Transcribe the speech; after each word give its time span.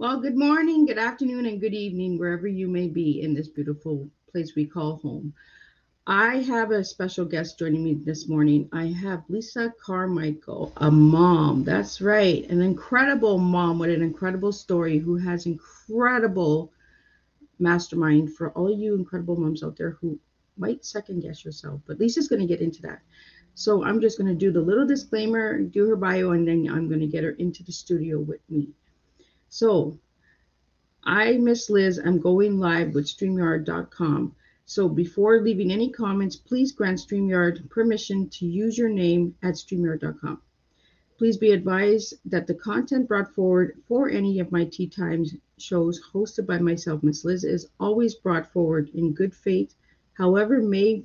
Well, 0.00 0.20
good 0.20 0.36
morning, 0.36 0.86
good 0.86 0.96
afternoon, 0.96 1.46
and 1.46 1.60
good 1.60 1.74
evening, 1.74 2.18
wherever 2.20 2.46
you 2.46 2.68
may 2.68 2.86
be 2.86 3.20
in 3.20 3.34
this 3.34 3.48
beautiful 3.48 4.08
place 4.30 4.54
we 4.54 4.64
call 4.64 4.98
home. 4.98 5.34
I 6.06 6.36
have 6.36 6.70
a 6.70 6.84
special 6.84 7.24
guest 7.24 7.58
joining 7.58 7.82
me 7.82 7.94
this 7.94 8.28
morning. 8.28 8.68
I 8.72 8.86
have 8.86 9.24
Lisa 9.28 9.74
Carmichael, 9.84 10.72
a 10.76 10.88
mom. 10.88 11.64
That's 11.64 12.00
right, 12.00 12.48
an 12.48 12.60
incredible 12.60 13.38
mom 13.38 13.80
with 13.80 13.90
an 13.90 14.02
incredible 14.02 14.52
story 14.52 14.98
who 14.98 15.16
has 15.16 15.46
incredible 15.46 16.72
mastermind 17.58 18.36
for 18.36 18.50
all 18.50 18.72
you 18.72 18.94
incredible 18.94 19.34
moms 19.34 19.64
out 19.64 19.76
there 19.76 19.98
who 20.00 20.16
might 20.56 20.84
second 20.84 21.22
guess 21.22 21.44
yourself. 21.44 21.80
But 21.88 21.98
Lisa's 21.98 22.28
going 22.28 22.40
to 22.40 22.46
get 22.46 22.60
into 22.60 22.82
that. 22.82 23.00
So 23.56 23.82
I'm 23.82 24.00
just 24.00 24.16
going 24.16 24.30
to 24.30 24.38
do 24.38 24.52
the 24.52 24.60
little 24.60 24.86
disclaimer, 24.86 25.58
do 25.58 25.88
her 25.88 25.96
bio, 25.96 26.30
and 26.30 26.46
then 26.46 26.68
I'm 26.70 26.86
going 26.86 27.00
to 27.00 27.08
get 27.08 27.24
her 27.24 27.32
into 27.32 27.64
the 27.64 27.72
studio 27.72 28.20
with 28.20 28.48
me. 28.48 28.68
So, 29.50 29.98
I, 31.02 31.38
Miss 31.38 31.70
Liz, 31.70 31.98
I'm 31.98 32.18
going 32.18 32.58
live 32.58 32.94
with 32.94 33.06
StreamYard.com. 33.06 34.34
So, 34.66 34.88
before 34.90 35.40
leaving 35.40 35.72
any 35.72 35.90
comments, 35.90 36.36
please 36.36 36.72
grant 36.72 36.98
StreamYard 36.98 37.70
permission 37.70 38.28
to 38.28 38.46
use 38.46 38.76
your 38.76 38.90
name 38.90 39.34
at 39.42 39.54
StreamYard.com. 39.54 40.42
Please 41.16 41.38
be 41.38 41.52
advised 41.52 42.14
that 42.26 42.46
the 42.46 42.54
content 42.54 43.08
brought 43.08 43.34
forward 43.34 43.82
for 43.88 44.10
any 44.10 44.38
of 44.38 44.52
my 44.52 44.66
Tea 44.66 44.86
Times 44.86 45.34
shows 45.56 46.00
hosted 46.12 46.46
by 46.46 46.58
myself, 46.58 47.02
Miss 47.02 47.24
Liz, 47.24 47.42
is 47.42 47.68
always 47.80 48.14
brought 48.14 48.52
forward 48.52 48.90
in 48.90 49.14
good 49.14 49.34
faith, 49.34 49.74
however, 50.12 50.60
may 50.60 51.02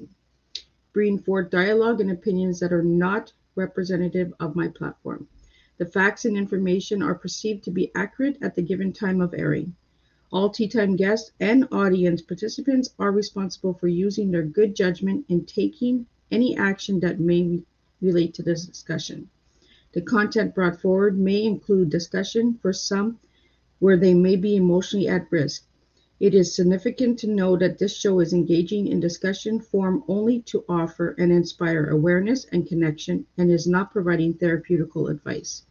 bring 0.91 1.17
forth 1.17 1.49
dialogue 1.49 2.01
and 2.01 2.11
opinions 2.11 2.59
that 2.59 2.73
are 2.73 2.83
not 2.83 3.31
representative 3.55 4.33
of 4.39 4.55
my 4.55 4.67
platform. 4.67 5.27
The 5.77 5.85
facts 5.85 6.25
and 6.25 6.37
information 6.37 7.01
are 7.01 7.15
perceived 7.15 7.63
to 7.63 7.71
be 7.71 7.91
accurate 7.95 8.37
at 8.41 8.55
the 8.55 8.61
given 8.61 8.93
time 8.93 9.21
of 9.21 9.33
airing. 9.33 9.75
All 10.31 10.49
tea 10.49 10.67
time 10.67 10.95
guests 10.95 11.31
and 11.39 11.67
audience 11.71 12.21
participants 12.21 12.89
are 12.99 13.11
responsible 13.11 13.73
for 13.73 13.87
using 13.87 14.31
their 14.31 14.43
good 14.43 14.75
judgment 14.75 15.25
in 15.29 15.45
taking 15.45 16.05
any 16.31 16.55
action 16.55 16.99
that 16.99 17.19
may 17.19 17.63
relate 18.01 18.33
to 18.35 18.43
this 18.43 18.65
discussion. 18.65 19.29
The 19.93 20.01
content 20.01 20.55
brought 20.55 20.81
forward 20.81 21.17
may 21.19 21.43
include 21.43 21.89
discussion 21.89 22.59
for 22.61 22.73
some 22.73 23.19
where 23.79 23.97
they 23.97 24.13
may 24.13 24.35
be 24.35 24.55
emotionally 24.55 25.07
at 25.07 25.31
risk. 25.31 25.65
It 26.23 26.33
is 26.33 26.55
significant 26.55 27.19
to 27.19 27.27
know 27.27 27.57
that 27.57 27.77
this 27.79 27.93
show 27.93 28.21
is 28.21 28.31
engaging 28.31 28.87
in 28.87 29.01
discussion 29.01 29.59
form 29.59 30.05
only 30.07 30.41
to 30.43 30.63
offer 30.69 31.09
and 31.17 31.33
inspire 31.33 31.89
awareness 31.89 32.45
and 32.45 32.65
connection 32.65 33.25
and 33.37 33.51
is 33.51 33.67
not 33.67 33.91
providing 33.91 34.35
therapeutical 34.35 35.11
advice. 35.11 35.65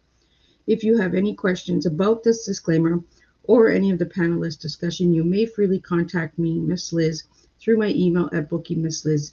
If 0.66 0.84
you 0.84 0.98
have 0.98 1.14
any 1.14 1.34
questions 1.34 1.86
about 1.86 2.22
this 2.22 2.44
disclaimer 2.44 3.02
or 3.44 3.70
any 3.70 3.92
of 3.92 3.98
the 3.98 4.04
panelists' 4.04 4.60
discussion, 4.60 5.14
you 5.14 5.24
may 5.24 5.46
freely 5.46 5.80
contact 5.80 6.38
me, 6.38 6.58
Miss 6.60 6.92
Liz, 6.92 7.22
through 7.58 7.78
my 7.78 7.88
email 7.88 8.28
at 8.34 8.50
bookingmissliz 8.50 9.32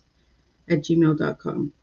at 0.69 0.83
gmail.com. 0.83 1.73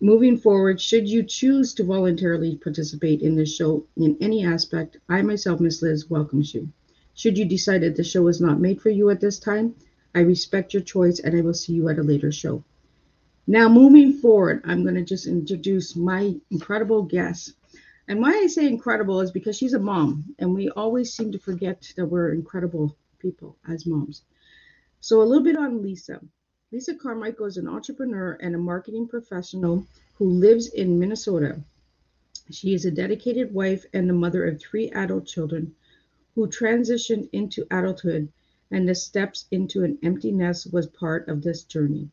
Moving 0.00 0.38
forward, 0.38 0.80
should 0.80 1.08
you 1.08 1.22
choose 1.22 1.72
to 1.74 1.84
voluntarily 1.84 2.56
participate 2.56 3.22
in 3.22 3.36
this 3.36 3.54
show 3.54 3.86
in 3.96 4.16
any 4.20 4.44
aspect, 4.44 4.96
I 5.08 5.22
myself, 5.22 5.60
Miss 5.60 5.82
Liz, 5.82 6.10
welcomes 6.10 6.52
you. 6.52 6.72
Should 7.14 7.38
you 7.38 7.44
decide 7.44 7.82
that 7.82 7.96
the 7.96 8.02
show 8.02 8.26
is 8.26 8.40
not 8.40 8.60
made 8.60 8.82
for 8.82 8.90
you 8.90 9.08
at 9.10 9.20
this 9.20 9.38
time, 9.38 9.76
I 10.14 10.20
respect 10.20 10.74
your 10.74 10.82
choice 10.82 11.20
and 11.20 11.36
I 11.36 11.42
will 11.42 11.54
see 11.54 11.72
you 11.72 11.88
at 11.88 11.98
a 11.98 12.02
later 12.02 12.32
show. 12.32 12.64
Now, 13.46 13.68
moving 13.68 14.14
forward, 14.14 14.62
I'm 14.64 14.82
going 14.82 14.96
to 14.96 15.04
just 15.04 15.26
introduce 15.26 15.94
my 15.94 16.34
incredible 16.50 17.02
guest. 17.02 17.52
And 18.08 18.20
why 18.20 18.32
I 18.32 18.46
say 18.48 18.66
incredible 18.66 19.20
is 19.20 19.30
because 19.30 19.56
she's 19.56 19.74
a 19.74 19.78
mom, 19.78 20.34
and 20.38 20.54
we 20.54 20.70
always 20.70 21.12
seem 21.12 21.30
to 21.32 21.38
forget 21.38 21.92
that 21.96 22.06
we're 22.06 22.32
incredible 22.32 22.96
people 23.18 23.56
as 23.68 23.86
moms. 23.86 24.22
So, 25.00 25.22
a 25.22 25.24
little 25.24 25.44
bit 25.44 25.56
on 25.56 25.82
Lisa. 25.82 26.20
Lisa 26.72 26.94
Carmichael 26.94 27.46
is 27.46 27.58
an 27.58 27.68
entrepreneur 27.68 28.32
and 28.40 28.54
a 28.54 28.58
marketing 28.58 29.06
professional 29.06 29.86
who 30.14 30.30
lives 30.30 30.68
in 30.68 30.98
Minnesota. 30.98 31.60
She 32.50 32.74
is 32.74 32.84
a 32.84 32.90
dedicated 32.90 33.54
wife 33.54 33.84
and 33.92 34.08
the 34.08 34.14
mother 34.14 34.46
of 34.46 34.60
three 34.60 34.90
adult 34.90 35.26
children 35.26 35.74
who 36.34 36.48
transitioned 36.48 37.28
into 37.32 37.66
adulthood, 37.70 38.28
and 38.70 38.88
the 38.88 38.94
steps 38.94 39.46
into 39.50 39.84
an 39.84 39.98
empty 40.02 40.32
nest 40.32 40.72
was 40.72 40.86
part 40.86 41.28
of 41.28 41.42
this 41.42 41.62
journey. 41.62 42.10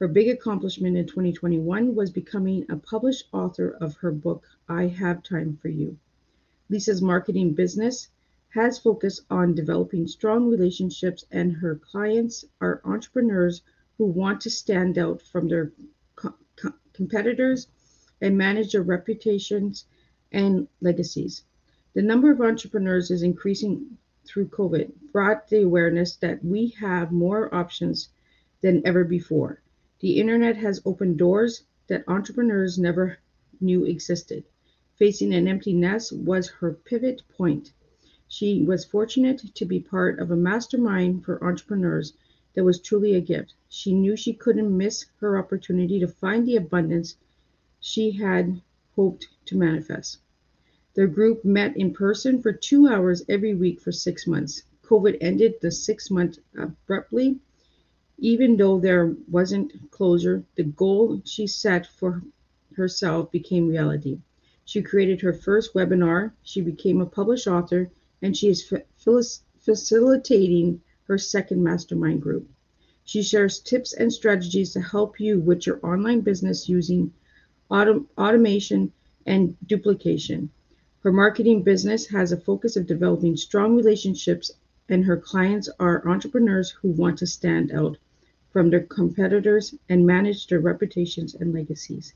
Her 0.00 0.08
big 0.08 0.28
accomplishment 0.28 0.96
in 0.96 1.06
2021 1.06 1.94
was 1.94 2.10
becoming 2.10 2.64
a 2.68 2.76
published 2.76 3.28
author 3.32 3.70
of 3.80 3.96
her 3.96 4.10
book, 4.10 4.44
I 4.68 4.86
Have 4.86 5.22
Time 5.22 5.56
for 5.56 5.68
You. 5.68 5.98
Lisa's 6.68 7.02
marketing 7.02 7.52
business 7.52 8.08
has 8.48 8.78
focused 8.78 9.22
on 9.30 9.54
developing 9.54 10.08
strong 10.08 10.48
relationships, 10.48 11.24
and 11.30 11.52
her 11.52 11.76
clients 11.76 12.44
are 12.60 12.80
entrepreneurs 12.84 13.62
who 13.98 14.06
want 14.06 14.40
to 14.40 14.50
stand 14.50 14.98
out 14.98 15.22
from 15.22 15.48
their 15.48 15.72
co- 16.16 16.34
co- 16.56 16.74
competitors 16.92 17.68
and 18.20 18.36
manage 18.36 18.72
their 18.72 18.82
reputations 18.82 19.84
and 20.32 20.66
legacies. 20.80 21.44
The 21.92 22.02
number 22.02 22.30
of 22.30 22.40
entrepreneurs 22.40 23.10
is 23.10 23.24
increasing 23.24 23.98
through 24.24 24.46
COVID, 24.48 24.92
brought 25.10 25.48
the 25.48 25.62
awareness 25.62 26.14
that 26.16 26.44
we 26.44 26.68
have 26.78 27.10
more 27.10 27.52
options 27.52 28.10
than 28.60 28.86
ever 28.86 29.02
before. 29.02 29.60
The 29.98 30.20
internet 30.20 30.56
has 30.58 30.80
opened 30.84 31.18
doors 31.18 31.64
that 31.88 32.04
entrepreneurs 32.06 32.78
never 32.78 33.18
knew 33.60 33.84
existed. 33.84 34.44
Facing 34.94 35.34
an 35.34 35.48
empty 35.48 35.72
nest 35.72 36.12
was 36.12 36.48
her 36.48 36.74
pivot 36.74 37.22
point. 37.36 37.72
She 38.28 38.62
was 38.62 38.84
fortunate 38.84 39.38
to 39.54 39.64
be 39.64 39.80
part 39.80 40.20
of 40.20 40.30
a 40.30 40.36
mastermind 40.36 41.24
for 41.24 41.42
entrepreneurs 41.42 42.12
that 42.54 42.62
was 42.62 42.80
truly 42.80 43.14
a 43.16 43.20
gift. 43.20 43.54
She 43.68 43.92
knew 43.92 44.14
she 44.14 44.32
couldn't 44.32 44.76
miss 44.76 45.06
her 45.18 45.36
opportunity 45.36 45.98
to 45.98 46.06
find 46.06 46.46
the 46.46 46.54
abundance 46.54 47.16
she 47.80 48.12
had 48.12 48.62
hoped 48.94 49.26
to 49.46 49.56
manifest. 49.56 50.18
Their 50.94 51.06
group 51.06 51.44
met 51.44 51.76
in 51.76 51.92
person 51.92 52.42
for 52.42 52.52
two 52.52 52.88
hours 52.88 53.22
every 53.28 53.54
week 53.54 53.80
for 53.80 53.92
six 53.92 54.26
months. 54.26 54.64
COVID 54.82 55.18
ended 55.20 55.54
the 55.60 55.70
six 55.70 56.10
months 56.10 56.40
abruptly. 56.56 57.38
Even 58.18 58.56
though 58.56 58.80
there 58.80 59.14
wasn't 59.28 59.90
closure, 59.92 60.44
the 60.56 60.64
goal 60.64 61.22
she 61.24 61.46
set 61.46 61.86
for 61.86 62.22
herself 62.74 63.30
became 63.30 63.68
reality. 63.68 64.18
She 64.64 64.82
created 64.82 65.20
her 65.20 65.32
first 65.32 65.74
webinar, 65.74 66.32
she 66.42 66.60
became 66.60 67.00
a 67.00 67.06
published 67.06 67.46
author, 67.46 67.90
and 68.20 68.36
she 68.36 68.48
is 68.48 68.72
facilitating 69.58 70.80
her 71.04 71.18
second 71.18 71.62
mastermind 71.62 72.20
group. 72.22 72.48
She 73.04 73.22
shares 73.22 73.60
tips 73.60 73.92
and 73.92 74.12
strategies 74.12 74.72
to 74.72 74.80
help 74.80 75.20
you 75.20 75.40
with 75.40 75.66
your 75.66 75.78
online 75.84 76.20
business 76.20 76.68
using 76.68 77.12
autom- 77.70 78.06
automation 78.18 78.92
and 79.26 79.56
duplication. 79.66 80.50
Her 81.02 81.12
marketing 81.12 81.62
business 81.62 82.08
has 82.08 82.30
a 82.30 82.36
focus 82.36 82.76
of 82.76 82.86
developing 82.86 83.34
strong 83.34 83.74
relationships, 83.74 84.50
and 84.86 85.02
her 85.04 85.16
clients 85.16 85.70
are 85.80 86.06
entrepreneurs 86.06 86.70
who 86.70 86.90
want 86.90 87.16
to 87.18 87.26
stand 87.26 87.72
out 87.72 87.96
from 88.50 88.68
their 88.68 88.82
competitors 88.82 89.74
and 89.88 90.06
manage 90.06 90.46
their 90.46 90.60
reputations 90.60 91.34
and 91.34 91.54
legacies. 91.54 92.12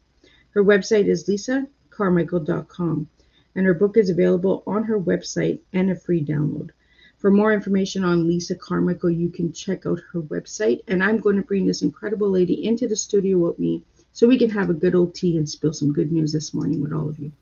Her 0.51 0.63
website 0.63 1.07
is 1.07 1.27
lisacarmichael.com, 1.27 3.09
and 3.55 3.67
her 3.67 3.73
book 3.73 3.97
is 3.97 4.11
available 4.11 4.63
on 4.67 4.85
her 4.85 5.01
website 5.01 5.61
and 5.73 5.91
a 5.91 5.97
free 5.97 6.23
download. 6.23 6.71
For 7.17 7.31
more 7.31 7.55
information 7.55 8.05
on 8.05 8.29
Lisa 8.29 8.55
Carmichael, 8.55 9.09
you 9.09 9.31
can 9.31 9.51
check 9.51 9.87
out 9.87 10.01
her 10.13 10.21
website. 10.21 10.83
And 10.89 11.03
I'm 11.03 11.21
going 11.21 11.37
to 11.37 11.43
bring 11.43 11.65
this 11.65 11.81
incredible 11.81 12.29
lady 12.29 12.67
into 12.67 12.87
the 12.87 12.97
studio 12.97 13.39
with 13.39 13.59
me 13.59 13.83
so 14.13 14.29
we 14.29 14.37
can 14.37 14.51
have 14.51 14.69
a 14.69 14.75
good 14.75 14.95
old 14.95 15.15
tea 15.15 15.39
and 15.39 15.49
spill 15.49 15.73
some 15.73 15.95
good 15.95 16.13
news 16.13 16.33
this 16.35 16.53
morning 16.53 16.83
with 16.83 16.93
all 16.93 17.09
of 17.09 17.19
you. 17.19 17.33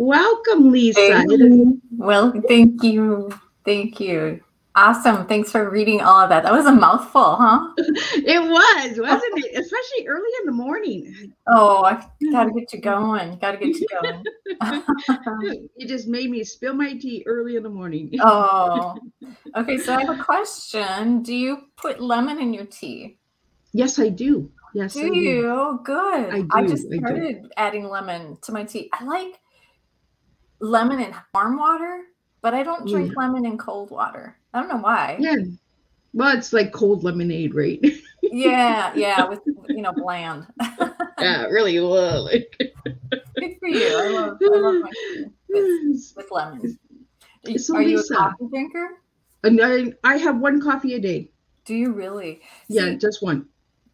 Welcome, 0.00 0.72
Lisa. 0.72 0.98
Thank 0.98 1.30
you. 1.30 1.78
Well, 1.98 2.32
thank 2.48 2.82
you. 2.82 3.30
Thank 3.66 4.00
you. 4.00 4.40
Awesome. 4.74 5.26
Thanks 5.26 5.52
for 5.52 5.68
reading 5.68 6.00
all 6.00 6.22
of 6.22 6.30
that. 6.30 6.42
That 6.42 6.54
was 6.54 6.64
a 6.64 6.72
mouthful, 6.72 7.36
huh? 7.36 7.68
it 7.76 8.40
was, 8.40 8.98
wasn't 8.98 9.44
it? 9.44 9.58
Especially 9.58 10.08
early 10.08 10.30
in 10.40 10.46
the 10.46 10.52
morning. 10.52 11.34
Oh, 11.48 11.84
I 11.84 12.02
gotta 12.32 12.50
get 12.50 12.72
you 12.72 12.80
going. 12.80 13.36
Gotta 13.42 13.58
get 13.58 13.76
you 13.76 13.86
going. 14.00 14.24
it 15.76 15.86
just 15.86 16.08
made 16.08 16.30
me 16.30 16.44
spill 16.44 16.72
my 16.72 16.94
tea 16.94 17.22
early 17.26 17.56
in 17.56 17.62
the 17.62 17.68
morning. 17.68 18.10
oh, 18.22 18.96
okay. 19.54 19.76
So 19.76 19.94
I 19.94 20.00
have 20.06 20.18
a 20.18 20.24
question. 20.24 21.22
Do 21.22 21.34
you 21.34 21.64
put 21.76 22.00
lemon 22.00 22.40
in 22.40 22.54
your 22.54 22.64
tea? 22.64 23.18
Yes, 23.74 23.98
I 23.98 24.08
do. 24.08 24.50
Yes, 24.72 24.94
do 24.94 25.04
I 25.04 25.08
do. 25.10 25.14
you? 25.14 25.80
Good. 25.84 26.30
I 26.30 26.40
do. 26.40 26.48
I 26.52 26.66
just 26.66 26.86
I 26.86 26.96
do. 26.96 26.98
started 27.00 27.52
adding 27.58 27.86
lemon 27.86 28.38
to 28.44 28.52
my 28.52 28.64
tea. 28.64 28.88
I 28.94 29.04
like 29.04 29.38
lemon 30.60 31.00
in 31.00 31.14
warm 31.34 31.58
water, 31.58 32.02
but 32.42 32.54
I 32.54 32.62
don't 32.62 32.86
drink 32.86 33.16
lemon 33.16 33.44
in 33.44 33.58
cold 33.58 33.90
water. 33.90 34.36
I 34.54 34.60
don't 34.60 34.68
know 34.68 34.78
why. 34.78 35.16
Yeah. 35.18 35.36
Well, 36.12 36.36
it's 36.36 36.52
like 36.52 36.72
cold 36.72 37.04
lemonade, 37.04 37.54
right? 37.54 37.80
yeah, 38.22 38.92
yeah, 38.94 39.24
with 39.28 39.40
you 39.68 39.82
know, 39.82 39.92
bland. 39.92 40.46
yeah, 41.20 41.44
really. 41.44 41.78
Well, 41.78 42.24
like, 42.24 42.54
Good 43.38 43.56
for 43.60 43.68
you. 43.68 43.86
I 43.86 44.08
love, 44.08 44.38
I 44.42 44.56
love 44.56 44.74
my 44.82 44.90
with, 45.48 46.12
with 46.16 46.26
lemon. 46.30 46.78
So, 47.56 47.76
Are 47.76 47.82
you 47.82 48.00
a 48.00 48.14
coffee 48.14 48.46
drinker? 48.50 48.98
and 49.44 49.60
I, 49.62 49.92
I 50.04 50.16
have 50.16 50.38
one 50.38 50.60
coffee 50.60 50.94
a 50.94 51.00
day. 51.00 51.30
Do 51.64 51.74
you 51.74 51.92
really? 51.92 52.42
Yeah, 52.68 52.86
See, 52.86 52.96
just 52.96 53.22
one. 53.22 53.46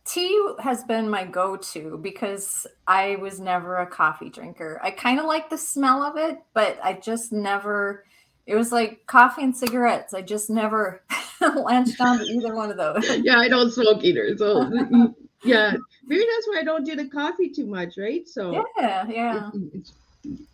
Tea 0.06 0.48
has 0.60 0.84
been 0.84 1.08
my 1.10 1.24
go-to 1.24 1.98
because 2.02 2.66
I 2.86 3.16
was 3.16 3.40
never 3.40 3.76
a 3.78 3.86
coffee 3.86 4.30
drinker. 4.30 4.80
I 4.82 4.90
kind 4.90 5.18
of 5.18 5.26
like 5.26 5.50
the 5.50 5.58
smell 5.58 6.02
of 6.02 6.16
it, 6.16 6.38
but 6.54 6.78
I 6.82 6.94
just 6.94 7.32
never. 7.32 8.04
It 8.46 8.54
was 8.54 8.70
like 8.70 9.06
coffee 9.06 9.42
and 9.42 9.56
cigarettes. 9.56 10.14
I 10.14 10.22
just 10.22 10.48
never 10.50 11.02
latched 11.40 12.00
on 12.00 12.18
to 12.18 12.24
either 12.24 12.54
one 12.54 12.70
of 12.70 12.76
those. 12.76 13.08
Yeah, 13.24 13.38
I 13.38 13.48
don't 13.48 13.70
smoke 13.72 14.04
either. 14.04 14.36
So 14.36 14.62
yeah, 15.44 15.76
maybe 16.06 16.24
that's 16.32 16.48
why 16.48 16.58
I 16.60 16.62
don't 16.64 16.84
do 16.84 16.94
the 16.96 17.08
coffee 17.08 17.48
too 17.48 17.66
much, 17.66 17.98
right? 17.98 18.26
So 18.28 18.64
Yeah, 18.78 19.06
yeah. 19.08 19.50
it- 19.72 19.90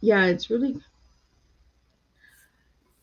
yeah, 0.01 0.27
it's 0.27 0.51
really. 0.51 0.77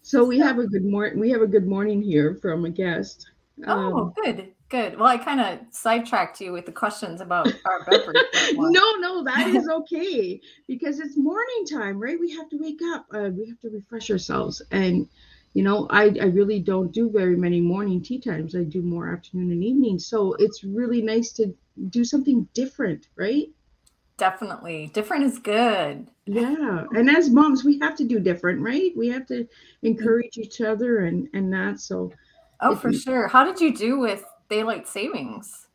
So 0.04 0.24
we 0.26 0.40
have 0.40 0.60
a 0.60 0.68
good 0.68 0.86
morning. 0.86 1.20
We 1.20 1.30
have 1.32 1.42
a 1.42 1.48
good 1.48 1.68
morning 1.68 2.02
here 2.02 2.36
from 2.42 2.66
a 2.66 2.70
guest. 2.70 3.28
Oh, 3.68 3.98
Um, 3.98 4.14
good, 4.24 4.54
good. 4.70 4.98
Well, 4.98 5.08
I 5.08 5.18
kind 5.18 5.42
of 5.42 5.60
sidetracked 5.72 6.40
you 6.40 6.52
with 6.52 6.66
the 6.66 6.72
questions 6.72 7.22
about 7.22 7.48
our 7.66 7.84
beverage. 7.86 8.18
no, 8.54 8.96
no, 8.98 9.24
that 9.24 9.48
is 9.48 9.68
okay 9.72 10.40
because 10.68 11.00
it's 11.00 11.18
morning 11.18 11.66
time, 11.70 12.00
right? 12.00 12.20
We 12.20 12.32
have 12.36 12.50
to 12.50 12.58
wake 12.58 12.80
up. 12.94 13.06
Uh, 13.14 13.30
we 13.32 13.48
have 13.48 13.60
to 13.62 13.70
refresh 13.70 14.10
ourselves, 14.10 14.62
and 14.72 15.08
you 15.54 15.64
know, 15.64 15.88
I 15.90 16.14
I 16.22 16.26
really 16.26 16.60
don't 16.60 16.92
do 16.92 17.10
very 17.10 17.36
many 17.36 17.60
morning 17.60 18.02
tea 18.02 18.20
times. 18.20 18.56
I 18.56 18.64
do 18.64 18.82
more 18.82 19.12
afternoon 19.12 19.52
and 19.52 19.64
evening. 19.64 20.00
So 20.00 20.34
it's 20.34 20.64
really 20.64 21.02
nice 21.02 21.32
to 21.34 21.54
do 21.90 22.04
something 22.04 22.48
different, 22.54 23.08
right? 23.16 23.48
Definitely, 24.18 24.92
different 24.94 25.24
is 25.24 25.40
good. 25.40 26.08
Yeah, 26.26 26.86
and 26.92 27.10
as 27.10 27.30
moms, 27.30 27.64
we 27.64 27.80
have 27.80 27.96
to 27.96 28.04
do 28.04 28.20
different, 28.20 28.62
right? 28.62 28.92
We 28.96 29.08
have 29.10 29.26
to 29.28 29.48
encourage 29.82 30.38
each 30.38 30.62
other 30.62 31.00
and 31.00 31.28
and 31.34 31.52
that. 31.54 31.80
So 31.80 32.12
Oh, 32.62 32.76
for 32.76 32.92
sure. 32.92 33.28
How 33.28 33.46
did 33.46 33.62
you 33.62 33.76
do 33.76 34.00
with 34.00 34.26
daylight 34.50 34.88
savings? 34.88 35.68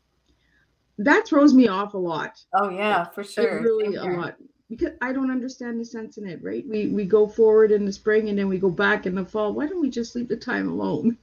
that 0.97 1.27
throws 1.27 1.53
me 1.53 1.67
off 1.67 1.93
a 1.93 1.97
lot. 1.97 2.41
Oh 2.53 2.69
yeah, 2.69 3.03
for 3.05 3.23
sure. 3.23 3.57
It 3.57 3.61
really 3.63 3.95
a 3.95 4.03
lot 4.05 4.35
because 4.69 4.93
I 5.01 5.11
don't 5.11 5.29
understand 5.29 5.79
the 5.79 5.85
sense 5.85 6.17
in 6.17 6.27
it, 6.27 6.41
right? 6.41 6.65
We 6.67 6.87
we 6.87 7.03
go 7.05 7.27
forward 7.27 7.71
in 7.71 7.85
the 7.85 7.91
spring 7.91 8.29
and 8.29 8.39
then 8.39 8.47
we 8.47 8.57
go 8.57 8.69
back 8.69 9.05
in 9.05 9.13
the 9.15 9.25
fall. 9.25 9.53
Why 9.53 9.67
don't 9.67 9.81
we 9.81 9.89
just 9.89 10.15
leave 10.15 10.29
the 10.29 10.37
time 10.37 10.69
alone? 10.69 11.17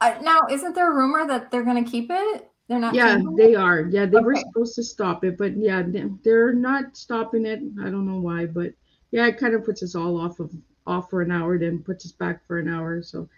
Uh, 0.00 0.14
now, 0.22 0.40
isn't 0.50 0.74
there 0.74 0.90
a 0.90 0.94
rumor 0.94 1.26
that 1.26 1.50
they're 1.50 1.64
going 1.64 1.84
to 1.84 1.90
keep 1.90 2.06
it? 2.10 2.50
They're 2.68 2.78
not. 2.78 2.94
Yeah, 2.94 3.16
changing 3.16 3.32
it? 3.32 3.36
they 3.36 3.54
are. 3.54 3.82
Yeah, 3.82 4.06
they 4.06 4.20
were 4.20 4.36
supposed 4.36 4.74
to 4.76 4.82
stop 4.82 5.24
it, 5.24 5.36
but 5.36 5.56
yeah, 5.56 5.82
they- 5.82 6.08
they're 6.22 6.52
not 6.54 6.96
stopping 6.96 7.44
it. 7.46 7.60
I 7.82 7.90
don't 7.90 8.06
know 8.06 8.20
why, 8.20 8.46
but 8.46 8.72
yeah, 9.10 9.26
it 9.26 9.38
kind 9.38 9.54
of 9.54 9.64
puts 9.64 9.82
us 9.82 9.94
all 9.94 10.18
off 10.18 10.40
of 10.40 10.52
off 10.86 11.10
for 11.10 11.20
an 11.20 11.30
hour, 11.30 11.58
then 11.58 11.80
puts 11.82 12.06
us 12.06 12.12
back 12.12 12.46
for 12.46 12.58
an 12.58 12.68
hour. 12.68 13.02
So 13.02 13.28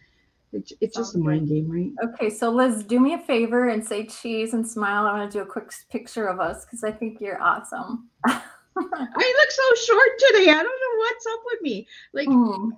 it's 0.53 0.73
it's 0.81 0.97
just 0.97 1.15
a 1.15 1.19
mind 1.19 1.49
game, 1.49 1.71
right? 1.71 1.93
Okay, 2.11 2.31
so 2.31 2.51
Liz, 2.51 2.83
do 2.85 2.99
me 2.99 3.15
a 3.15 3.19
favor 3.19 3.69
and 3.69 3.85
say 3.85 4.07
cheese 4.07 4.53
and 4.55 4.67
smile. 4.67 5.07
I 5.07 5.19
want 5.19 5.31
to 5.31 5.39
do 5.39 5.43
a 5.43 5.47
quick 5.47 5.71
picture 5.91 6.27
of 6.27 6.41
us 6.41 6.65
because 6.65 6.83
I 6.83 6.91
think 6.91 7.21
you're 7.21 7.41
awesome. 7.41 8.09
I 8.27 8.43
look 8.77 9.51
so 9.51 9.75
short 9.87 10.09
today. 10.19 10.51
I 10.51 10.63
don't 10.63 10.65
know 10.65 10.99
what's 10.99 11.27
up 11.27 11.41
with 11.47 11.63
me. 11.63 11.87
Like 12.13 12.29
Hmm. 12.29 12.71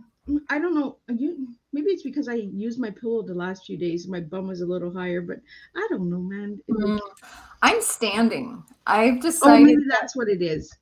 I 0.51 0.61
don't 0.61 0.75
know. 0.75 0.99
You 1.09 1.49
maybe 1.73 1.91
it's 1.91 2.05
because 2.05 2.29
I 2.29 2.35
used 2.35 2.79
my 2.79 2.91
pillow 2.91 3.23
the 3.23 3.35
last 3.35 3.67
few 3.67 3.77
days. 3.77 4.07
My 4.07 4.21
bum 4.21 4.47
was 4.47 4.61
a 4.61 4.67
little 4.67 4.93
higher, 4.93 5.21
but 5.21 5.39
I 5.75 5.87
don't 5.91 6.09
know, 6.09 6.21
man. 6.21 6.61
Mm. 6.71 7.01
I'm 7.63 7.83
standing. 7.83 8.63
I've 8.87 9.21
decided. 9.21 9.63
Oh, 9.63 9.65
maybe 9.65 9.83
that's 9.89 10.15
what 10.15 10.29
it 10.29 10.41
is. 10.41 10.73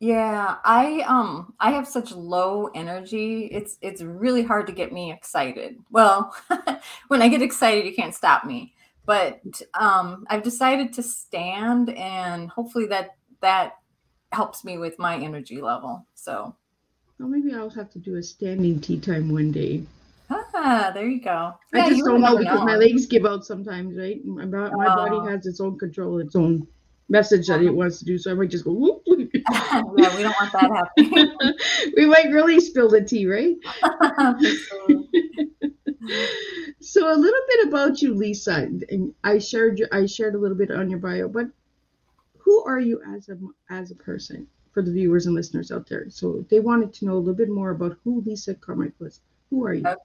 Yeah, 0.00 0.56
I 0.64 1.00
um 1.02 1.54
I 1.58 1.72
have 1.72 1.88
such 1.88 2.12
low 2.12 2.68
energy. 2.74 3.46
It's 3.46 3.78
it's 3.82 4.00
really 4.00 4.42
hard 4.44 4.66
to 4.68 4.72
get 4.72 4.92
me 4.92 5.12
excited. 5.12 5.76
Well, 5.90 6.34
when 7.08 7.20
I 7.20 7.28
get 7.28 7.42
excited, 7.42 7.84
you 7.84 7.94
can't 7.94 8.14
stop 8.14 8.44
me. 8.44 8.74
But 9.06 9.40
um 9.78 10.24
I've 10.30 10.44
decided 10.44 10.92
to 10.94 11.02
stand 11.02 11.90
and 11.90 12.48
hopefully 12.48 12.86
that 12.86 13.16
that 13.40 13.72
helps 14.32 14.64
me 14.64 14.78
with 14.78 14.98
my 15.00 15.16
energy 15.16 15.60
level. 15.60 16.06
So, 16.14 16.54
Well, 17.18 17.28
maybe 17.28 17.52
I'll 17.54 17.70
have 17.70 17.90
to 17.92 17.98
do 17.98 18.16
a 18.16 18.22
standing 18.22 18.80
tea 18.80 18.98
time 19.00 19.30
one 19.32 19.52
day. 19.52 19.84
ah, 20.30 20.90
there 20.94 21.08
you 21.08 21.20
go. 21.20 21.54
I 21.74 21.80
just 21.82 22.04
don't 22.04 22.20
know 22.20 22.36
because 22.38 22.62
my 22.62 22.76
legs 22.76 23.06
give 23.06 23.24
out 23.26 23.44
sometimes, 23.44 23.96
right? 23.96 24.24
My, 24.24 24.44
my 24.70 24.88
Oh. 24.88 24.94
body 24.94 25.20
has 25.20 25.46
its 25.46 25.60
own 25.60 25.78
control, 25.78 26.18
its 26.18 26.36
own 26.36 26.66
message 27.08 27.46
that 27.48 27.62
it 27.62 27.70
wants 27.70 27.98
to 27.98 28.04
do. 28.04 28.18
So 28.18 28.30
I 28.30 28.34
might 28.34 28.50
just 28.50 28.64
go. 28.64 28.72
Whoop. 28.72 29.02
yeah, 29.06 29.82
we 30.16 30.22
don't 30.22 30.34
want 30.40 30.52
that 30.52 30.70
happening. 30.98 31.34
we 31.96 32.06
might 32.06 32.30
really 32.30 32.60
spill 32.60 32.88
the 32.88 33.02
tea, 33.02 33.26
right? 33.26 33.56
So 36.80 37.12
a 37.12 37.14
little 37.14 37.40
bit 37.48 37.68
about 37.68 38.00
you, 38.00 38.14
Lisa. 38.14 38.54
And 38.88 39.14
I 39.22 39.38
shared 39.38 39.78
your, 39.78 39.88
I 39.92 40.06
shared 40.06 40.34
a 40.34 40.38
little 40.38 40.56
bit 40.56 40.70
on 40.70 40.88
your 40.88 41.00
bio, 41.00 41.28
but 41.28 41.48
who 42.38 42.64
are 42.64 42.80
you 42.80 43.02
as 43.14 43.28
a 43.28 43.36
as 43.68 43.90
a 43.90 43.94
person 43.94 44.46
for 44.72 44.82
the 44.82 44.92
viewers 44.92 45.26
and 45.26 45.34
listeners 45.34 45.70
out 45.70 45.86
there? 45.86 46.08
So 46.08 46.46
they 46.48 46.60
wanted 46.60 46.94
to 46.94 47.04
know 47.04 47.14
a 47.14 47.18
little 47.18 47.34
bit 47.34 47.50
more 47.50 47.70
about 47.70 47.98
who 48.04 48.22
Lisa 48.22 48.54
Carmichael 48.54 49.06
is. 49.06 49.20
Who 49.50 49.64
are 49.66 49.74
you? 49.74 49.86
Okay. 49.86 50.00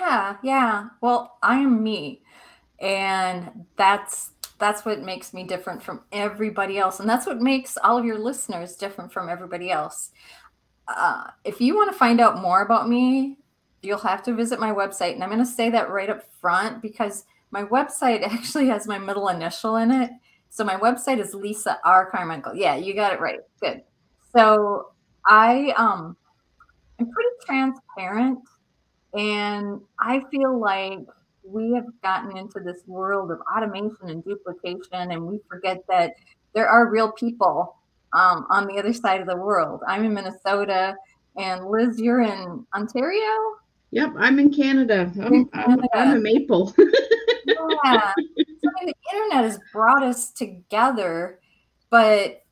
Yeah, 0.00 0.36
yeah. 0.42 0.88
Well, 1.00 1.38
I 1.42 1.60
am 1.60 1.82
me. 1.82 2.22
And 2.80 3.64
that's 3.76 4.32
that's 4.58 4.84
what 4.84 5.00
makes 5.00 5.32
me 5.32 5.44
different 5.44 5.82
from 5.82 6.02
everybody 6.12 6.78
else. 6.78 7.00
And 7.00 7.08
that's 7.08 7.26
what 7.26 7.40
makes 7.40 7.76
all 7.82 7.96
of 7.96 8.04
your 8.04 8.18
listeners 8.18 8.76
different 8.76 9.12
from 9.12 9.28
everybody 9.28 9.70
else. 9.70 10.10
Uh, 10.88 11.28
if 11.44 11.60
you 11.60 11.76
want 11.76 11.92
to 11.92 11.98
find 11.98 12.20
out 12.20 12.40
more 12.40 12.62
about 12.62 12.88
me, 12.88 13.38
you'll 13.82 13.98
have 13.98 14.22
to 14.24 14.34
visit 14.34 14.58
my 14.58 14.72
website. 14.72 15.14
And 15.14 15.22
I'm 15.22 15.30
going 15.30 15.38
to 15.40 15.46
say 15.46 15.70
that 15.70 15.90
right 15.90 16.10
up 16.10 16.24
front 16.40 16.82
because 16.82 17.24
my 17.50 17.64
website 17.64 18.22
actually 18.26 18.66
has 18.68 18.86
my 18.86 18.98
middle 18.98 19.28
initial 19.28 19.76
in 19.76 19.90
it. 19.90 20.10
So 20.50 20.64
my 20.64 20.76
website 20.76 21.20
is 21.20 21.34
Lisa 21.34 21.78
R. 21.84 22.10
Carmichael. 22.10 22.54
Yeah, 22.54 22.76
you 22.76 22.94
got 22.94 23.12
it 23.12 23.20
right. 23.20 23.40
Good. 23.60 23.82
So 24.34 24.92
I 25.26 25.74
um 25.76 26.16
I'm 26.98 27.10
pretty 27.10 27.30
transparent 27.46 28.40
and 29.14 29.80
I 30.00 30.22
feel 30.30 30.58
like 30.58 31.00
we 31.50 31.72
have 31.72 31.86
gotten 32.02 32.36
into 32.36 32.60
this 32.60 32.82
world 32.86 33.30
of 33.30 33.38
automation 33.54 34.08
and 34.08 34.24
duplication, 34.24 35.12
and 35.12 35.22
we 35.26 35.40
forget 35.48 35.82
that 35.88 36.14
there 36.54 36.68
are 36.68 36.90
real 36.90 37.12
people 37.12 37.76
um, 38.12 38.46
on 38.50 38.66
the 38.66 38.78
other 38.78 38.92
side 38.92 39.20
of 39.20 39.26
the 39.26 39.36
world. 39.36 39.80
I'm 39.86 40.04
in 40.04 40.14
Minnesota, 40.14 40.94
and 41.36 41.66
Liz, 41.66 41.98
you're 41.98 42.22
in 42.22 42.66
Ontario. 42.74 43.56
Yep, 43.90 44.12
I'm 44.18 44.38
in 44.38 44.52
Canada. 44.52 45.10
I'm, 45.22 45.34
in 45.34 45.48
I'm, 45.54 45.80
I'm 45.94 46.16
a 46.16 46.20
maple. 46.20 46.74
Yeah. 47.84 48.12
So, 48.14 48.70
I 48.80 48.84
mean, 48.84 48.92
the 48.92 49.16
internet 49.16 49.44
has 49.44 49.58
brought 49.72 50.02
us 50.02 50.30
together, 50.30 51.40
but 51.90 52.42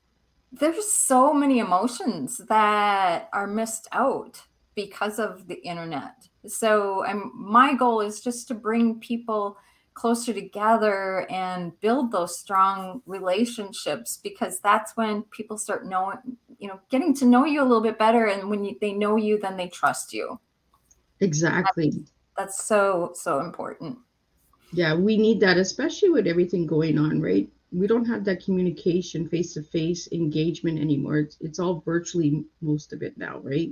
there's 0.53 0.91
so 0.91 1.33
many 1.35 1.59
emotions 1.59 2.41
that 2.49 3.29
are 3.33 3.47
missed 3.47 3.89
out 3.93 4.43
because 4.77 5.19
of 5.19 5.49
the 5.49 5.61
internet. 5.65 6.29
So 6.47 7.05
I'm 7.05 7.33
my 7.35 7.75
goal 7.75 8.01
is 8.01 8.21
just 8.21 8.47
to 8.49 8.55
bring 8.55 9.01
people 9.01 9.57
closer 9.95 10.33
together 10.33 11.27
and 11.31 11.79
build 11.81 12.13
those 12.13 12.39
strong 12.39 13.03
relationships 13.07 14.21
because 14.23 14.61
that's 14.61 14.97
when 14.97 15.23
people 15.25 15.57
start 15.59 15.87
knowing, 15.87 16.19
you 16.59 16.69
know, 16.69 16.79
getting 16.91 17.15
to 17.15 17.25
know 17.25 17.47
you 17.47 17.63
a 17.63 17.65
little 17.65 17.83
bit 17.83 17.99
better 17.99 18.27
and 18.27 18.51
when 18.51 18.63
you, 18.63 18.77
they 18.81 18.93
know 18.93 19.17
you 19.17 19.39
then 19.41 19.57
they 19.57 19.69
trust 19.69 20.13
you. 20.13 20.39
exactly. 21.21 21.93
That's 22.37 22.65
so 22.65 23.13
so 23.15 23.41
important. 23.41 23.99
Yeah, 24.73 24.95
we 24.95 25.17
need 25.17 25.41
that, 25.41 25.57
especially 25.57 26.11
with 26.11 26.27
everything 26.27 26.67
going 26.67 26.99
on, 26.99 27.21
right? 27.21 27.49
We 27.73 27.87
don't 27.87 28.05
have 28.05 28.25
that 28.25 28.45
communication, 28.45 29.29
face 29.29 29.55
to 29.55 29.63
face 29.63 30.09
engagement 30.13 30.79
anymore. 30.79 31.19
It's, 31.19 31.37
it's 31.41 31.59
all 31.59 31.83
virtually, 31.85 32.45
most 32.61 32.93
of 32.93 33.03
it 33.03 33.17
now, 33.17 33.39
right? 33.39 33.71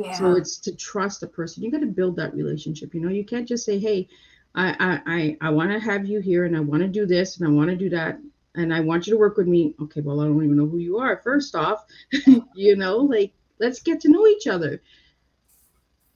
Yeah. 0.00 0.14
So 0.14 0.32
it's 0.36 0.56
to 0.58 0.74
trust 0.74 1.22
a 1.22 1.26
person. 1.26 1.62
You 1.62 1.70
got 1.70 1.80
to 1.80 1.86
build 1.86 2.16
that 2.16 2.34
relationship. 2.34 2.94
You 2.94 3.00
know, 3.00 3.10
you 3.10 3.24
can't 3.24 3.46
just 3.46 3.64
say, 3.64 3.78
"Hey, 3.78 4.08
I 4.54 4.74
I 4.80 5.00
I, 5.14 5.36
I 5.48 5.50
want 5.50 5.70
to 5.72 5.78
have 5.78 6.06
you 6.06 6.20
here, 6.20 6.44
and 6.44 6.56
I 6.56 6.60
want 6.60 6.82
to 6.82 6.88
do 6.88 7.06
this, 7.06 7.38
and 7.38 7.46
I 7.46 7.50
want 7.50 7.70
to 7.70 7.76
do 7.76 7.90
that, 7.90 8.18
and 8.54 8.72
I 8.72 8.80
want 8.80 9.06
you 9.06 9.12
to 9.12 9.18
work 9.18 9.36
with 9.36 9.46
me. 9.46 9.74
Okay, 9.80 10.00
well, 10.00 10.20
I 10.20 10.24
don't 10.24 10.44
even 10.44 10.56
know 10.56 10.66
who 10.66 10.78
you 10.78 10.98
are. 10.98 11.20
First 11.22 11.54
off, 11.54 11.84
you 12.54 12.76
know, 12.76 12.96
like 12.96 13.32
let's 13.58 13.82
get 13.82 14.00
to 14.00 14.10
know 14.10 14.26
each 14.26 14.46
other. 14.46 14.80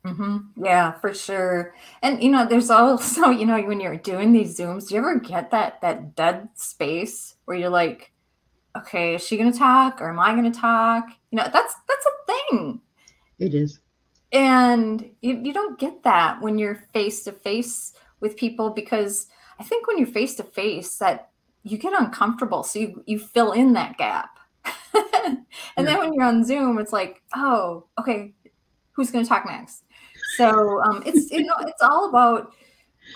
Mm-hmm. 0.05 0.65
Yeah, 0.65 0.93
for 0.93 1.15
sure. 1.15 1.75
And 2.03 2.23
you 2.23 2.31
know, 2.31 2.47
there's 2.47 2.71
also, 2.71 3.31
you 3.31 3.47
know, 3.47 3.61
when 3.63 3.81
you're 3.81 3.97
doing 3.97 4.33
these 4.33 4.59
zooms, 4.59 4.89
do 4.89 4.95
you 4.95 5.01
ever 5.01 5.19
get 5.19 5.51
that 5.51 5.81
that 5.81 6.15
dead 6.17 6.49
space 6.55 7.37
where 7.45 7.57
you're 7.57 7.71
like, 7.71 8.13
okay, 8.77 9.15
is 9.15 9.27
she 9.27 9.37
gonna 9.37 9.53
talk 9.53 10.01
or 10.01 10.11
am 10.11 10.19
I 10.19 10.35
gonna 10.35 10.53
talk? 10.53 11.09
You 11.31 11.37
know, 11.37 11.49
that's 11.53 11.75
that's 11.89 12.07
a 12.07 12.33
thing. 12.51 12.81
It 13.39 13.55
is. 13.55 13.81
And 14.33 15.11
you, 15.21 15.41
you 15.43 15.53
don't 15.53 15.79
get 15.79 16.03
that 16.03 16.41
when 16.41 16.59
you're 16.59 16.87
face 16.93 17.23
to 17.25 17.33
face 17.33 17.93
with 18.21 18.37
people 18.37 18.71
because 18.71 19.29
I 19.59 19.65
think 19.65 19.87
when 19.87 19.99
you're 19.99 20.07
face 20.07 20.35
to 20.37 20.43
face 20.43 20.97
that 20.99 21.31
you 21.63 21.79
get 21.79 21.99
uncomfortable. 21.99 22.63
So 22.63 22.79
you, 22.79 23.03
you 23.07 23.19
fill 23.19 23.53
in 23.53 23.73
that 23.75 23.97
gap. 23.97 24.39
and 24.95 25.45
yeah. 25.77 25.85
then 25.85 25.99
when 25.99 26.13
you're 26.13 26.25
on 26.25 26.45
Zoom, 26.45 26.79
it's 26.79 26.93
like, 26.93 27.23
oh, 27.35 27.87
okay, 27.99 28.35
who's 28.93 29.11
going 29.11 29.25
to 29.25 29.29
talk 29.29 29.47
next? 29.47 29.85
So 30.37 30.83
um, 30.83 31.03
it's 31.07 31.31
you 31.31 31.45
know 31.45 31.57
it's 31.61 31.83
all 31.83 32.09
about 32.09 32.53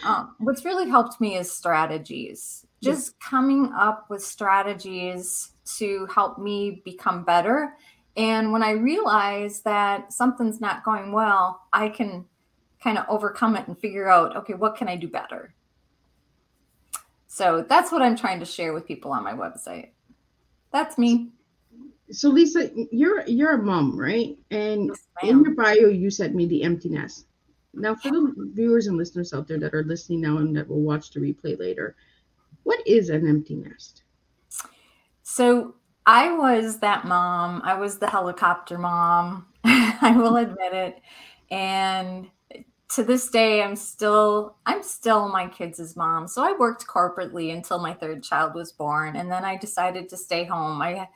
um, 0.04 0.34
what's 0.38 0.64
really 0.64 0.88
helped 0.88 1.20
me 1.20 1.36
is 1.36 1.50
strategies. 1.50 2.66
Just 2.82 3.18
coming 3.18 3.72
up 3.76 4.06
with 4.08 4.22
strategies 4.22 5.50
to 5.78 6.06
help 6.14 6.38
me 6.38 6.82
become 6.84 7.24
better. 7.24 7.74
And 8.18 8.50
when 8.50 8.64
I 8.64 8.72
realize 8.72 9.60
that 9.62 10.12
something's 10.12 10.60
not 10.60 10.84
going 10.84 11.12
well, 11.12 11.62
I 11.72 11.88
can 11.88 12.26
kind 12.82 12.98
of 12.98 13.04
overcome 13.08 13.54
it 13.56 13.68
and 13.68 13.78
figure 13.78 14.08
out, 14.08 14.36
okay, 14.36 14.54
what 14.54 14.76
can 14.76 14.88
I 14.88 14.96
do 14.96 15.06
better? 15.06 15.54
So 17.28 17.64
that's 17.68 17.92
what 17.92 18.02
I'm 18.02 18.16
trying 18.16 18.40
to 18.40 18.44
share 18.44 18.72
with 18.72 18.88
people 18.88 19.12
on 19.12 19.22
my 19.22 19.34
website. 19.34 19.90
That's 20.72 20.98
me. 20.98 21.28
So 22.10 22.28
Lisa, 22.28 22.70
you're 22.90 23.24
you're 23.26 23.52
a 23.52 23.62
mom, 23.62 23.98
right? 23.98 24.36
And 24.50 24.86
yes, 24.88 25.06
in 25.22 25.44
your 25.44 25.54
bio, 25.54 25.88
you 25.88 26.10
sent 26.10 26.34
me 26.34 26.46
the 26.46 26.64
empty 26.64 26.88
nest. 26.88 27.26
Now, 27.74 27.94
for 27.94 28.10
the 28.10 28.50
viewers 28.54 28.88
and 28.88 28.96
listeners 28.96 29.32
out 29.32 29.46
there 29.46 29.60
that 29.60 29.74
are 29.74 29.84
listening 29.84 30.22
now 30.22 30.38
and 30.38 30.56
that 30.56 30.66
will 30.66 30.80
watch 30.80 31.12
the 31.12 31.20
replay 31.20 31.58
later, 31.58 31.94
what 32.64 32.84
is 32.86 33.10
an 33.10 33.28
empty 33.28 33.54
nest? 33.54 34.02
So 35.22 35.74
I 36.08 36.32
was 36.32 36.78
that 36.78 37.04
mom. 37.04 37.60
I 37.66 37.74
was 37.74 37.98
the 37.98 38.08
helicopter 38.08 38.78
mom. 38.78 39.44
I 39.64 40.14
will 40.16 40.32
mm-hmm. 40.32 40.52
admit 40.52 40.72
it. 40.72 41.02
And 41.50 42.30
to 42.88 43.02
this 43.02 43.28
day 43.28 43.62
i'm 43.62 43.76
still 43.76 44.56
i'm 44.64 44.82
still 44.82 45.28
my 45.28 45.46
kids' 45.48 45.94
mom. 45.96 46.26
So 46.26 46.42
i 46.42 46.56
worked 46.58 46.86
corporately 46.86 47.52
until 47.52 47.78
my 47.78 47.92
third 47.92 48.22
child 48.22 48.54
was 48.54 48.72
born. 48.72 49.16
And 49.16 49.30
then 49.30 49.44
i 49.44 49.58
decided 49.58 50.08
to 50.08 50.16
stay 50.16 50.44
home. 50.44 50.80
I 50.80 51.10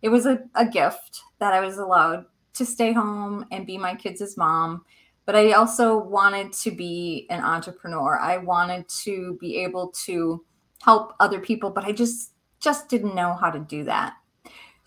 it 0.00 0.08
was 0.08 0.24
a, 0.24 0.38
a 0.54 0.64
gift 0.64 1.20
that 1.40 1.52
i 1.52 1.60
was 1.60 1.76
allowed 1.76 2.24
to 2.54 2.64
stay 2.64 2.94
home 2.94 3.44
and 3.52 3.66
be 3.66 3.76
my 3.76 3.94
kids' 3.94 4.38
mom. 4.38 4.82
But 5.26 5.36
i 5.36 5.52
also 5.52 5.98
wanted 5.98 6.54
to 6.54 6.70
be 6.70 7.26
an 7.28 7.44
entrepreneur. 7.44 8.18
I 8.18 8.38
wanted 8.38 8.88
to 9.04 9.36
be 9.42 9.58
able 9.58 9.88
to 10.06 10.42
help 10.82 11.12
other 11.20 11.38
people 11.38 11.68
but 11.68 11.84
i 11.84 11.92
just 11.92 12.32
just 12.60 12.88
didn't 12.88 13.14
know 13.14 13.34
how 13.34 13.50
to 13.50 13.58
do 13.58 13.84
that 13.84 14.14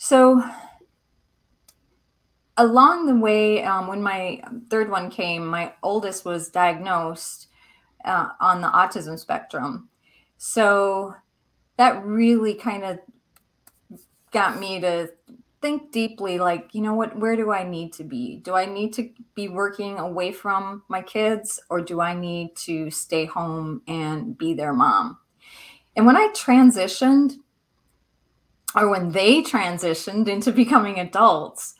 so 0.03 0.43
along 2.57 3.05
the 3.05 3.15
way, 3.15 3.63
um, 3.63 3.85
when 3.85 4.01
my 4.01 4.41
third 4.71 4.89
one 4.89 5.11
came, 5.11 5.45
my 5.45 5.73
oldest 5.83 6.25
was 6.25 6.49
diagnosed 6.49 7.49
uh, 8.03 8.29
on 8.39 8.61
the 8.61 8.67
autism 8.67 9.19
spectrum. 9.19 9.89
So 10.39 11.13
that 11.77 12.03
really 12.03 12.55
kind 12.55 12.83
of 12.83 12.97
got 14.31 14.59
me 14.59 14.79
to 14.79 15.11
think 15.61 15.91
deeply 15.91 16.39
like, 16.39 16.69
you 16.73 16.81
know 16.81 16.95
what, 16.95 17.15
where 17.15 17.35
do 17.35 17.51
I 17.51 17.61
need 17.61 17.93
to 17.93 18.03
be? 18.03 18.37
Do 18.37 18.55
I 18.55 18.65
need 18.65 18.93
to 18.93 19.07
be 19.35 19.49
working 19.49 19.99
away 19.99 20.31
from 20.31 20.81
my 20.87 21.03
kids 21.03 21.59
or 21.69 21.79
do 21.79 22.01
I 22.01 22.15
need 22.15 22.55
to 22.65 22.89
stay 22.89 23.25
home 23.25 23.83
and 23.87 24.35
be 24.35 24.55
their 24.55 24.73
mom? 24.73 25.19
And 25.95 26.07
when 26.07 26.17
I 26.17 26.29
transitioned, 26.29 27.35
or 28.75 28.89
when 28.89 29.11
they 29.11 29.41
transitioned 29.41 30.27
into 30.27 30.51
becoming 30.51 30.99
adults, 30.99 31.75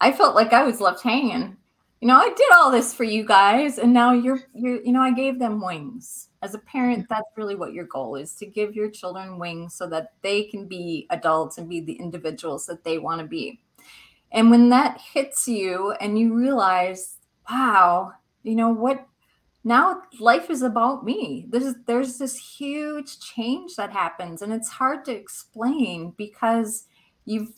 I 0.00 0.12
felt 0.12 0.34
like 0.34 0.52
I 0.52 0.64
was 0.64 0.80
left 0.80 1.02
hanging. 1.02 1.56
You 2.00 2.08
know, 2.08 2.16
I 2.16 2.28
did 2.28 2.52
all 2.54 2.70
this 2.70 2.92
for 2.92 3.04
you 3.04 3.24
guys, 3.24 3.78
and 3.78 3.92
now 3.92 4.12
you're 4.12 4.40
you're 4.54 4.82
you 4.82 4.92
know, 4.92 5.00
I 5.00 5.12
gave 5.12 5.38
them 5.38 5.64
wings. 5.64 6.28
As 6.42 6.54
a 6.54 6.58
parent, 6.58 7.06
that's 7.08 7.36
really 7.36 7.56
what 7.56 7.72
your 7.72 7.86
goal 7.86 8.16
is 8.16 8.34
to 8.36 8.46
give 8.46 8.76
your 8.76 8.90
children 8.90 9.38
wings 9.38 9.74
so 9.74 9.88
that 9.88 10.12
they 10.22 10.44
can 10.44 10.66
be 10.66 11.06
adults 11.10 11.58
and 11.58 11.68
be 11.68 11.80
the 11.80 11.94
individuals 11.94 12.66
that 12.66 12.84
they 12.84 12.98
want 12.98 13.20
to 13.20 13.26
be. 13.26 13.60
And 14.32 14.50
when 14.50 14.68
that 14.68 15.00
hits 15.00 15.48
you 15.48 15.92
and 16.00 16.18
you 16.18 16.34
realize, 16.34 17.16
wow, 17.50 18.12
you 18.42 18.54
know 18.54 18.68
what 18.68 19.06
now 19.66 20.02
life 20.20 20.48
is 20.48 20.62
about 20.62 21.04
me. 21.04 21.46
There's 21.48 21.74
there's 21.88 22.18
this 22.18 22.36
huge 22.36 23.18
change 23.18 23.74
that 23.74 23.90
happens 23.90 24.40
and 24.40 24.52
it's 24.52 24.68
hard 24.68 25.04
to 25.06 25.12
explain 25.12 26.14
because 26.16 26.84
you've 27.24 27.50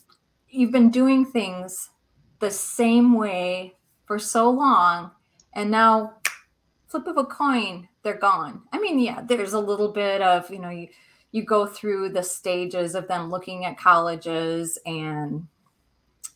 you've 0.49 0.71
been 0.71 0.89
doing 0.89 1.23
things 1.23 1.91
the 2.39 2.49
same 2.49 3.13
way 3.13 3.75
for 4.07 4.17
so 4.17 4.49
long 4.49 5.11
and 5.53 5.69
now 5.69 6.13
flip 6.87 7.05
of 7.05 7.17
a 7.17 7.25
coin 7.25 7.87
they're 8.01 8.17
gone 8.17 8.63
i 8.73 8.79
mean 8.79 8.97
yeah 8.97 9.21
there's 9.27 9.53
a 9.53 9.59
little 9.59 9.91
bit 9.91 10.19
of 10.21 10.49
you 10.49 10.57
know 10.57 10.69
you 10.69 10.87
you 11.31 11.43
go 11.43 11.67
through 11.67 12.09
the 12.09 12.23
stages 12.23 12.95
of 12.95 13.07
them 13.07 13.29
looking 13.29 13.65
at 13.65 13.77
colleges 13.77 14.79
and 14.87 15.45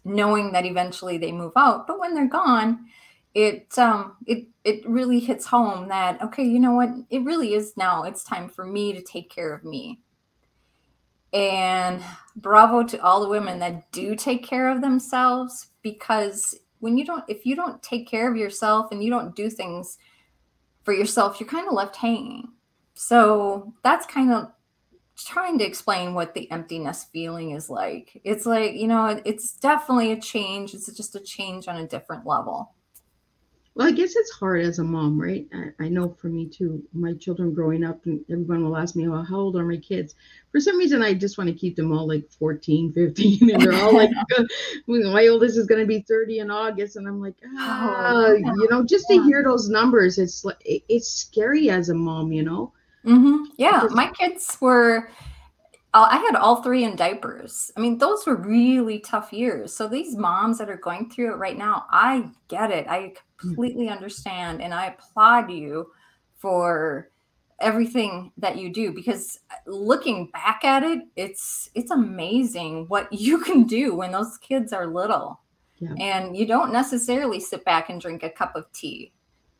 knowing 0.06 0.51
that 0.51 0.65
eventually 0.65 1.18
they 1.18 1.32
move 1.32 1.53
out 1.56 1.88
but 1.88 2.00
when 2.00 2.13
they're 2.13 2.27
gone 2.27 2.86
it 3.34 3.78
um 3.80 4.16
it 4.28 4.48
it 4.63 4.88
really 4.88 5.20
hits 5.20 5.46
home 5.46 5.88
that 5.88 6.22
okay 6.22 6.44
you 6.44 6.60
know 6.60 6.74
what 6.74 6.90
it 7.10 7.24
really 7.24 7.54
is 7.54 7.75
now 7.75 8.04
it's 8.04 8.24
time 8.24 8.48
for 8.48 8.66
me 8.66 8.94
to 8.94 9.02
take 9.02 9.30
care 9.30 9.54
of 9.54 9.63
me 9.63 10.00
and 11.34 12.02
bravo 12.36 12.84
to 12.84 13.02
all 13.02 13.22
the 13.22 13.30
women 13.30 13.58
that 13.58 13.92
do 13.92 14.16
take 14.16 14.44
care 14.44 14.70
of 14.70 14.82
themselves 14.82 15.70
because 15.82 16.60
when 16.84 16.98
you 16.98 17.06
don't, 17.06 17.24
if 17.30 17.46
you 17.46 17.56
don't 17.56 17.82
take 17.82 18.10
care 18.10 18.30
of 18.30 18.36
yourself 18.36 18.92
and 18.92 19.02
you 19.02 19.10
don't 19.10 19.38
do 19.38 19.50
things 19.50 19.98
for 20.84 20.94
yourself, 20.94 21.40
you're 21.40 21.48
kind 21.48 21.66
of 21.66 21.74
left 21.74 21.96
hanging. 21.96 22.50
So 22.94 23.74
that's 23.84 24.06
kind 24.06 24.34
of 24.34 24.52
trying 25.16 25.58
to 25.60 25.63
explain 25.63 26.13
what 26.13 26.34
the 26.34 26.52
emptiness 26.52 27.06
feeling 27.13 27.52
is 27.52 27.70
like. 27.70 28.20
It's 28.25 28.46
like, 28.46 28.74
you 28.74 28.90
know, 28.90 29.22
it's 29.24 29.54
definitely 29.54 30.12
a 30.12 30.20
change. 30.20 30.74
It's 30.74 30.92
just 30.92 31.16
a 31.16 31.22
change 31.22 31.70
on 31.70 31.78
a 31.78 31.88
different 31.88 32.25
level. 32.25 32.75
Well, 33.75 33.88
I 33.88 33.92
guess 33.92 34.15
it's 34.15 34.30
hard 34.32 34.62
as 34.62 34.77
a 34.77 34.84
mom, 34.84 35.20
right? 35.20 35.48
I, 35.51 35.86
I, 35.86 35.89
know 35.89 36.15
for 36.22 36.27
me 36.27 36.48
too, 36.48 36.84
my 36.94 37.13
children 37.13 37.56
growing 37.56 37.84
up, 37.84 38.06
and 38.06 38.24
everyone 38.30 38.63
will 38.63 38.77
ask 38.77 38.96
me, 38.96 39.08
oh, 39.08 39.24
how 39.24 39.38
old 39.38 39.56
are 39.56 39.65
my 39.65 39.77
kids? 39.77 40.13
For 40.51 40.60
some 40.60 40.77
reason, 40.77 41.01
I 41.01 41.15
just 41.15 41.39
want 41.39 41.50
to 41.50 41.56
keep 41.56 41.75
them 41.75 41.92
all 41.92 42.08
like 42.08 42.30
14, 42.38 42.94
15, 42.94 43.50
and 43.50 43.62
they're 43.62 43.74
all 43.74 43.96
like, 43.96 44.12
my 44.88 45.27
oldest 45.27 45.58
is 45.58 45.65
going 45.65 45.82
to 45.82 45.88
be 45.88 46.01
30 46.01 46.39
in 46.39 46.51
August. 46.51 46.98
And 46.98 47.08
I'm 47.08 47.20
like, 47.20 47.34
ah, 47.58 48.12
oh, 48.13 48.34
you 48.34 48.68
know, 48.70 48.86
just 48.86 49.08
yeah. 49.10 49.18
to 49.18 49.24
hear 49.24 49.44
those 49.44 49.70
numbers, 49.70 50.20
it's 50.20 50.46
like, 50.46 50.62
it's 50.63 51.10
scary 51.10 51.72
as 51.72 51.89
a 51.89 51.96
mom, 51.96 52.32
you 52.32 52.44
know? 52.44 52.72
Mm-hmm. 53.03 53.46
Yeah. 53.58 53.82
Because- 53.82 53.96
my 53.96 54.12
kids 54.12 54.56
were, 54.62 55.10
I 55.94 56.18
had 56.18 56.36
all 56.36 56.64
three 56.64 56.84
in 56.84 56.96
diapers. 56.96 57.72
I 57.78 57.80
mean, 57.80 58.00
those 58.00 58.26
were 58.26 58.36
really 58.36 59.00
tough 59.00 59.32
years. 59.32 59.76
So 59.76 59.88
these 59.88 60.16
moms 60.16 60.58
that 60.58 60.70
are 60.70 60.78
going 60.78 61.10
through 61.10 61.34
it 61.34 61.38
right 61.38 61.58
now, 61.58 61.86
I 61.92 62.30
get 62.48 62.72
it. 62.72 62.88
I 62.88 63.14
hmm. 63.40 63.48
completely 63.48 63.90
understand 63.90 64.62
and 64.62 64.74
I 64.74 64.88
applaud 64.88 65.52
you 65.52 65.92
for 66.38 67.12
everything 67.60 68.32
that 68.38 68.58
you 68.58 68.74
do 68.74 68.92
because 68.92 69.40
looking 69.68 70.28
back 70.28 70.64
at 70.64 70.84
it, 70.84 71.04
it's 71.16 71.70
it's 71.76 71.92
amazing 71.92 72.86
what 72.88 73.08
you 73.14 73.40
can 73.40 73.64
do 73.64 73.96
when 73.96 74.12
those 74.12 74.38
kids 74.40 74.74
are 74.74 74.88
little. 74.88 75.40
Yeah. 75.80 75.94
And 76.00 76.38
you 76.38 76.46
don't 76.46 76.74
necessarily 76.74 77.40
sit 77.40 77.66
back 77.66 77.90
and 77.90 78.02
drink 78.02 78.24
a 78.24 78.30
cup 78.30 78.56
of 78.56 78.72
tea. 78.72 79.12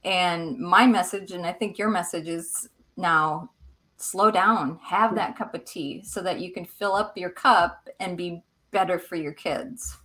And 0.04 0.58
my 0.58 0.88
message 0.88 1.32
and 1.32 1.46
I 1.46 1.54
think 1.54 1.78
your 1.78 1.90
message 1.90 2.28
is 2.28 2.70
now 2.98 3.50
slow 3.98 4.32
down, 4.32 4.80
have 4.84 5.16
that 5.16 5.38
cup 5.38 5.54
of 5.54 5.66
tea 5.66 6.04
so 6.04 6.22
that 6.22 6.40
you 6.40 6.52
can 6.52 6.66
fill 6.66 6.94
up 6.94 7.18
your 7.18 7.30
cup 7.30 7.88
and 8.00 8.18
be 8.18 8.44
better 8.72 9.00
for 9.00 9.16
your 9.16 9.34
kids. 9.34 9.98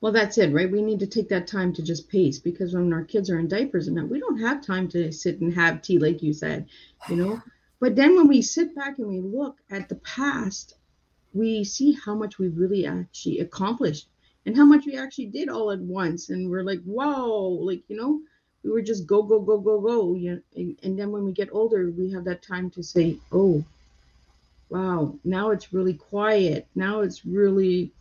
Well, 0.00 0.12
that's 0.12 0.36
it, 0.38 0.52
right? 0.52 0.70
We 0.70 0.82
need 0.82 0.98
to 1.00 1.06
take 1.06 1.28
that 1.28 1.46
time 1.46 1.72
to 1.74 1.82
just 1.82 2.08
pace 2.08 2.38
because 2.38 2.74
when 2.74 2.92
our 2.92 3.04
kids 3.04 3.30
are 3.30 3.38
in 3.38 3.46
diapers 3.46 3.86
and 3.86 3.96
that, 3.96 4.08
we 4.08 4.18
don't 4.18 4.40
have 4.40 4.64
time 4.64 4.88
to 4.88 5.12
sit 5.12 5.40
and 5.40 5.54
have 5.54 5.80
tea, 5.80 5.98
like 5.98 6.22
you 6.22 6.32
said, 6.32 6.66
you 7.08 7.16
know. 7.16 7.40
But 7.78 7.94
then 7.94 8.16
when 8.16 8.26
we 8.26 8.42
sit 8.42 8.74
back 8.74 8.98
and 8.98 9.08
we 9.08 9.20
look 9.20 9.58
at 9.70 9.88
the 9.88 9.96
past, 9.96 10.74
we 11.32 11.62
see 11.62 11.92
how 11.92 12.14
much 12.14 12.38
we 12.38 12.48
really 12.48 12.84
actually 12.86 13.40
accomplished 13.40 14.08
and 14.44 14.56
how 14.56 14.64
much 14.64 14.86
we 14.86 14.96
actually 14.96 15.26
did 15.26 15.48
all 15.48 15.70
at 15.70 15.80
once. 15.80 16.30
And 16.30 16.50
we're 16.50 16.64
like, 16.64 16.82
whoa, 16.82 17.48
like, 17.48 17.82
you 17.88 17.96
know, 17.96 18.20
we 18.64 18.70
were 18.70 18.82
just 18.82 19.06
go 19.06 19.22
go 19.22 19.40
go 19.40 19.58
go 19.58 19.80
go 19.80 20.14
you 20.14 20.32
know, 20.32 20.40
and, 20.56 20.78
and 20.82 20.98
then 20.98 21.10
when 21.10 21.24
we 21.24 21.32
get 21.32 21.48
older 21.52 21.90
we 21.90 22.10
have 22.10 22.24
that 22.24 22.42
time 22.42 22.70
to 22.70 22.82
say 22.82 23.16
oh 23.32 23.64
wow 24.70 25.14
now 25.24 25.50
it's 25.50 25.72
really 25.72 25.94
quiet. 25.94 26.66
Now 26.74 27.00
it's 27.00 27.24
really 27.24 27.92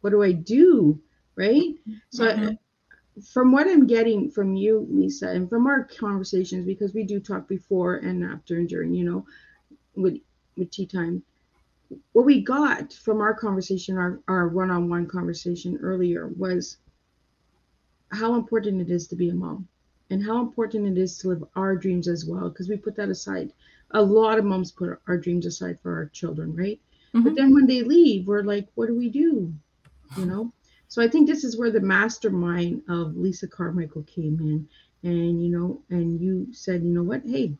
what 0.00 0.10
do 0.10 0.22
i 0.22 0.32
do? 0.32 0.98
Right? 1.36 1.74
So 2.10 2.24
Mhm. 2.26 2.52
I, 2.52 2.58
from 3.32 3.50
what 3.52 3.66
i'm 3.68 3.86
getting 3.86 4.30
from 4.30 4.54
you 4.54 4.86
lisa 4.90 5.28
and 5.28 5.48
from 5.48 5.66
our 5.66 5.84
conversations 5.84 6.64
because 6.66 6.94
we 6.94 7.02
do 7.04 7.18
talk 7.20 7.48
before 7.48 7.96
and 7.96 8.24
after 8.24 8.56
and 8.56 8.68
during 8.68 8.94
you 8.94 9.04
know 9.04 9.26
with 9.96 10.18
with 10.56 10.70
tea 10.70 10.86
time 10.86 11.22
what 12.12 12.24
we 12.26 12.40
got 12.42 12.92
from 12.92 13.20
our 13.20 13.34
conversation 13.34 13.96
our, 13.98 14.20
our 14.28 14.48
one-on-one 14.48 15.06
conversation 15.06 15.78
earlier 15.82 16.28
was 16.28 16.78
how 18.10 18.34
important 18.34 18.80
it 18.80 18.90
is 18.90 19.08
to 19.08 19.16
be 19.16 19.30
a 19.30 19.34
mom 19.34 19.68
and 20.10 20.22
how 20.24 20.40
important 20.40 20.86
it 20.86 21.00
is 21.00 21.18
to 21.18 21.28
live 21.28 21.44
our 21.56 21.76
dreams 21.76 22.08
as 22.08 22.24
well 22.26 22.48
because 22.48 22.68
we 22.68 22.76
put 22.76 22.96
that 22.96 23.08
aside. 23.10 23.52
A 23.92 24.02
lot 24.02 24.38
of 24.38 24.44
moms 24.44 24.72
put 24.72 24.98
our 25.06 25.18
dreams 25.18 25.46
aside 25.46 25.80
for 25.80 25.94
our 25.94 26.06
children 26.06 26.54
right? 26.56 26.80
But 27.22 27.34
Mhm. 27.34 27.36
then 27.36 27.54
when 27.54 27.66
they 27.66 27.82
leave 27.82 28.26
we're 28.28 28.42
like 28.42 28.68
what 28.74 28.86
do 28.88 28.94
we 28.96 29.08
do? 29.10 29.54
You 30.14 30.26
know? 30.26 30.52
So 30.88 31.02
i 31.02 31.08
think 31.08 31.26
this 31.26 31.44
is 31.44 31.56
where 31.58 31.70
the 31.70 31.80
mastermind 31.80 32.82
of 32.88 33.16
lisa 33.16 33.48
carmichael 33.48 34.02
came 34.04 34.38
in. 34.40 34.68
And 35.02 35.42
you 35.42 35.50
know 35.50 35.82
and 35.90 36.20
you 36.20 36.52
said 36.52 36.82
you 36.84 36.90
know 36.92 37.02
what? 37.04 37.22
Hey 37.26 37.56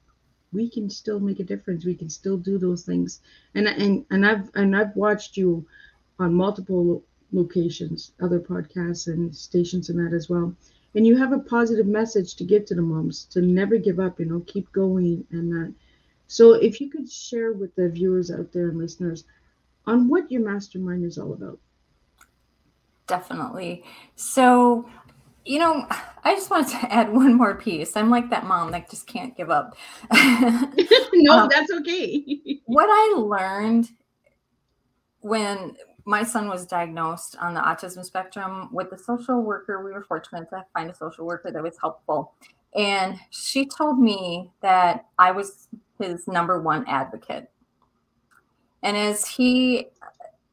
we 0.52 0.69
can 0.71 0.88
still 0.90 1.21
make 1.21 1.40
a 1.40 1.45
difference. 1.45 1.85
We 1.85 1.95
can 1.95 2.09
still 2.11 2.37
do 2.38 2.59
those 2.59 2.83
things. 2.85 3.21
And 3.55 3.69
and 3.69 4.05
and 4.11 4.26
i've 4.26 4.50
and 4.55 4.76
i've 4.76 4.97
watched 4.97 5.37
you 5.37 5.67
on 6.19 6.35
multiple 6.35 7.05
locations 7.33 8.12
other 8.21 8.40
podcasts 8.40 9.07
and 9.07 9.35
stations 9.35 9.90
and 9.90 9.99
that 9.99 10.14
as 10.14 10.28
well 10.31 10.55
and 10.95 11.07
you 11.07 11.16
have 11.16 11.33
a 11.33 11.38
positive 11.38 11.87
message 11.87 12.35
to 12.37 12.45
give 12.45 12.64
to 12.64 12.75
the 12.75 12.83
moms 12.83 13.25
to 13.25 13.40
never 13.40 13.76
give 13.76 14.00
up 14.00 14.18
you 14.18 14.26
know 14.26 14.40
keep 14.47 14.71
going 14.73 15.25
and 15.30 15.50
that 15.52 15.73
so 16.26 16.52
if 16.54 16.80
you 16.80 16.90
could 16.90 17.11
share 17.11 17.52
with 17.52 17.75
the 17.75 17.88
viewers 17.88 18.30
out 18.30 18.52
there 18.52 18.68
and 18.68 18.78
listeners 18.78 19.25
on 19.87 20.09
what 20.09 20.30
your 20.30 20.42
mastermind 20.42 21.04
is 21.04 21.18
all 21.18 21.33
about 21.33 21.59
Definitely. 23.09 23.83
So, 24.14 24.88
you 25.45 25.59
know, 25.59 25.87
I 26.23 26.35
just 26.35 26.50
wanted 26.50 26.68
to 26.73 26.76
add 26.92 27.12
one 27.12 27.35
more 27.35 27.57
piece. 27.57 27.97
I'm 27.97 28.11
like 28.11 28.30
that 28.30 28.47
mom 28.47 28.71
that 28.71 28.88
just 28.88 29.09
can't 29.09 29.37
give 29.37 29.50
up. 29.50 29.76
no 30.12 31.33
Um, 31.33 31.49
that's 31.50 31.73
okay 31.73 32.61
what 32.66 32.87
I 32.88 33.14
learned 33.16 33.88
when 35.21 35.75
my 36.09 36.23
son 36.23 36.49
was 36.49 36.65
diagnosed 36.65 37.37
on 37.38 37.53
the 37.53 37.61
autism 37.61 38.03
spectrum 38.03 38.71
with 38.73 38.88
the 38.88 38.97
social 38.97 39.43
worker, 39.43 39.85
we 39.85 39.93
were 39.93 40.03
fortunate 40.03 40.49
to 40.49 40.65
find 40.73 40.91
a 40.91 40.95
social 40.95 41.27
worker 41.27 41.50
that 41.50 41.62
was 41.62 41.77
helpful. 41.79 42.33
And 42.75 43.19
she 43.29 43.67
told 43.67 43.99
me 43.99 44.50
that 44.62 45.05
I 45.19 45.33
was 45.33 45.69
his 45.99 46.27
number 46.27 46.62
one 46.62 46.87
advocate. 46.88 47.50
And 48.83 48.97
as 48.97 49.27
he 49.27 49.88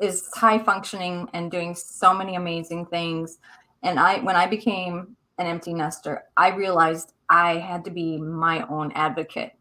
is 0.01 0.27
high 0.33 0.59
functioning 0.59 1.29
and 1.31 1.49
doing 1.49 1.73
so 1.73 2.13
many 2.13 2.35
amazing 2.35 2.87
things, 2.87 3.37
and 3.81 3.97
I 3.97 4.19
when 4.19 4.35
I 4.35 4.47
became 4.47 5.15
an 5.37 5.47
empty 5.47 5.73
nester, 5.73 6.25
I 6.35 6.49
realized 6.49 7.13
I 7.29 7.59
had 7.59 7.85
to 7.85 7.91
be 7.91 8.17
my 8.17 8.67
own 8.67 8.91
advocate 8.91 9.53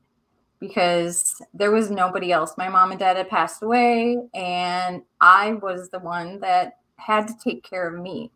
because 0.66 1.42
there 1.52 1.70
was 1.70 1.90
nobody 1.90 2.32
else. 2.32 2.54
My 2.56 2.70
mom 2.70 2.90
and 2.90 2.98
dad 2.98 3.18
had 3.18 3.28
passed 3.28 3.62
away, 3.62 4.18
and 4.34 5.02
I 5.20 5.54
was 5.54 5.90
the 5.90 5.98
one 5.98 6.40
that 6.40 6.78
had 6.96 7.28
to 7.28 7.34
take 7.42 7.62
care 7.62 7.86
of 7.88 8.00
me. 8.00 8.30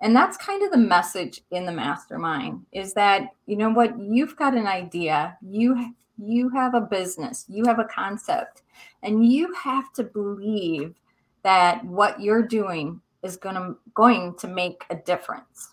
And 0.00 0.14
that's 0.14 0.36
kind 0.36 0.62
of 0.62 0.70
the 0.70 0.78
message 0.78 1.40
in 1.50 1.66
the 1.66 1.72
mastermind 1.72 2.64
is 2.72 2.94
that 2.94 3.30
you 3.46 3.56
know 3.56 3.70
what 3.70 3.98
you've 3.98 4.36
got 4.36 4.54
an 4.54 4.68
idea, 4.68 5.36
you 5.42 5.94
you 6.16 6.48
have 6.50 6.74
a 6.74 6.80
business, 6.80 7.44
you 7.48 7.64
have 7.66 7.80
a 7.80 7.84
concept, 7.84 8.62
and 9.02 9.26
you 9.26 9.52
have 9.54 9.92
to 9.94 10.04
believe 10.04 10.94
that 11.42 11.84
what 11.84 12.20
you're 12.20 12.46
doing 12.46 13.00
is 13.24 13.36
going 13.36 13.56
to 13.56 13.76
going 13.94 14.36
to 14.38 14.46
make 14.46 14.84
a 14.90 14.94
difference 14.94 15.67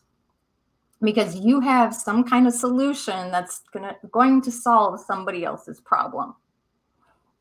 because 1.02 1.36
you 1.36 1.60
have 1.60 1.94
some 1.94 2.24
kind 2.24 2.48
of 2.48 2.54
solution 2.54 3.32
that's 3.32 3.62
gonna, 3.74 3.96
going 4.12 4.42
to 4.42 4.52
solve 4.52 5.00
somebody 5.00 5.44
else's 5.44 5.82
problem. 5.82 6.36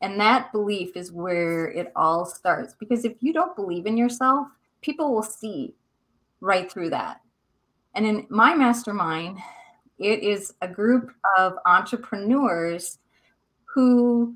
And 0.01 0.19
that 0.19 0.51
belief 0.51 0.95
is 0.95 1.11
where 1.11 1.71
it 1.71 1.91
all 1.95 2.25
starts. 2.25 2.75
Because 2.79 3.05
if 3.05 3.13
you 3.21 3.33
don't 3.33 3.55
believe 3.55 3.85
in 3.85 3.97
yourself, 3.97 4.47
people 4.81 5.13
will 5.13 5.23
see 5.23 5.73
right 6.41 6.71
through 6.71 6.91
that. 6.91 7.21
And 7.95 8.05
in 8.05 8.27
my 8.29 8.53
mastermind, 8.53 9.39
it 9.97 10.21
is 10.21 10.53
a 10.61 10.67
group 10.67 11.11
of 11.37 11.53
entrepreneurs 11.65 12.99
who 13.63 14.35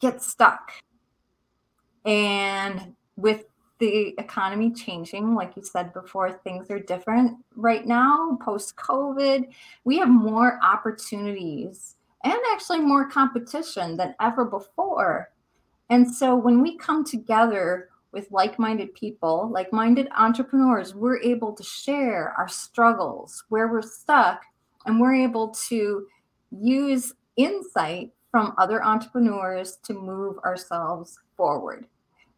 get 0.00 0.22
stuck. 0.22 0.70
And 2.04 2.94
with 3.16 3.44
the 3.78 4.14
economy 4.18 4.70
changing, 4.72 5.34
like 5.34 5.56
you 5.56 5.62
said 5.62 5.92
before, 5.92 6.32
things 6.32 6.70
are 6.70 6.78
different 6.78 7.36
right 7.56 7.86
now, 7.86 8.38
post 8.40 8.76
COVID. 8.76 9.48
We 9.84 9.98
have 9.98 10.08
more 10.08 10.58
opportunities 10.62 11.96
and 12.22 12.38
actually 12.52 12.80
more 12.80 13.08
competition 13.08 13.96
than 13.96 14.14
ever 14.20 14.44
before. 14.44 15.30
And 15.90 16.10
so 16.10 16.34
when 16.34 16.62
we 16.62 16.78
come 16.78 17.04
together 17.04 17.90
with 18.12 18.30
like 18.30 18.58
minded 18.58 18.94
people, 18.94 19.50
like 19.52 19.72
minded 19.72 20.08
entrepreneurs, 20.16 20.94
we're 20.94 21.20
able 21.20 21.52
to 21.52 21.62
share 21.62 22.32
our 22.38 22.48
struggles, 22.48 23.44
where 23.48 23.68
we're 23.68 23.82
stuck, 23.82 24.44
and 24.86 25.00
we're 25.00 25.14
able 25.14 25.48
to 25.68 26.06
use 26.50 27.12
insight 27.36 28.12
from 28.30 28.54
other 28.56 28.82
entrepreneurs 28.84 29.78
to 29.82 29.92
move 29.92 30.38
ourselves 30.38 31.18
forward. 31.36 31.86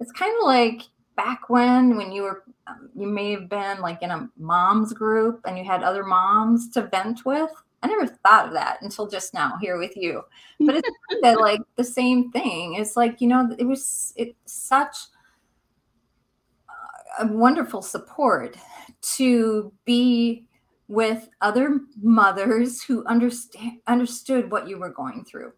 It's 0.00 0.12
kind 0.12 0.34
of 0.40 0.46
like 0.46 0.82
back 1.16 1.48
when 1.48 1.96
when 1.96 2.12
you 2.12 2.22
were 2.22 2.44
um, 2.66 2.90
you 2.94 3.06
may 3.06 3.32
have 3.32 3.48
been 3.48 3.80
like 3.80 4.02
in 4.02 4.10
a 4.10 4.28
mom's 4.36 4.92
group 4.92 5.40
and 5.46 5.58
you 5.58 5.64
had 5.64 5.82
other 5.82 6.04
moms 6.04 6.68
to 6.70 6.82
vent 6.82 7.24
with? 7.24 7.50
I 7.82 7.88
never 7.88 8.06
thought 8.06 8.48
of 8.48 8.52
that 8.54 8.82
until 8.82 9.06
just 9.06 9.34
now 9.34 9.54
here 9.60 9.78
with 9.78 9.96
you. 9.96 10.22
But 10.60 10.76
it's 10.76 11.40
like 11.40 11.60
the 11.76 11.84
same 11.84 12.30
thing. 12.32 12.74
It's 12.74 12.96
like 12.96 13.20
you 13.20 13.28
know 13.28 13.54
it 13.58 13.64
was 13.64 14.12
it's 14.16 14.34
such 14.44 14.96
a 17.18 17.26
wonderful 17.26 17.82
support 17.82 18.56
to 19.00 19.72
be 19.84 20.44
with 20.88 21.28
other 21.40 21.80
mothers 22.02 22.82
who 22.82 23.04
understand 23.06 23.78
understood 23.86 24.50
what 24.50 24.68
you 24.68 24.78
were 24.78 24.90
going 24.90 25.24
through 25.24 25.52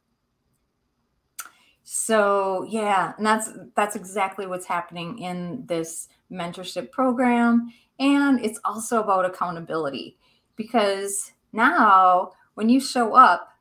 so 1.90 2.66
yeah 2.68 3.14
and 3.16 3.24
that's 3.24 3.48
that's 3.74 3.96
exactly 3.96 4.46
what's 4.46 4.66
happening 4.66 5.18
in 5.20 5.64
this 5.66 6.09
mentorship 6.31 6.90
program 6.90 7.72
and 7.98 8.44
it's 8.44 8.61
also 8.62 9.03
about 9.03 9.24
accountability 9.24 10.18
because 10.55 11.33
now 11.55 12.31
when 12.55 12.68
you 12.68 12.79
show 12.79 13.14
up 13.14 13.55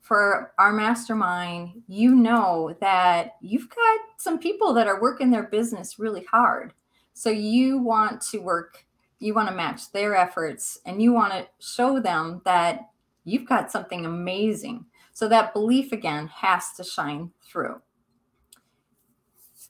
for 0.00 0.52
our 0.60 0.72
mastermind 0.72 1.82
you 1.88 2.14
know 2.14 2.76
that 2.80 3.34
you've 3.40 3.68
got 3.68 4.00
some 4.16 4.38
people 4.38 4.72
that 4.72 4.86
are 4.86 5.00
working 5.00 5.32
their 5.32 5.42
business 5.42 5.98
really 5.98 6.24
hard. 6.30 6.72
So 7.14 7.30
you 7.30 7.78
want 7.78 8.20
to 8.30 8.38
work 8.38 8.84
you 9.18 9.34
want 9.34 9.48
to 9.48 9.54
match 9.54 9.90
their 9.90 10.14
efforts 10.14 10.78
and 10.86 11.02
you 11.02 11.12
want 11.12 11.32
to 11.32 11.48
show 11.58 11.98
them 11.98 12.42
that 12.44 12.90
you've 13.24 13.48
got 13.48 13.72
something 13.72 14.06
amazing 14.06 14.84
so 15.16 15.26
that 15.28 15.54
belief 15.54 15.92
again 15.92 16.26
has 16.26 16.74
to 16.74 16.84
shine 16.84 17.30
through. 17.40 17.80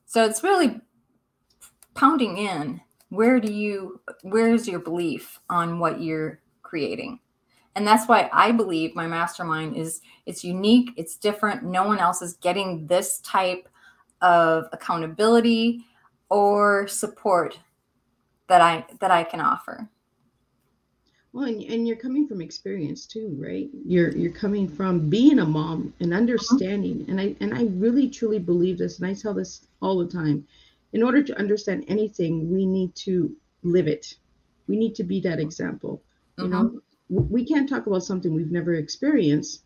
So 0.05 0.25
it's 0.25 0.43
really 0.43 0.81
pounding 1.95 2.39
in 2.39 2.81
where 3.11 3.39
do 3.39 3.53
you 3.53 4.01
where's 4.23 4.67
your 4.67 4.81
belief 4.81 5.39
on 5.49 5.79
what 5.79 6.01
you're 6.01 6.41
creating? 6.65 7.21
And 7.77 7.87
that's 7.87 8.09
why 8.09 8.29
I 8.33 8.51
believe 8.51 8.97
my 8.97 9.07
mastermind 9.07 9.77
is 9.77 10.01
it's 10.27 10.43
unique, 10.43 10.91
it's 10.97 11.15
different. 11.15 11.63
No 11.63 11.87
one 11.87 12.01
else 12.01 12.23
is 12.23 12.33
getting 12.39 12.85
this 12.89 13.21
type 13.21 13.69
of 14.23 14.65
accountability 14.73 15.85
or 16.29 16.89
support 16.89 17.57
that 18.49 18.61
I 18.61 18.85
that 18.99 19.13
I 19.13 19.23
can 19.23 19.41
offer. 19.41 19.89
Well, 21.37 21.45
and, 21.45 21.63
and 21.65 21.87
you're 21.87 21.99
coming 21.99 22.27
from 22.27 22.41
experience 22.41 23.05
too, 23.05 23.37
right? 23.39 23.69
You're 23.85 24.09
you're 24.17 24.33
coming 24.33 24.67
from 24.67 25.11
being 25.11 25.39
a 25.39 25.45
mom 25.45 25.93
and 26.01 26.11
uh-huh. 26.11 26.19
understanding, 26.19 27.05
and 27.09 27.21
I 27.21 27.37
and 27.41 27.53
I 27.53 27.65
really 27.75 28.09
truly 28.09 28.39
believe 28.39 28.79
this, 28.79 28.99
and 28.99 29.07
I 29.07 29.13
tell 29.13 29.35
this 29.35 29.67
all 29.83 29.99
the 29.99 30.11
time. 30.11 30.47
In 30.95 31.03
order 31.03 31.23
to 31.23 31.39
understand 31.39 31.85
anything, 31.89 32.51
we 32.51 32.65
need 32.65 32.95
to 33.05 33.37
live 33.63 33.87
it. 33.87 34.15
We 34.67 34.79
need 34.79 34.95
to 34.95 35.05
be 35.05 35.21
that 35.21 35.39
example. 35.39 36.03
You 36.39 36.49
know, 36.49 36.59
uh-huh. 36.59 37.21
we 37.29 37.45
can't 37.45 37.69
talk 37.69 37.87
about 37.87 38.05
something 38.05 38.33
we've 38.33 38.51
never 38.51 38.73
experienced. 38.73 39.63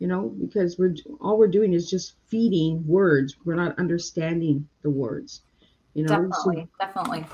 You 0.00 0.08
know, 0.08 0.28
because 0.38 0.78
we're 0.78 0.94
all 1.22 1.38
we're 1.38 1.48
doing 1.48 1.72
is 1.72 1.88
just 1.88 2.16
feeding 2.26 2.86
words. 2.86 3.34
We're 3.46 3.54
not 3.54 3.78
understanding 3.78 4.68
the 4.82 4.90
words. 4.90 5.40
You 5.94 6.02
know, 6.02 6.08
so 6.08 6.52
Definitely, 6.52 6.68
definitely. 6.78 7.24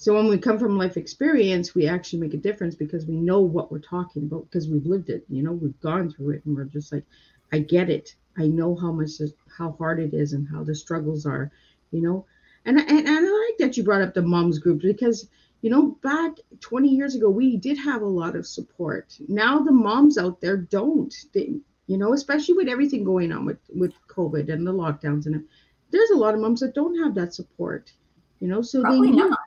So 0.00 0.14
when 0.14 0.28
we 0.28 0.38
come 0.38 0.58
from 0.58 0.78
life 0.78 0.96
experience, 0.96 1.74
we 1.74 1.86
actually 1.86 2.20
make 2.20 2.32
a 2.32 2.38
difference 2.38 2.74
because 2.74 3.04
we 3.04 3.16
know 3.16 3.40
what 3.40 3.70
we're 3.70 3.80
talking 3.80 4.22
about 4.22 4.46
because 4.46 4.66
we've 4.66 4.86
lived 4.86 5.10
it. 5.10 5.26
You 5.28 5.42
know, 5.42 5.52
we've 5.52 5.78
gone 5.80 6.10
through 6.10 6.30
it, 6.36 6.42
and 6.46 6.56
we're 6.56 6.64
just 6.64 6.90
like, 6.90 7.04
I 7.52 7.58
get 7.58 7.90
it. 7.90 8.14
I 8.38 8.46
know 8.46 8.74
how 8.74 8.92
much 8.92 9.10
how 9.58 9.72
hard 9.72 10.00
it 10.00 10.14
is 10.14 10.32
and 10.32 10.48
how 10.48 10.64
the 10.64 10.74
struggles 10.74 11.26
are. 11.26 11.52
You 11.90 12.00
know, 12.00 12.24
and 12.64 12.78
and, 12.78 12.88
and 12.88 13.08
I 13.10 13.20
like 13.20 13.58
that 13.58 13.76
you 13.76 13.82
brought 13.84 14.00
up 14.00 14.14
the 14.14 14.22
moms 14.22 14.58
group 14.58 14.80
because 14.80 15.28
you 15.60 15.68
know 15.68 15.98
back 16.02 16.32
20 16.60 16.88
years 16.88 17.14
ago 17.14 17.28
we 17.28 17.58
did 17.58 17.76
have 17.76 18.00
a 18.00 18.06
lot 18.06 18.36
of 18.36 18.46
support. 18.46 19.14
Now 19.28 19.58
the 19.58 19.70
moms 19.70 20.16
out 20.16 20.40
there 20.40 20.56
don't. 20.56 21.14
They, 21.34 21.56
you 21.88 21.98
know, 21.98 22.14
especially 22.14 22.54
with 22.54 22.68
everything 22.68 23.04
going 23.04 23.32
on 23.32 23.44
with 23.44 23.60
with 23.68 23.92
COVID 24.08 24.50
and 24.50 24.66
the 24.66 24.72
lockdowns 24.72 25.26
and 25.26 25.46
there's 25.90 26.10
a 26.10 26.16
lot 26.16 26.32
of 26.32 26.40
moms 26.40 26.60
that 26.60 26.74
don't 26.74 26.98
have 27.04 27.14
that 27.16 27.34
support. 27.34 27.92
You 28.38 28.48
know, 28.48 28.62
so 28.62 28.80
Probably 28.80 29.08
they 29.08 29.16
need, 29.16 29.28
not. 29.28 29.38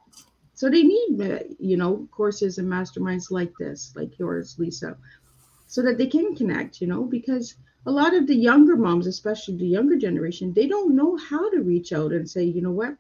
So 0.64 0.70
they 0.70 0.84
need, 0.84 1.20
uh, 1.20 1.40
you 1.60 1.76
know, 1.76 2.08
courses 2.10 2.58
and 2.58 2.70
masterminds 2.70 3.30
like 3.30 3.52
this, 3.60 3.92
like 3.98 4.18
yours, 4.18 4.56
Lisa, 4.58 4.96
so 5.68 5.82
that 5.82 5.98
they 5.98 6.08
can 6.08 6.34
connect, 6.38 6.80
you 6.80 6.88
know, 6.88 7.04
because 7.04 7.56
a 7.86 7.92
lot 7.92 8.14
of 8.14 8.28
the 8.28 8.36
younger 8.36 8.78
moms, 8.78 9.06
especially 9.06 9.58
the 9.58 9.66
younger 9.66 9.98
generation, 9.98 10.54
they 10.54 10.66
don't 10.66 10.96
know 10.96 11.18
how 11.18 11.50
to 11.50 11.64
reach 11.64 11.92
out 11.92 12.14
and 12.14 12.30
say, 12.30 12.46
you 12.46 12.62
know 12.62 12.72
what, 12.72 12.96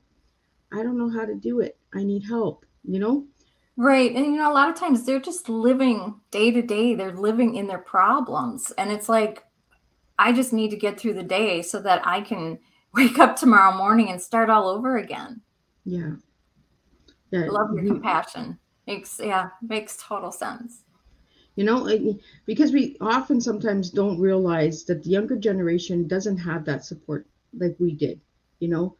I 0.73 0.83
don't 0.83 0.97
know 0.97 1.09
how 1.09 1.23
to 1.23 1.35
do 1.35 1.61
it. 1.61 1.77
I 1.93 2.03
need 2.03 2.25
help, 2.25 2.65
you 2.83 2.99
know? 2.99 3.27
Right. 3.77 4.13
And, 4.13 4.25
you 4.25 4.35
know, 4.39 4.51
a 4.51 4.53
lot 4.53 4.67
of 4.67 4.75
times 4.75 5.05
they're 5.05 5.21
just 5.21 5.47
living 5.47 6.19
day 6.31 6.51
to 6.51 6.61
day, 6.61 6.95
they're 6.95 7.15
living 7.15 7.55
in 7.55 7.67
their 7.67 7.77
problems. 7.77 8.73
And 8.77 8.91
it's 8.91 9.07
like, 9.07 9.41
I 10.19 10.33
just 10.33 10.51
need 10.51 10.71
to 10.71 10.75
get 10.75 10.99
through 10.99 11.13
the 11.13 11.23
day 11.23 11.61
so 11.61 11.79
that 11.79 12.05
I 12.05 12.19
can 12.19 12.59
wake 12.93 13.19
up 13.19 13.37
tomorrow 13.37 13.73
morning 13.73 14.09
and 14.09 14.21
start 14.21 14.49
all 14.49 14.67
over 14.67 14.97
again. 14.97 15.39
Yeah. 15.85 16.15
I 17.33 17.47
love 17.47 17.73
your 17.73 17.85
compassion. 17.85 18.57
Makes 18.87 19.19
yeah, 19.23 19.49
makes 19.61 19.97
total 19.97 20.31
sense. 20.31 20.83
You 21.55 21.65
know, 21.65 22.17
because 22.45 22.71
we 22.71 22.97
often 22.99 23.39
sometimes 23.39 23.91
don't 23.91 24.19
realize 24.19 24.85
that 24.85 25.03
the 25.03 25.09
younger 25.09 25.35
generation 25.35 26.07
doesn't 26.07 26.37
have 26.37 26.65
that 26.65 26.83
support 26.83 27.27
like 27.53 27.75
we 27.79 27.93
did. 27.93 28.19
You 28.59 28.69
know, 28.69 28.97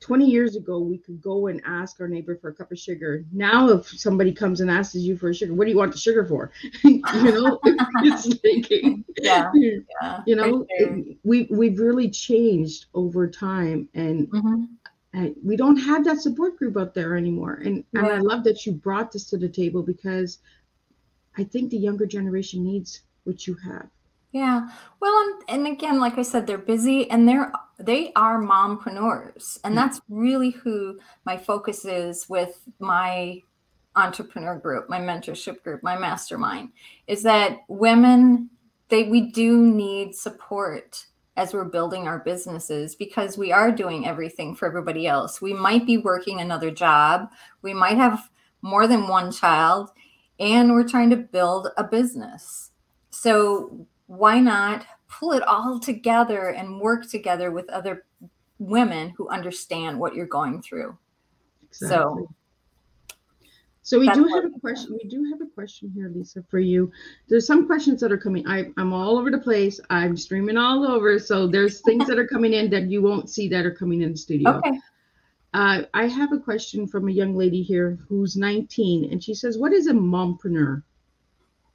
20 0.00 0.24
years 0.24 0.56
ago 0.56 0.78
we 0.78 0.96
could 0.96 1.20
go 1.20 1.48
and 1.48 1.60
ask 1.66 2.00
our 2.00 2.08
neighbor 2.08 2.36
for 2.36 2.48
a 2.48 2.54
cup 2.54 2.72
of 2.72 2.78
sugar. 2.78 3.24
Now 3.32 3.68
if 3.68 3.86
somebody 3.86 4.32
comes 4.32 4.60
and 4.60 4.70
asks 4.70 4.94
you 4.94 5.16
for 5.16 5.28
a 5.28 5.34
sugar, 5.34 5.52
what 5.52 5.66
do 5.66 5.70
you 5.70 5.76
want 5.76 5.92
the 5.92 5.98
sugar 5.98 6.24
for? 6.24 6.50
you 6.84 7.02
know, 7.04 7.60
it's 7.64 8.26
like 8.26 8.70
yeah, 9.22 9.50
yeah, 9.54 10.22
you 10.26 10.36
know, 10.36 10.66
sure. 10.78 10.98
we 11.22 11.48
we've 11.50 11.78
really 11.78 12.08
changed 12.08 12.86
over 12.94 13.28
time 13.28 13.88
and 13.94 14.28
mm-hmm 14.28 14.64
and 15.12 15.34
we 15.44 15.56
don't 15.56 15.76
have 15.76 16.04
that 16.04 16.20
support 16.20 16.56
group 16.56 16.76
out 16.76 16.94
there 16.94 17.16
anymore. 17.16 17.60
And 17.64 17.84
and 17.94 18.06
I 18.06 18.18
love 18.18 18.44
that 18.44 18.64
you 18.64 18.72
brought 18.72 19.12
this 19.12 19.28
to 19.30 19.36
the 19.36 19.48
table 19.48 19.82
because 19.82 20.38
I 21.36 21.44
think 21.44 21.70
the 21.70 21.78
younger 21.78 22.06
generation 22.06 22.64
needs 22.64 23.02
what 23.24 23.46
you 23.46 23.56
have. 23.64 23.88
Yeah. 24.32 24.68
Well, 25.00 25.12
and, 25.22 25.42
and 25.48 25.74
again, 25.74 25.98
like 25.98 26.16
I 26.16 26.22
said, 26.22 26.46
they're 26.46 26.58
busy 26.58 27.10
and 27.10 27.28
they're 27.28 27.52
they 27.78 28.12
are 28.14 28.40
mompreneurs. 28.40 29.58
And 29.64 29.74
mm-hmm. 29.74 29.74
that's 29.74 30.00
really 30.08 30.50
who 30.50 31.00
my 31.24 31.36
focus 31.36 31.84
is 31.84 32.28
with 32.28 32.60
my 32.78 33.42
entrepreneur 33.96 34.56
group, 34.56 34.88
my 34.88 35.00
mentorship 35.00 35.62
group, 35.64 35.82
my 35.82 35.98
mastermind, 35.98 36.70
is 37.08 37.24
that 37.24 37.58
women 37.68 38.50
they 38.88 39.04
we 39.04 39.30
do 39.30 39.56
need 39.56 40.14
support 40.14 41.06
as 41.40 41.54
we're 41.54 41.64
building 41.64 42.06
our 42.06 42.18
businesses 42.18 42.94
because 42.94 43.38
we 43.38 43.50
are 43.50 43.72
doing 43.72 44.06
everything 44.06 44.54
for 44.54 44.68
everybody 44.68 45.06
else. 45.06 45.40
We 45.40 45.54
might 45.54 45.86
be 45.86 45.96
working 45.96 46.40
another 46.40 46.70
job, 46.70 47.30
we 47.62 47.72
might 47.72 47.96
have 47.96 48.28
more 48.60 48.86
than 48.86 49.08
one 49.08 49.32
child, 49.32 49.90
and 50.38 50.70
we're 50.70 50.86
trying 50.86 51.08
to 51.10 51.16
build 51.16 51.68
a 51.78 51.84
business. 51.84 52.72
So, 53.08 53.86
why 54.06 54.38
not 54.38 54.84
pull 55.08 55.32
it 55.32 55.42
all 55.44 55.80
together 55.80 56.48
and 56.50 56.78
work 56.78 57.08
together 57.08 57.50
with 57.50 57.70
other 57.70 58.04
women 58.58 59.14
who 59.16 59.30
understand 59.30 59.98
what 59.98 60.14
you're 60.14 60.26
going 60.26 60.60
through? 60.60 60.98
Exactly. 61.70 61.88
So, 61.88 62.28
so 63.90 63.98
we 63.98 64.08
do 64.10 64.24
have 64.26 64.44
a 64.44 64.60
question. 64.60 64.96
We 65.02 65.08
do 65.08 65.24
have 65.32 65.40
a 65.40 65.50
question 65.52 65.90
here, 65.92 66.12
Lisa, 66.14 66.44
for 66.48 66.60
you. 66.60 66.92
There's 67.28 67.44
some 67.44 67.66
questions 67.66 68.00
that 68.02 68.12
are 68.12 68.18
coming. 68.18 68.46
I, 68.46 68.66
I'm 68.76 68.92
all 68.92 69.18
over 69.18 69.32
the 69.32 69.38
place. 69.40 69.80
I'm 69.90 70.16
streaming 70.16 70.56
all 70.56 70.86
over. 70.86 71.18
So 71.18 71.48
there's 71.48 71.80
things 71.84 72.06
that 72.06 72.16
are 72.16 72.26
coming 72.28 72.52
in 72.52 72.70
that 72.70 72.84
you 72.84 73.02
won't 73.02 73.28
see 73.28 73.48
that 73.48 73.66
are 73.66 73.74
coming 73.74 74.02
in 74.02 74.12
the 74.12 74.16
studio. 74.16 74.58
Okay. 74.58 74.78
Uh, 75.54 75.82
I 75.92 76.06
have 76.06 76.32
a 76.32 76.38
question 76.38 76.86
from 76.86 77.08
a 77.08 77.10
young 77.10 77.36
lady 77.36 77.64
here 77.64 77.98
who's 78.08 78.36
19, 78.36 79.10
and 79.10 79.20
she 79.24 79.34
says, 79.34 79.58
"What 79.58 79.72
is 79.72 79.88
a 79.88 79.92
mompreneur?" 79.92 80.84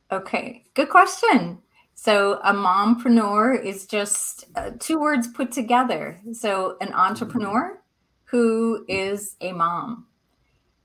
Okay, 0.09 0.63
good 0.73 0.87
question. 0.87 1.57
So 1.95 2.39
a 2.45 2.53
mompreneur 2.53 3.61
is 3.61 3.87
just 3.87 4.45
uh, 4.55 4.71
two 4.79 5.01
words 5.01 5.27
put 5.27 5.51
together. 5.51 6.21
So 6.31 6.77
an 6.79 6.93
entrepreneur 6.93 7.81
who 8.23 8.85
is 8.87 9.35
a 9.41 9.51
mom. 9.51 10.05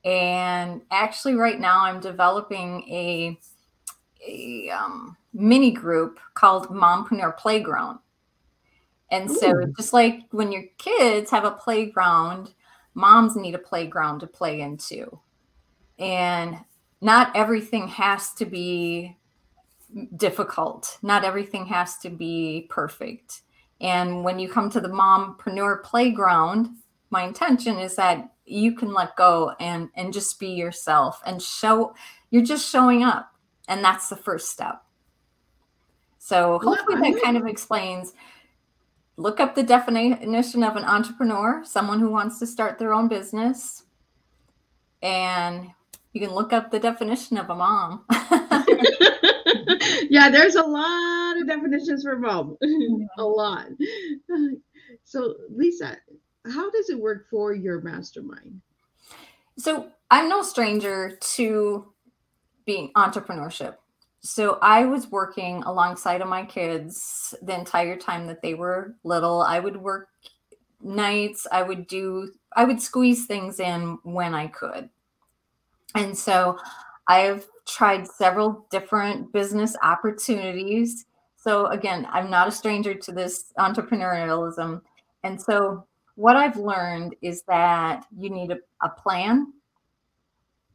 And 0.05 0.83
actually, 0.91 1.35
right 1.35 1.61
now, 1.61 1.85
I'm 1.85 2.01
developing 2.01 2.83
a, 2.89 3.39
a 4.27 4.71
um, 4.71 5.17
mini 5.35 5.71
group 5.71 6.19
called 6.35 6.69
Mompreneur 6.69 7.37
Playground. 7.37 7.99
And 9.11 9.31
so, 9.31 9.51
Ooh. 9.51 9.73
just 9.77 9.93
like 9.93 10.23
when 10.31 10.53
your 10.53 10.65
kids 10.79 11.31
have 11.31 11.45
a 11.45 11.51
playground, 11.51 12.55
moms 12.95 13.37
need 13.37 13.55
a 13.55 13.59
playground 13.59 14.21
to 14.21 14.27
play 14.27 14.61
into. 14.61 15.19
And 15.99 16.59
not 17.01 17.35
everything 17.37 17.89
has 17.89 18.33
to 18.35 18.47
be 18.47 19.17
difficult, 20.17 20.99
not 21.03 21.25
everything 21.25 21.67
has 21.67 21.99
to 21.99 22.11
be 22.11 22.67
perfect. 22.71 23.43
And 23.81 24.25
when 24.25 24.39
you 24.39 24.49
come 24.49 24.71
to 24.71 24.81
the 24.81 24.89
mompreneur 24.89 25.83
playground, 25.83 26.77
my 27.11 27.25
intention 27.25 27.79
is 27.79 27.97
that 27.97 28.33
you 28.51 28.75
can 28.75 28.93
let 28.93 29.17
go 29.17 29.53
and 29.61 29.89
and 29.95 30.13
just 30.13 30.39
be 30.39 30.49
yourself 30.49 31.21
and 31.27 31.41
show 31.43 31.95
you're 32.31 32.45
just 32.45 32.69
showing 32.69 33.03
up. 33.03 33.33
And 33.69 33.85
that's 33.85 34.09
the 34.09 34.17
first 34.17 34.51
step. 34.51 34.83
So 36.19 36.59
hopefully 36.63 37.13
that 37.13 37.23
kind 37.23 37.37
of 37.37 37.47
explains. 37.47 38.13
Look 39.17 39.39
up 39.39 39.55
the 39.55 39.63
definition 39.63 40.63
of 40.63 40.77
an 40.77 40.85
entrepreneur 40.85 41.63
someone 41.65 42.01
who 42.01 42.11
wants 42.11 42.39
to 42.39 42.47
start 42.47 42.79
their 42.79 42.95
own 42.95 43.09
business. 43.09 43.85
And 45.03 45.69
you 46.13 46.21
can 46.21 46.35
look 46.35 46.53
up 46.53 46.71
the 46.71 46.81
definition 46.81 47.39
of 47.39 47.51
a 47.51 47.55
mom. 47.55 48.05
Yeah 50.11 50.29
there's 50.29 50.57
a 50.57 50.63
lot 50.63 51.41
of 51.41 51.47
definitions 51.47 52.03
for 52.03 52.19
mom. 52.19 52.57
A 53.19 53.25
lot. 53.25 53.67
So 55.05 55.35
lisa 55.49 55.97
how 56.47 56.71
does 56.71 56.91
it 56.91 56.99
work 56.99 57.29
for 57.29 57.55
your 57.55 57.81
mastermind? 57.81 58.61
So 59.59 59.91
I'm 60.11 60.29
no 60.29 60.43
stranger 60.43 61.19
to 61.35 61.93
being 62.65 62.93
entrepreneurship. 62.97 63.77
So 64.21 64.59
I 64.61 64.85
was 64.85 65.11
working 65.11 65.63
alongside 65.65 66.21
of 66.21 66.29
my 66.29 66.45
kids 66.45 67.35
the 67.43 67.59
entire 67.59 67.97
time 67.97 68.27
that 68.27 68.43
they 68.43 68.55
were 68.55 68.95
little. 69.03 69.41
I 69.43 69.59
would 69.59 69.77
work 69.77 70.09
nights, 70.83 71.47
I 71.51 71.63
would 71.63 71.87
do 71.87 72.33
I 72.57 72.65
would 72.65 72.83
squeeze 72.83 73.27
things 73.27 73.61
in 73.61 73.99
when 74.03 74.35
I 74.35 74.49
could. 74.49 74.91
And 75.95 76.17
so 76.17 76.59
I've 77.07 77.47
tried 77.67 78.07
several 78.07 78.67
different 78.71 79.33
business 79.33 79.77
opportunities. 79.83 81.07
So 81.37 81.67
again, 81.67 82.07
I'm 82.11 82.29
not 82.29 82.49
a 82.49 82.53
stranger 82.53 82.95
to 82.95 83.13
this 83.13 83.53
entrepreneurialism. 83.59 84.81
And 85.23 85.41
so 85.41 85.87
what 86.21 86.37
I've 86.37 86.59
learned 86.59 87.17
is 87.23 87.45
that 87.49 88.05
you 88.15 88.29
need 88.29 88.51
a, 88.51 88.59
a 88.83 88.91
plan 88.91 89.55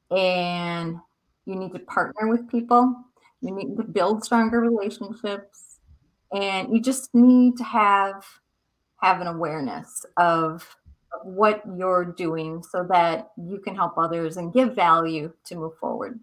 and 0.09 0.97
you 1.45 1.55
need 1.55 1.71
to 1.73 1.79
partner 1.79 2.27
with 2.27 2.49
people. 2.49 2.95
You 3.41 3.53
need 3.53 3.77
to 3.77 3.83
build 3.83 4.25
stronger 4.25 4.59
relationships 4.59 5.77
and 6.33 6.73
you 6.73 6.81
just 6.81 7.13
need 7.13 7.57
to 7.57 7.63
have 7.63 8.25
have 9.03 9.21
an 9.21 9.27
awareness 9.27 10.03
of 10.17 10.75
what 11.23 11.61
you're 11.77 12.05
doing 12.05 12.63
so 12.63 12.87
that 12.89 13.29
you 13.37 13.59
can 13.59 13.75
help 13.75 13.99
others 13.99 14.37
and 14.37 14.51
give 14.51 14.73
value 14.73 15.31
to 15.45 15.55
move 15.55 15.77
forward. 15.77 16.19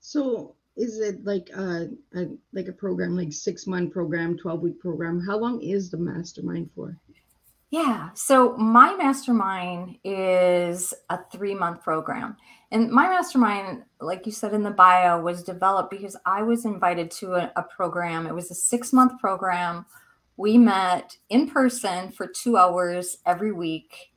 So 0.00 0.56
is 0.80 0.98
it 0.98 1.22
like 1.24 1.50
a, 1.50 1.90
a 2.14 2.26
like 2.54 2.68
a 2.68 2.72
program 2.72 3.14
like 3.14 3.32
six 3.32 3.66
month 3.66 3.92
program 3.92 4.36
12 4.38 4.60
week 4.62 4.80
program? 4.80 5.20
How 5.20 5.36
long 5.36 5.60
is 5.60 5.90
the 5.90 5.98
mastermind 5.98 6.70
for? 6.74 6.96
Yeah 7.70 8.08
so 8.14 8.56
my 8.56 8.96
mastermind 8.96 9.98
is 10.04 10.94
a 11.10 11.18
three 11.30 11.54
month 11.54 11.82
program. 11.82 12.36
And 12.72 12.90
my 12.90 13.08
mastermind 13.08 13.82
like 14.00 14.24
you 14.24 14.32
said 14.32 14.54
in 14.54 14.62
the 14.62 14.70
bio 14.70 15.20
was 15.20 15.42
developed 15.42 15.90
because 15.90 16.16
i 16.24 16.42
was 16.42 16.64
invited 16.64 17.10
to 17.12 17.34
a, 17.34 17.52
a 17.56 17.62
program. 17.62 18.26
It 18.26 18.34
was 18.34 18.50
a 18.50 18.54
six 18.54 18.92
month 18.92 19.20
program. 19.20 19.84
We 20.38 20.56
met 20.56 21.18
in 21.28 21.50
person 21.50 22.10
for 22.10 22.26
two 22.26 22.56
hours 22.56 23.18
every 23.26 23.52
week. 23.52 24.12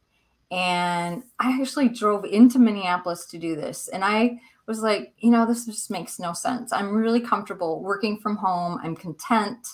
And 0.50 1.24
I 1.40 1.60
actually 1.60 1.90
drove 1.90 2.24
into 2.24 2.60
Minneapolis 2.60 3.26
to 3.26 3.38
do 3.38 3.56
this. 3.56 3.90
And 3.90 4.06
I 4.06 4.40
was 4.68 4.82
like, 4.82 5.14
you 5.18 5.30
know, 5.30 5.46
this 5.46 5.66
just 5.66 5.92
makes 5.92 6.20
no 6.20 6.34
sense. 6.34 6.72
I'm 6.72 6.94
really 6.94 7.20
comfortable 7.20 7.82
working 7.82 8.20
from 8.20 8.38
home. 8.38 8.80
I'm 8.84 8.96
content. 8.96 9.68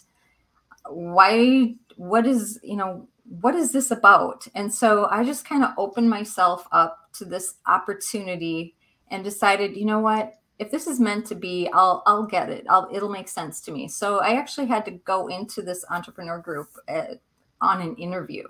Why, 0.89 1.75
what 1.95 2.25
is, 2.25 2.60
you 2.63 2.75
know, 2.75 3.08
what 3.41 3.56
is 3.56 3.71
this 3.71 3.91
about? 3.91 4.47
And 4.56 4.73
so 4.73 5.08
I 5.12 5.23
just 5.23 5.45
kind 5.45 5.63
of 5.63 5.71
opened 5.78 6.10
myself 6.10 6.67
up 6.71 7.12
to 7.13 7.25
this 7.25 7.56
opportunity 7.67 8.75
and 9.12 9.23
decided, 9.23 9.78
you 9.78 9.86
know 9.86 9.99
what? 9.99 10.34
If 10.58 10.71
this 10.71 10.88
is 10.88 10.99
meant 10.99 11.25
to 11.28 11.36
be, 11.36 11.69
I'll 11.71 12.04
I'll 12.06 12.25
get 12.25 12.49
it. 12.49 12.65
I'll 12.69 12.89
it'll 12.91 13.10
make 13.10 13.30
sense 13.30 13.62
to 13.62 13.71
me. 13.71 13.88
So 13.88 14.19
I 14.19 14.34
actually 14.34 14.67
had 14.67 14.84
to 14.86 14.91
go 14.91 15.28
into 15.28 15.62
this 15.62 15.86
entrepreneur 15.89 16.39
group 16.39 16.67
at, 16.88 17.10
uh, 17.10 17.15
on 17.62 17.82
an 17.82 17.95
interview. 17.95 18.43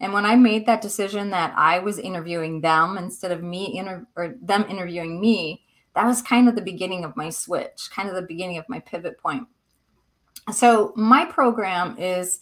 And 0.00 0.12
when 0.12 0.26
I 0.26 0.36
made 0.36 0.66
that 0.66 0.82
decision 0.82 1.30
that 1.30 1.54
I 1.56 1.78
was 1.78 1.98
interviewing 1.98 2.60
them 2.60 2.98
instead 2.98 3.32
of 3.32 3.42
me 3.42 3.76
inter- 3.78 4.06
or 4.16 4.34
them 4.42 4.64
interviewing 4.68 5.20
me, 5.20 5.64
that 5.94 6.06
was 6.06 6.22
kind 6.22 6.48
of 6.48 6.56
the 6.56 6.62
beginning 6.62 7.04
of 7.04 7.16
my 7.16 7.30
switch, 7.30 7.88
kind 7.94 8.08
of 8.08 8.14
the 8.14 8.22
beginning 8.22 8.58
of 8.58 8.68
my 8.68 8.80
pivot 8.80 9.18
point. 9.18 9.46
So 10.52 10.92
my 10.96 11.24
program 11.24 11.96
is 11.98 12.40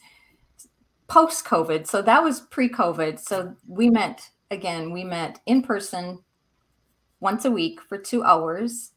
post 1.06 1.44
COVID. 1.44 1.86
So 1.86 2.02
that 2.02 2.22
was 2.22 2.40
pre 2.40 2.68
COVID. 2.68 3.20
So 3.20 3.54
we 3.68 3.90
met 3.90 4.30
again, 4.50 4.92
we 4.92 5.04
met 5.04 5.40
in 5.46 5.62
person 5.62 6.20
once 7.20 7.44
a 7.44 7.50
week 7.50 7.80
for 7.80 7.98
two 7.98 8.24
hours. 8.24 8.92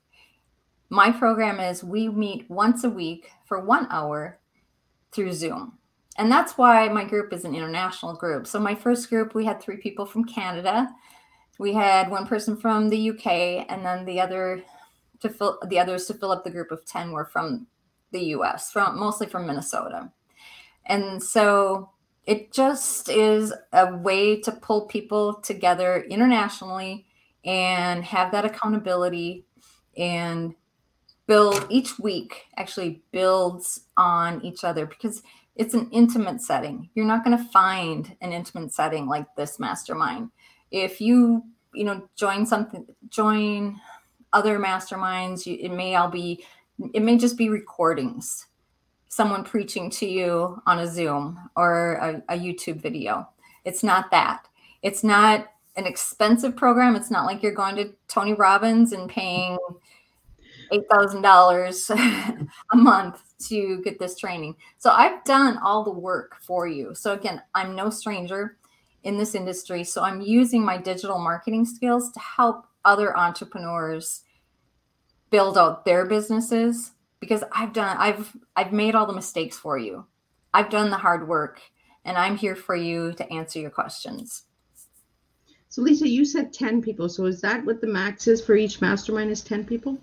My 0.89 1.11
program 1.11 1.59
is 1.59 1.83
we 1.83 2.09
meet 2.09 2.49
once 2.49 2.83
a 2.83 2.89
week 2.89 3.29
for 3.45 3.59
one 3.59 3.87
hour 3.89 4.39
through 5.11 5.33
Zoom. 5.33 5.77
And 6.17 6.31
that's 6.31 6.57
why 6.57 6.87
my 6.89 7.03
group 7.03 7.33
is 7.33 7.43
an 7.43 7.55
international 7.55 8.15
group. 8.15 8.47
So, 8.47 8.59
my 8.59 8.73
first 8.73 9.09
group, 9.09 9.35
we 9.35 9.45
had 9.45 9.61
three 9.61 9.77
people 9.77 10.05
from 10.05 10.23
Canada. 10.23 10.89
We 11.59 11.73
had 11.73 12.09
one 12.09 12.25
person 12.25 12.55
from 12.55 12.89
the 12.89 13.09
UK, 13.11 13.65
and 13.69 13.85
then 13.85 14.05
the 14.05 14.21
other 14.21 14.63
to 15.21 15.29
fill 15.29 15.59
the 15.67 15.79
others 15.79 16.05
to 16.05 16.13
fill 16.13 16.31
up 16.31 16.43
the 16.43 16.51
group 16.51 16.71
of 16.71 16.85
10 16.85 17.11
were 17.11 17.25
from 17.25 17.67
the 18.11 18.25
US, 18.27 18.71
from 18.71 18.99
mostly 18.99 19.27
from 19.27 19.47
Minnesota. 19.47 20.11
And 20.85 21.21
so 21.21 21.89
it 22.25 22.51
just 22.51 23.09
is 23.09 23.53
a 23.73 23.95
way 23.95 24.39
to 24.41 24.51
pull 24.51 24.87
people 24.87 25.35
together 25.41 26.03
internationally 26.09 27.05
and 27.43 28.03
have 28.03 28.31
that 28.31 28.45
accountability 28.45 29.45
and 29.97 30.55
build 31.27 31.65
each 31.69 31.97
week 31.99 32.45
actually 32.57 33.03
builds 33.11 33.81
on 33.97 34.43
each 34.43 34.63
other 34.63 34.85
because 34.85 35.23
it's 35.55 35.73
an 35.73 35.89
intimate 35.91 36.41
setting 36.41 36.89
you're 36.93 37.05
not 37.05 37.23
going 37.23 37.37
to 37.37 37.43
find 37.45 38.15
an 38.21 38.31
intimate 38.31 38.73
setting 38.73 39.07
like 39.07 39.27
this 39.35 39.59
mastermind 39.59 40.29
if 40.71 40.99
you 40.99 41.43
you 41.73 41.83
know 41.83 42.07
join 42.15 42.45
something 42.45 42.85
join 43.09 43.79
other 44.33 44.59
masterminds 44.59 45.45
you, 45.45 45.57
it 45.59 45.71
may 45.71 45.95
all 45.95 46.09
be 46.09 46.43
it 46.93 47.01
may 47.01 47.17
just 47.17 47.37
be 47.37 47.49
recordings 47.49 48.47
someone 49.15 49.45
preaching 49.45 49.89
to 49.89 50.05
you 50.05 50.61
on 50.65 50.79
a 50.79 50.87
Zoom 50.87 51.39
or 51.55 51.93
a, 51.93 52.35
a 52.35 52.37
YouTube 52.37 52.81
video. 52.81 53.25
It's 53.63 53.81
not 53.81 54.11
that. 54.11 54.45
It's 54.81 55.05
not 55.05 55.47
an 55.77 55.85
expensive 55.85 56.57
program. 56.57 56.97
It's 56.97 57.09
not 57.09 57.25
like 57.25 57.41
you're 57.41 57.53
going 57.53 57.77
to 57.77 57.93
Tony 58.09 58.33
Robbins 58.33 58.91
and 58.91 59.09
paying 59.09 59.57
$8,000 60.89 62.47
a 62.73 62.75
month 62.75 63.21
to 63.47 63.81
get 63.83 63.99
this 63.99 64.17
training. 64.17 64.55
So 64.77 64.91
I've 64.91 65.23
done 65.23 65.57
all 65.63 65.83
the 65.83 65.91
work 65.91 66.37
for 66.41 66.67
you. 66.67 66.93
So 66.95 67.13
again, 67.13 67.41
I'm 67.53 67.75
no 67.75 67.89
stranger 67.89 68.57
in 69.03 69.17
this 69.17 69.35
industry. 69.35 69.83
So 69.83 70.03
I'm 70.03 70.21
using 70.21 70.63
my 70.63 70.77
digital 70.77 71.19
marketing 71.19 71.65
skills 71.65 72.11
to 72.11 72.19
help 72.19 72.65
other 72.83 73.17
entrepreneurs 73.17 74.23
build 75.29 75.57
out 75.57 75.85
their 75.85 76.05
businesses 76.05 76.91
because 77.19 77.43
I've 77.51 77.73
done 77.73 77.97
I've 77.97 78.35
I've 78.55 78.71
made 78.71 78.95
all 78.95 79.05
the 79.05 79.13
mistakes 79.13 79.57
for 79.57 79.77
you. 79.77 80.05
I've 80.53 80.69
done 80.69 80.89
the 80.89 80.97
hard 80.97 81.27
work 81.27 81.61
and 82.05 82.17
I'm 82.17 82.37
here 82.37 82.55
for 82.55 82.75
you 82.75 83.13
to 83.13 83.33
answer 83.33 83.59
your 83.59 83.71
questions. 83.71 84.43
So 85.69 85.81
Lisa, 85.81 86.07
you 86.07 86.23
said 86.23 86.53
10 86.53 86.81
people. 86.81 87.09
So 87.09 87.25
is 87.25 87.41
that 87.41 87.65
what 87.65 87.81
the 87.81 87.87
max 87.87 88.27
is 88.27 88.43
for 88.43 88.55
each 88.55 88.79
mastermind 88.79 89.31
is 89.31 89.41
10 89.41 89.65
people? 89.65 89.97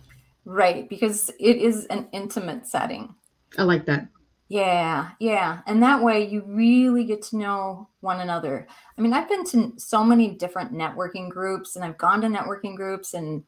Right, 0.45 0.89
because 0.89 1.31
it 1.39 1.57
is 1.57 1.87
an 1.87 2.09
intimate 2.13 2.67
setting. 2.67 3.15
I 3.59 3.63
like 3.63 3.87
that. 3.87 4.09
Yeah, 4.49 5.13
yeah. 5.19 5.61
And 5.67 5.83
that 5.83 6.03
way 6.03 6.29
you 6.29 6.43
really 6.47 7.05
get 7.05 7.23
to 7.23 7.39
know 7.39 7.89
one 8.01 8.21
another. 8.21 8.67
I 8.99 9.01
mean, 9.01 9.15
I've 9.15 9.29
been 9.29 9.47
to 9.47 9.73
so 9.79 10.05
many 10.05 10.35
different 10.35 10.75
networking 10.75 11.31
groups 11.31 11.75
and 11.75 11.85
I've 11.85 11.97
gone 11.97 12.21
to 12.21 12.27
networking 12.27 12.77
groups 12.77 13.15
and 13.15 13.45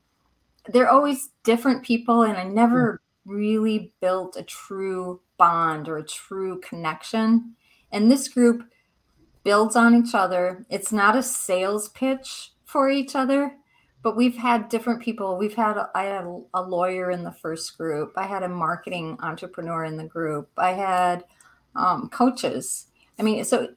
they're 0.69 0.89
always 0.89 1.29
different 1.43 1.83
people 1.85 2.23
and 2.23 2.39
I 2.39 2.45
never 2.45 3.03
hmm. 3.27 3.35
really 3.35 3.93
built 4.01 4.37
a 4.37 4.43
true 4.45 5.21
bond 5.37 5.89
or 5.89 5.99
a 5.99 6.07
true 6.07 6.61
connection. 6.61 7.55
And 7.93 8.11
this 8.11 8.29
group 8.29 8.65
builds 9.43 9.77
on 9.77 9.95
each 9.95 10.15
other. 10.15 10.65
It's 10.71 10.91
not 10.91 11.17
a 11.17 11.23
sales 11.23 11.91
pitch 11.91 12.53
for 12.65 12.89
each 12.89 13.15
other, 13.15 13.57
but 14.05 14.17
we've 14.17 14.37
had 14.37 14.69
different 14.69 15.01
people. 15.01 15.39
We've 15.39 15.55
had, 15.55 15.79
I 15.95 16.05
had 16.05 16.27
a 16.53 16.63
lawyer 16.63 17.11
in 17.11 17.25
the 17.25 17.33
first 17.33 17.77
group, 17.79 18.13
I 18.17 18.27
had 18.27 18.43
a 18.43 18.49
marketing 18.49 19.17
entrepreneur 19.21 19.85
in 19.85 19.97
the 19.97 20.05
group, 20.05 20.51
I 20.59 20.73
had 20.73 21.25
um, 21.75 22.11
coaches. 22.11 22.89
I 23.19 23.23
mean, 23.23 23.43
so 23.45 23.69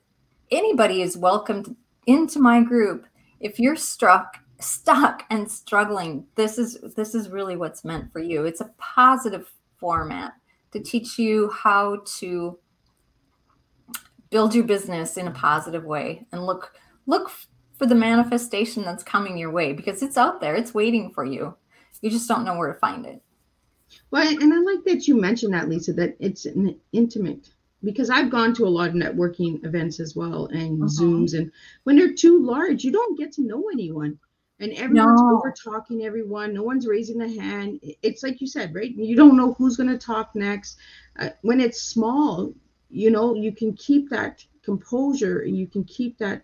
anybody 0.52 1.02
is 1.02 1.18
welcomed 1.18 1.76
into 2.06 2.40
my 2.40 2.62
group 2.62 3.08
if 3.40 3.60
you're 3.60 3.76
struck 3.76 4.40
stuck 4.60 5.24
and 5.30 5.52
struggling 5.52 6.26
this 6.36 6.58
is 6.58 6.80
this 6.96 7.14
is 7.14 7.30
really 7.30 7.56
what's 7.56 7.86
meant 7.86 8.12
for 8.12 8.20
you 8.20 8.46
it's 8.46 8.62
a 8.62 8.72
positive 8.80 9.52
format 9.78 10.34
to 10.72 10.80
teach 10.80 11.20
you 11.20 11.52
how 11.52 12.02
to 12.06 12.58
build 14.32 14.56
your 14.56 14.64
business 14.64 15.16
in 15.16 15.28
a 15.28 15.32
positive 15.32 15.84
way 15.84 16.26
and 16.32 16.44
look 16.46 16.74
look 17.06 17.30
for 17.78 17.86
the 17.86 17.96
manifestation 17.96 18.84
that's 18.84 19.04
coming 19.04 19.38
your 19.38 19.52
way 19.52 19.74
because 19.74 20.02
it's 20.02 20.18
out 20.18 20.42
there. 20.42 20.56
It's 20.56 20.74
waiting 20.74 21.12
for 21.12 21.26
you. 21.26 21.56
You 22.02 22.10
just 22.10 22.28
don't 22.28 22.46
know 22.46 22.58
where 22.58 22.74
to 22.74 22.80
find 22.80 23.06
it. 23.06 23.22
Well 24.12 24.28
and 24.28 24.54
i 24.54 24.58
like 24.58 24.84
that 24.84 25.08
you 25.08 25.20
mentioned 25.20 25.54
that 25.54 25.70
lisa 25.70 25.94
that 25.94 26.18
it's 26.20 26.46
an 26.46 26.78
intimate 26.92 27.50
because 27.84 28.10
I've 28.10 28.30
gone 28.30 28.54
to 28.56 28.66
a 28.66 28.70
lot 28.70 28.90
of 28.90 28.96
networking 28.96 29.64
events 29.66 30.02
as 30.02 30.16
well 30.16 30.48
and 30.48 30.82
uh-huh. 30.82 30.90
Zooms. 30.90 31.38
And 31.38 31.52
when 31.84 31.96
they're 31.96 32.14
too 32.14 32.44
large, 32.44 32.84
you 32.84 32.92
don't 32.92 33.18
get 33.18 33.32
to 33.34 33.42
know 33.42 33.70
anyone. 33.72 34.20
And 34.60 34.74
everyone's 34.74 35.22
no. 35.22 35.38
over 35.38 35.54
talking 35.54 36.04
everyone. 36.04 36.54
No 36.54 36.64
one's 36.64 36.88
raising 36.88 37.22
a 37.22 37.30
hand. 37.42 37.80
It's 38.02 38.24
like 38.24 38.42
you 38.42 38.48
said 38.48 38.74
right? 38.74 38.94
You 38.94 39.16
don't 39.16 39.38
know 39.38 39.54
who's 39.54 39.78
going 39.78 39.90
to 39.90 39.98
talk 39.98 40.36
next. 40.36 40.78
Uh, 41.18 41.30
when 41.44 41.62
it's 41.62 41.84
small 41.84 42.54
you 42.90 43.12
know 43.12 43.36
you 43.36 43.52
can 43.52 43.74
keep 43.74 44.10
that 44.10 44.44
composure 44.64 45.42
and 45.42 45.58
you 45.58 45.68
can 45.68 45.84
keep 45.84 46.18
that 46.18 46.42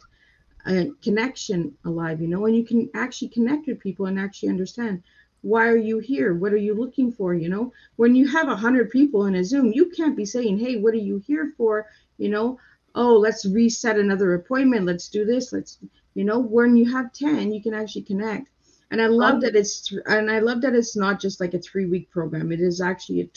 uh, 0.65 0.85
connection 1.01 1.75
alive 1.85 2.21
you 2.21 2.27
know 2.27 2.45
and 2.45 2.55
you 2.55 2.63
can 2.63 2.89
actually 2.93 3.27
connect 3.27 3.67
with 3.67 3.79
people 3.79 4.05
and 4.05 4.19
actually 4.19 4.49
understand 4.49 5.03
why 5.43 5.67
are 5.67 5.77
you 5.77 5.99
here? 5.99 6.33
What 6.33 6.53
are 6.53 6.57
you 6.57 6.73
looking 6.73 7.11
for? 7.11 7.33
You 7.33 7.49
know 7.49 7.73
when 7.97 8.15
you 8.15 8.27
have 8.27 8.47
a 8.47 8.55
hundred 8.55 8.89
people 8.89 9.25
in 9.25 9.35
a 9.35 9.43
zoom 9.43 9.71
you 9.73 9.89
can't 9.89 10.15
be 10.15 10.25
saying 10.25 10.57
hey 10.57 10.77
what 10.77 10.93
are 10.93 11.05
you 11.09 11.21
here 11.27 11.53
for? 11.57 11.87
You 12.17 12.29
know 12.29 12.59
oh 12.95 13.17
let's 13.17 13.45
reset 13.45 13.99
another 13.99 14.33
appointment. 14.35 14.85
Let's 14.85 15.09
do 15.09 15.25
this. 15.25 15.51
Let's 15.51 15.79
you 16.13 16.23
know 16.23 16.39
when 16.39 16.77
you 16.77 16.91
have 16.91 17.11
10 17.13 17.51
you 17.53 17.61
can 17.61 17.73
actually 17.73 18.03
connect. 18.03 18.49
And 18.89 19.01
i 19.01 19.07
love 19.07 19.35
oh. 19.35 19.39
that 19.41 19.55
it's 19.55 19.91
and 20.05 20.31
i 20.31 20.39
love 20.39 20.61
that 20.61 20.75
it's 20.75 20.95
not 20.95 21.19
just 21.19 21.41
like 21.41 21.53
a 21.53 21.59
three 21.59 21.87
week 21.87 22.09
program. 22.09 22.51
It 22.51 22.61
is 22.61 22.79
actually 22.79 23.21
a 23.21 23.29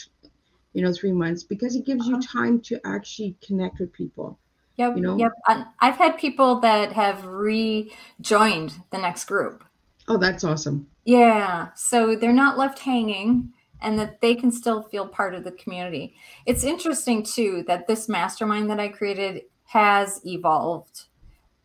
you 0.74 0.82
know 0.82 0.92
three 0.92 1.12
months 1.12 1.42
because 1.42 1.74
it 1.74 1.84
gives 1.84 2.06
you 2.06 2.16
uh-huh. 2.16 2.40
time 2.40 2.60
to 2.60 2.80
actually 2.86 3.34
connect 3.44 3.80
with 3.80 3.92
people 3.92 4.38
yeah 4.76 4.94
you 4.94 5.00
know? 5.00 5.16
yep. 5.16 5.32
I've 5.80 5.96
had 5.96 6.18
people 6.18 6.60
that 6.60 6.92
have 6.92 7.24
rejoined 7.24 8.74
the 8.90 8.98
next 8.98 9.24
group. 9.24 9.64
Oh 10.08 10.16
that's 10.16 10.44
awesome. 10.44 10.86
Yeah 11.04 11.68
so 11.74 12.16
they're 12.16 12.32
not 12.32 12.58
left 12.58 12.78
hanging 12.78 13.52
and 13.80 13.98
that 13.98 14.20
they 14.20 14.34
can 14.34 14.50
still 14.50 14.82
feel 14.82 15.06
part 15.06 15.34
of 15.34 15.44
the 15.44 15.52
community. 15.52 16.16
It's 16.46 16.64
interesting 16.64 17.22
too 17.22 17.64
that 17.66 17.86
this 17.86 18.08
mastermind 18.08 18.70
that 18.70 18.80
i 18.80 18.88
created 18.88 19.42
has 19.64 20.20
evolved. 20.24 21.04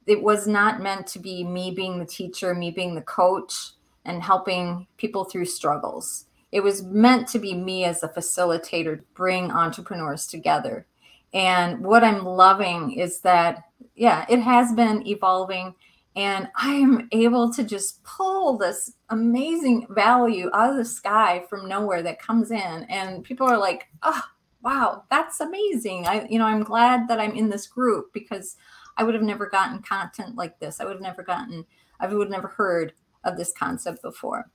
It 0.07 0.21
was 0.21 0.47
not 0.47 0.81
meant 0.81 1.07
to 1.07 1.19
be 1.19 1.43
me 1.43 1.71
being 1.71 1.99
the 1.99 2.05
teacher, 2.05 2.53
me 2.53 2.71
being 2.71 2.95
the 2.95 3.01
coach, 3.01 3.71
and 4.03 4.21
helping 4.21 4.87
people 4.97 5.23
through 5.23 5.45
struggles. 5.45 6.25
It 6.51 6.61
was 6.61 6.83
meant 6.83 7.27
to 7.29 7.39
be 7.39 7.53
me 7.53 7.85
as 7.85 8.03
a 8.03 8.09
facilitator 8.09 8.97
to 8.97 9.03
bring 9.13 9.51
entrepreneurs 9.51 10.27
together. 10.27 10.85
And 11.33 11.83
what 11.83 12.03
I'm 12.03 12.25
loving 12.25 12.91
is 12.91 13.21
that, 13.21 13.63
yeah, 13.95 14.25
it 14.29 14.39
has 14.39 14.73
been 14.73 15.05
evolving. 15.07 15.75
And 16.15 16.49
I 16.57 16.73
am 16.73 17.07
able 17.13 17.53
to 17.53 17.63
just 17.63 18.03
pull 18.03 18.57
this 18.57 18.91
amazing 19.09 19.87
value 19.89 20.49
out 20.53 20.71
of 20.71 20.77
the 20.77 20.85
sky 20.85 21.45
from 21.49 21.69
nowhere 21.69 22.01
that 22.03 22.21
comes 22.21 22.51
in. 22.51 22.85
And 22.89 23.23
people 23.23 23.47
are 23.47 23.57
like, 23.57 23.87
oh, 24.03 24.21
wow, 24.61 25.05
that's 25.09 25.39
amazing. 25.39 26.07
I, 26.07 26.27
you 26.29 26.37
know, 26.37 26.45
I'm 26.45 26.63
glad 26.63 27.07
that 27.07 27.19
I'm 27.19 27.35
in 27.35 27.49
this 27.49 27.65
group 27.65 28.11
because 28.13 28.57
I 28.97 29.03
would 29.03 29.13
have 29.13 29.23
never 29.23 29.49
gotten 29.49 29.81
content 29.81 30.35
like 30.35 30.59
this. 30.59 30.81
I 30.81 30.85
would 30.85 30.93
have 30.93 31.01
never 31.01 31.23
gotten, 31.23 31.65
I 31.99 32.07
would 32.07 32.27
have 32.27 32.29
never 32.29 32.49
heard 32.49 32.93
of 33.23 33.37
this 33.37 33.53
concept 33.57 34.01
before. 34.01 34.49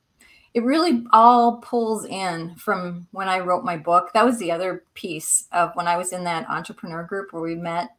It 0.57 0.65
really 0.65 1.05
all 1.13 1.59
pulls 1.59 2.07
in 2.07 2.55
from 2.55 3.07
when 3.11 3.29
I 3.29 3.41
wrote 3.41 3.63
my 3.63 3.77
book. 3.77 4.11
That 4.15 4.25
was 4.25 4.39
the 4.39 4.51
other 4.51 4.85
piece 4.95 5.49
of 5.53 5.71
when 5.75 5.87
I 5.87 5.99
was 5.99 6.15
in 6.15 6.25
that 6.25 6.49
entrepreneur 6.49 7.05
group 7.05 7.35
where 7.35 7.43
we 7.43 7.55
met 7.55 7.91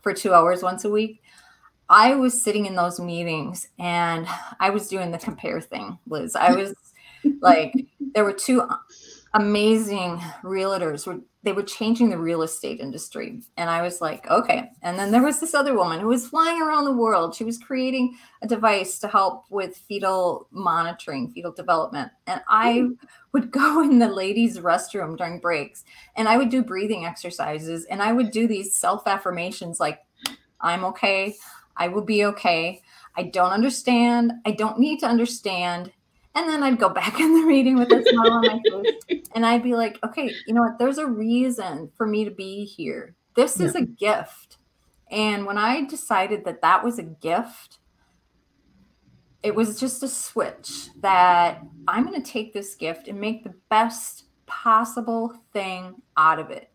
for 0.00 0.14
two 0.14 0.32
hours 0.32 0.62
once 0.62 0.86
a 0.86 0.90
week. 0.90 1.22
I 1.90 2.14
was 2.14 2.42
sitting 2.42 2.64
in 2.64 2.74
those 2.74 2.98
meetings 2.98 3.68
and 3.78 4.26
I 4.58 4.70
was 4.70 4.88
doing 4.88 5.10
the 5.10 5.18
compare 5.18 5.60
thing, 5.60 5.98
Liz. 6.08 6.34
I 6.34 6.52
was 6.52 6.74
like, 7.42 7.74
there 8.14 8.24
were 8.24 8.32
two 8.32 8.66
amazing 9.34 10.16
realtors 10.42 11.06
were 11.06 11.20
they 11.46 11.52
were 11.52 11.62
changing 11.62 12.10
the 12.10 12.18
real 12.18 12.42
estate 12.42 12.80
industry. 12.80 13.40
And 13.56 13.70
i 13.70 13.80
was 13.80 14.00
like 14.00 14.28
okay. 14.28 14.72
And 14.82 14.98
then 14.98 15.12
there 15.12 15.22
was 15.22 15.38
this 15.40 15.54
other 15.54 15.74
woman 15.74 16.00
who 16.00 16.08
was 16.08 16.26
flying 16.26 16.60
around 16.60 16.84
the 16.84 16.92
world. 16.92 17.34
She 17.34 17.44
was 17.44 17.56
creating 17.56 18.18
a 18.42 18.48
device 18.48 18.98
to 18.98 19.08
help 19.08 19.44
with 19.48 19.76
fetal 19.76 20.48
monitoring 20.50 21.30
fetal 21.30 21.52
development. 21.52 22.10
And 22.26 22.42
i 22.48 22.80
mm. 22.80 22.98
would 23.32 23.50
go 23.62 23.80
in 23.80 24.00
the 24.00 24.08
ladies 24.08 24.58
restroom 24.58 25.16
during 25.16 25.38
breaks 25.38 25.84
and 26.16 26.28
i 26.28 26.36
would 26.36 26.50
do 26.50 26.62
breathing 26.62 27.06
exercises 27.06 27.84
and 27.84 28.02
i 28.02 28.12
would 28.12 28.32
do 28.32 28.48
these 28.48 28.74
self 28.74 29.06
affirmations 29.06 29.78
like 29.78 30.00
i'm 30.60 30.84
okay. 30.84 31.36
I 31.76 31.88
will 31.88 32.02
be 32.02 32.24
okay. 32.24 32.82
I 33.16 33.24
don't 33.24 33.52
understand. 33.52 34.32
I 34.44 34.52
don't 34.52 34.78
need 34.78 35.00
to 35.00 35.06
understand 35.06 35.92
and 36.36 36.46
then 36.48 36.62
I'd 36.62 36.78
go 36.78 36.90
back 36.90 37.18
in 37.20 37.34
the 37.34 37.46
meeting 37.46 37.78
with 37.78 37.90
a 37.90 38.04
smile 38.04 38.32
on 38.32 38.46
my 38.46 38.60
face. 38.70 39.22
And 39.34 39.44
I'd 39.44 39.62
be 39.62 39.74
like, 39.74 39.98
okay, 40.02 40.32
you 40.46 40.54
know 40.54 40.62
what? 40.62 40.78
There's 40.78 40.96
a 40.96 41.06
reason 41.06 41.90
for 41.94 42.06
me 42.06 42.24
to 42.24 42.30
be 42.30 42.64
here. 42.64 43.14
This 43.34 43.60
is 43.60 43.74
yeah. 43.74 43.82
a 43.82 43.84
gift. 43.84 44.56
And 45.10 45.44
when 45.44 45.58
I 45.58 45.84
decided 45.84 46.46
that 46.46 46.62
that 46.62 46.82
was 46.82 46.98
a 46.98 47.02
gift, 47.02 47.78
it 49.42 49.54
was 49.54 49.78
just 49.78 50.02
a 50.02 50.08
switch 50.08 50.88
that 51.00 51.62
I'm 51.86 52.06
going 52.06 52.20
to 52.20 52.30
take 52.30 52.54
this 52.54 52.74
gift 52.74 53.08
and 53.08 53.20
make 53.20 53.44
the 53.44 53.54
best 53.68 54.24
possible 54.46 55.34
thing 55.52 55.96
out 56.16 56.38
of 56.38 56.50
it. 56.50 56.70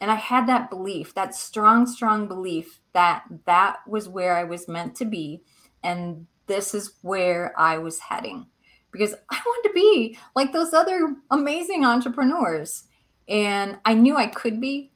And 0.00 0.10
I 0.10 0.16
had 0.16 0.48
that 0.48 0.68
belief, 0.68 1.14
that 1.14 1.36
strong, 1.36 1.86
strong 1.86 2.26
belief 2.26 2.80
that 2.92 3.22
that 3.46 3.78
was 3.86 4.08
where 4.08 4.36
I 4.36 4.42
was 4.42 4.66
meant 4.66 4.96
to 4.96 5.04
be. 5.04 5.42
And 5.84 6.26
this 6.48 6.74
is 6.74 6.94
where 7.02 7.54
I 7.56 7.78
was 7.78 8.00
heading 8.00 8.46
because 8.92 9.14
I 9.30 9.40
wanted 9.44 9.68
to 9.68 9.74
be 9.74 10.18
like 10.34 10.52
those 10.52 10.72
other 10.72 11.16
amazing 11.30 11.84
entrepreneurs. 11.84 12.84
And 13.28 13.78
I 13.84 13.94
knew 13.94 14.16
I 14.16 14.26
could 14.26 14.60
be. 14.60 14.90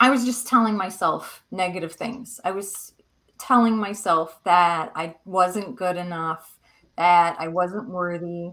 I 0.00 0.10
was 0.10 0.24
just 0.24 0.46
telling 0.46 0.76
myself 0.76 1.42
negative 1.50 1.92
things. 1.92 2.40
I 2.44 2.50
was 2.50 2.92
telling 3.38 3.76
myself 3.76 4.38
that 4.44 4.92
I 4.94 5.16
wasn't 5.24 5.76
good 5.76 5.96
enough, 5.96 6.56
that 6.96 7.36
I 7.38 7.48
wasn't 7.48 7.88
worthy, 7.88 8.50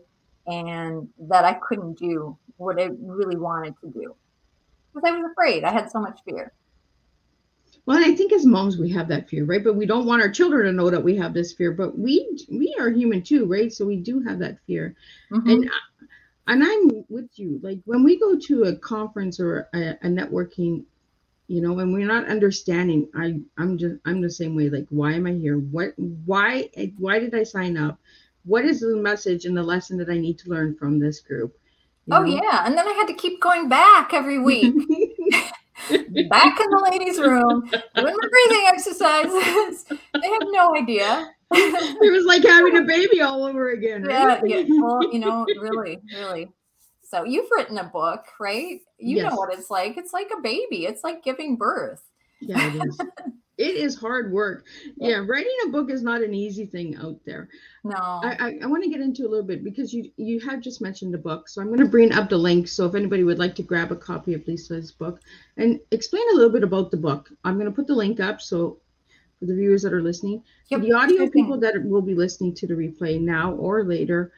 and 0.48 1.08
that 1.20 1.46
I 1.46 1.54
couldn't 1.54 1.98
do 1.98 2.38
what 2.58 2.82
I 2.82 2.90
really 3.00 3.38
wanted 3.38 3.76
to 3.82 3.90
do. 3.90 4.16
Because 4.94 5.10
I 5.10 5.16
was 5.16 5.32
afraid. 5.32 5.64
I 5.64 5.72
had 5.72 5.92
so 5.92 6.00
much 6.00 6.20
fear. 6.26 6.54
Well, 7.86 7.98
and 7.98 8.06
I 8.06 8.16
think 8.16 8.32
as 8.32 8.46
moms 8.46 8.78
we 8.78 8.90
have 8.92 9.08
that 9.08 9.28
fear, 9.28 9.44
right? 9.44 9.64
But 9.64 9.76
we 9.76 9.86
don't 9.86 10.06
want 10.06 10.22
our 10.22 10.30
children 10.30 10.66
to 10.66 10.72
know 10.72 10.90
that 10.90 11.04
we 11.04 11.16
have 11.18 11.34
this 11.34 11.54
fear. 11.54 11.72
But 11.72 11.98
we 11.98 12.28
we 12.50 12.76
are 12.80 12.90
human 12.90 13.24
too, 13.24 13.46
right? 13.46 13.74
So 13.74 13.86
we 13.86 13.98
do 13.98 14.22
have 14.22 14.40
that 14.40 14.58
fear, 14.68 14.96
mm-hmm. 15.32 15.50
and 15.50 15.70
and 16.48 16.64
I'm 16.64 17.06
with 17.10 17.30
you. 17.40 17.60
Like 17.64 17.80
when 17.86 18.04
we 18.04 18.20
go 18.20 18.38
to 18.38 18.64
a 18.66 18.76
conference 18.76 19.40
or 19.40 19.68
a, 19.74 19.92
a 20.04 20.08
networking, 20.08 20.84
you 21.48 21.62
know, 21.62 21.80
and 21.80 21.92
we're 21.92 22.06
not 22.06 22.28
understanding, 22.28 23.10
I 23.16 23.40
I'm 23.58 23.78
just 23.78 23.96
I'm 24.06 24.22
the 24.22 24.30
same 24.30 24.56
way. 24.56 24.70
Like, 24.70 24.88
why 24.90 25.14
am 25.14 25.26
I 25.26 25.34
here? 25.34 25.58
What 25.58 25.94
why 25.98 26.70
why 26.98 27.20
did 27.20 27.34
I 27.34 27.44
sign 27.44 27.78
up? 27.78 28.00
What 28.46 28.66
is 28.66 28.82
the 28.82 28.96
message 28.96 29.46
and 29.46 29.56
the 29.58 29.64
lesson 29.64 29.98
that 29.98 30.10
I 30.10 30.18
need 30.18 30.38
to 30.40 30.50
learn 30.50 30.76
from 30.76 31.00
this 31.00 31.20
group? 31.20 31.58
You 32.06 32.16
oh 32.16 32.24
know? 32.24 32.42
yeah, 32.42 32.66
and 32.66 32.78
then 32.78 32.88
I 32.88 32.92
had 32.92 33.08
to 33.08 33.14
keep 33.14 33.42
going 33.42 33.70
back 33.70 34.14
every 34.14 34.40
week. 34.40 34.74
back 36.30 36.60
in 36.60 36.70
the 36.70 36.90
ladies' 36.92 37.20
room 37.20 37.62
doing 37.96 38.16
my 38.16 38.28
breathing 38.30 38.66
exercises. 38.68 39.86
they 39.90 40.30
have 40.30 40.48
no 40.52 40.76
idea. 40.76 41.30
it 41.52 42.12
was 42.12 42.26
like 42.26 42.44
having 42.44 42.78
a 42.78 42.84
baby 42.84 43.22
all 43.22 43.44
over 43.44 43.72
again. 43.72 44.04
Right? 44.04 44.42
Yeah, 44.46 44.58
yeah. 44.58 44.82
Well, 44.82 45.12
you 45.12 45.20
know, 45.20 45.46
really, 45.60 46.00
really. 46.14 46.50
So 47.04 47.26
you've 47.26 47.50
written 47.52 47.78
a 47.78 47.84
book, 47.84 48.26
right? 48.40 48.80
You 48.98 49.18
yes. 49.18 49.30
know 49.30 49.36
what 49.36 49.54
it's 49.54 49.70
like. 49.70 49.98
It's 49.98 50.14
like 50.14 50.32
a 50.36 50.42
baby. 50.42 50.86
It's 50.86 51.04
like 51.04 51.24
giving 51.24 51.58
birth. 51.58 52.02
Yeah, 52.40 52.74
it 52.74 52.88
is. 52.88 52.98
it 53.58 53.76
is 53.76 53.96
hard 53.96 54.32
work. 54.32 54.66
Yeah, 54.96 55.24
writing 55.28 55.56
a 55.66 55.70
book 55.70 55.92
is 55.92 56.04
not 56.04 56.22
an 56.22 56.34
easy 56.34 56.66
thing 56.66 56.96
out 56.96 57.20
there. 57.26 57.50
No. 57.84 57.96
I, 57.96 58.36
I, 58.40 58.60
I 58.64 58.66
want 58.68 58.84
to 58.84 58.90
get 58.90 59.02
into 59.02 59.24
a 59.24 59.30
little 59.30 59.46
bit 59.46 59.64
because 59.64 59.92
you 59.92 60.12
you 60.16 60.40
have 60.42 60.62
just 60.62 60.82
mentioned 60.82 61.14
the 61.14 61.18
book. 61.18 61.50
So 61.50 61.62
I'm 61.62 61.68
going 61.68 61.80
to 61.80 61.86
bring 61.86 62.14
up 62.14 62.30
the 62.30 62.38
link. 62.38 62.68
So 62.68 62.86
if 62.86 62.94
anybody 62.94 63.24
would 63.24 63.40
like 63.40 63.56
to 63.56 63.64
grab 63.64 63.92
a 63.92 63.96
copy 63.96 64.36
of 64.36 64.48
Lisa's 64.48 64.92
book 64.92 65.20
and 65.58 65.80
explain 65.90 66.24
a 66.32 66.36
little 66.36 66.52
bit 66.52 66.64
about 66.64 66.92
the 66.92 66.98
book, 66.98 67.32
I'm 67.44 67.56
going 67.56 67.66
to 67.66 67.76
put 67.76 67.88
the 67.88 67.96
link 67.96 68.20
up. 68.20 68.40
So 68.40 68.78
for 69.40 69.46
the 69.48 69.56
viewers 69.56 69.82
that 69.82 69.94
are 69.94 70.04
listening, 70.04 70.44
yep. 70.70 70.82
the 70.82 70.94
audio 70.94 71.28
people 71.28 71.58
that 71.60 71.84
will 71.84 72.04
be 72.04 72.14
listening 72.14 72.54
to 72.56 72.68
the 72.68 72.76
replay 72.76 73.20
now 73.20 73.54
or 73.54 73.84
later 73.84 74.32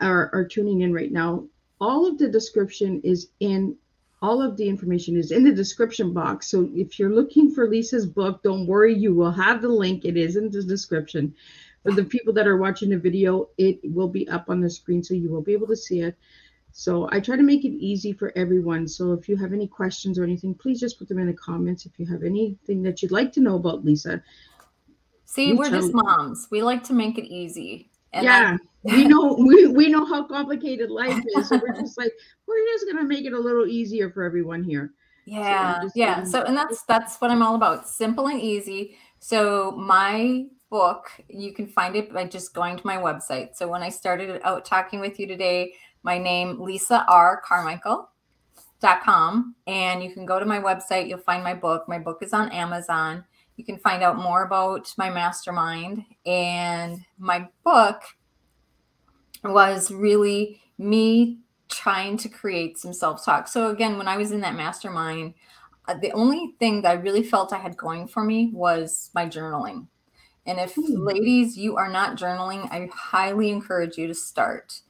are, 0.00 0.30
are 0.32 0.44
tuning 0.44 0.82
in 0.82 0.92
right 0.92 1.10
now. 1.10 1.44
All 1.80 2.06
of 2.06 2.18
the 2.18 2.28
description 2.28 3.00
is 3.02 3.30
in 3.40 3.76
all 4.22 4.40
of 4.40 4.56
the 4.56 4.66
information 4.66 5.16
is 5.16 5.30
in 5.30 5.44
the 5.44 5.52
description 5.52 6.12
box. 6.12 6.50
So 6.50 6.70
if 6.74 6.98
you're 6.98 7.14
looking 7.14 7.50
for 7.50 7.68
Lisa's 7.68 8.06
book, 8.06 8.42
don't 8.42 8.66
worry, 8.66 8.94
you 8.94 9.14
will 9.14 9.30
have 9.30 9.60
the 9.60 9.68
link. 9.68 10.04
It 10.04 10.16
is 10.16 10.36
in 10.36 10.50
the 10.50 10.62
description. 10.62 11.34
For 11.86 11.92
the 11.92 12.04
people 12.04 12.32
that 12.34 12.46
are 12.46 12.56
watching 12.56 12.90
the 12.90 12.98
video, 12.98 13.48
it 13.58 13.78
will 13.84 14.08
be 14.08 14.28
up 14.28 14.50
on 14.50 14.60
the 14.60 14.68
screen 14.68 15.02
so 15.02 15.14
you 15.14 15.30
will 15.30 15.42
be 15.42 15.52
able 15.52 15.68
to 15.68 15.76
see 15.76 16.00
it. 16.00 16.16
So 16.72 17.08
I 17.10 17.20
try 17.20 17.36
to 17.36 17.42
make 17.42 17.64
it 17.64 17.70
easy 17.70 18.12
for 18.12 18.32
everyone. 18.36 18.86
So 18.86 19.12
if 19.12 19.28
you 19.28 19.36
have 19.36 19.54
any 19.54 19.66
questions 19.66 20.18
or 20.18 20.24
anything, 20.24 20.54
please 20.54 20.78
just 20.78 20.98
put 20.98 21.08
them 21.08 21.18
in 21.18 21.26
the 21.26 21.32
comments. 21.32 21.86
If 21.86 21.98
you 21.98 22.06
have 22.06 22.22
anything 22.22 22.82
that 22.82 23.00
you'd 23.00 23.12
like 23.12 23.32
to 23.32 23.40
know 23.40 23.56
about 23.56 23.84
Lisa. 23.84 24.22
See, 25.24 25.54
we're 25.54 25.70
just 25.70 25.94
moms. 25.94 26.48
We 26.50 26.62
like 26.62 26.84
to 26.84 26.92
make 26.92 27.16
it 27.16 27.26
easy. 27.26 27.88
And 28.12 28.24
yeah, 28.24 28.56
I, 28.60 28.94
we 28.94 29.04
know 29.04 29.34
we, 29.38 29.68
we 29.68 29.88
know 29.88 30.04
how 30.04 30.24
complicated 30.24 30.90
life 30.90 31.22
is. 31.36 31.48
So 31.48 31.56
we're 31.56 31.80
just 31.80 31.96
like, 31.96 32.12
we're 32.46 32.64
just 32.74 32.86
gonna 32.86 33.04
make 33.04 33.24
it 33.24 33.32
a 33.32 33.40
little 33.40 33.66
easier 33.66 34.10
for 34.10 34.22
everyone 34.22 34.62
here. 34.62 34.92
Yeah, 35.24 35.80
so 35.80 35.90
yeah. 35.94 36.24
So 36.24 36.42
and 36.42 36.56
that's 36.56 36.82
that's 36.82 37.16
what 37.22 37.30
I'm 37.30 37.42
all 37.42 37.54
about. 37.54 37.88
Simple 37.88 38.28
and 38.28 38.40
easy. 38.40 38.98
So 39.18 39.72
my 39.72 40.46
book, 40.70 41.10
you 41.28 41.52
can 41.52 41.66
find 41.66 41.96
it 41.96 42.12
by 42.12 42.24
just 42.24 42.54
going 42.54 42.76
to 42.76 42.86
my 42.86 42.96
website. 42.96 43.56
So 43.56 43.68
when 43.68 43.82
I 43.82 43.88
started 43.88 44.40
out 44.44 44.64
talking 44.64 45.00
with 45.00 45.18
you 45.18 45.26
today, 45.26 45.74
my 46.02 46.18
name 46.18 46.60
Lisa 46.60 47.04
R. 47.08 47.40
Carmichael 47.44 48.10
dot 48.80 49.02
com 49.02 49.54
and 49.66 50.04
you 50.04 50.12
can 50.12 50.26
go 50.26 50.38
to 50.38 50.44
my 50.44 50.60
website 50.60 51.08
you'll 51.08 51.18
find 51.18 51.42
my 51.42 51.54
book 51.54 51.88
my 51.88 51.98
book 51.98 52.18
is 52.20 52.34
on 52.34 52.52
amazon 52.52 53.24
you 53.56 53.64
can 53.64 53.78
find 53.78 54.02
out 54.02 54.16
more 54.16 54.44
about 54.44 54.92
my 54.96 55.10
mastermind. 55.10 56.04
And 56.24 57.00
my 57.18 57.48
book 57.64 58.02
was 59.42 59.90
really 59.90 60.60
me 60.78 61.40
trying 61.68 62.16
to 62.18 62.28
create 62.28 62.78
some 62.78 62.92
self 62.92 63.24
talk. 63.24 63.48
So, 63.48 63.70
again, 63.70 63.96
when 63.98 64.08
I 64.08 64.16
was 64.16 64.30
in 64.30 64.40
that 64.42 64.54
mastermind, 64.54 65.34
uh, 65.88 65.94
the 65.94 66.12
only 66.12 66.54
thing 66.58 66.82
that 66.82 66.90
I 66.90 67.00
really 67.00 67.22
felt 67.22 67.52
I 67.52 67.58
had 67.58 67.76
going 67.76 68.08
for 68.08 68.22
me 68.22 68.50
was 68.52 69.10
my 69.14 69.26
journaling. 69.26 69.86
And 70.46 70.58
if 70.58 70.74
mm. 70.74 70.84
ladies, 70.88 71.56
you 71.56 71.76
are 71.76 71.90
not 71.90 72.16
journaling, 72.16 72.70
I 72.70 72.88
highly 72.94 73.50
encourage 73.50 73.98
you 73.98 74.06
to 74.06 74.14
start 74.14 74.80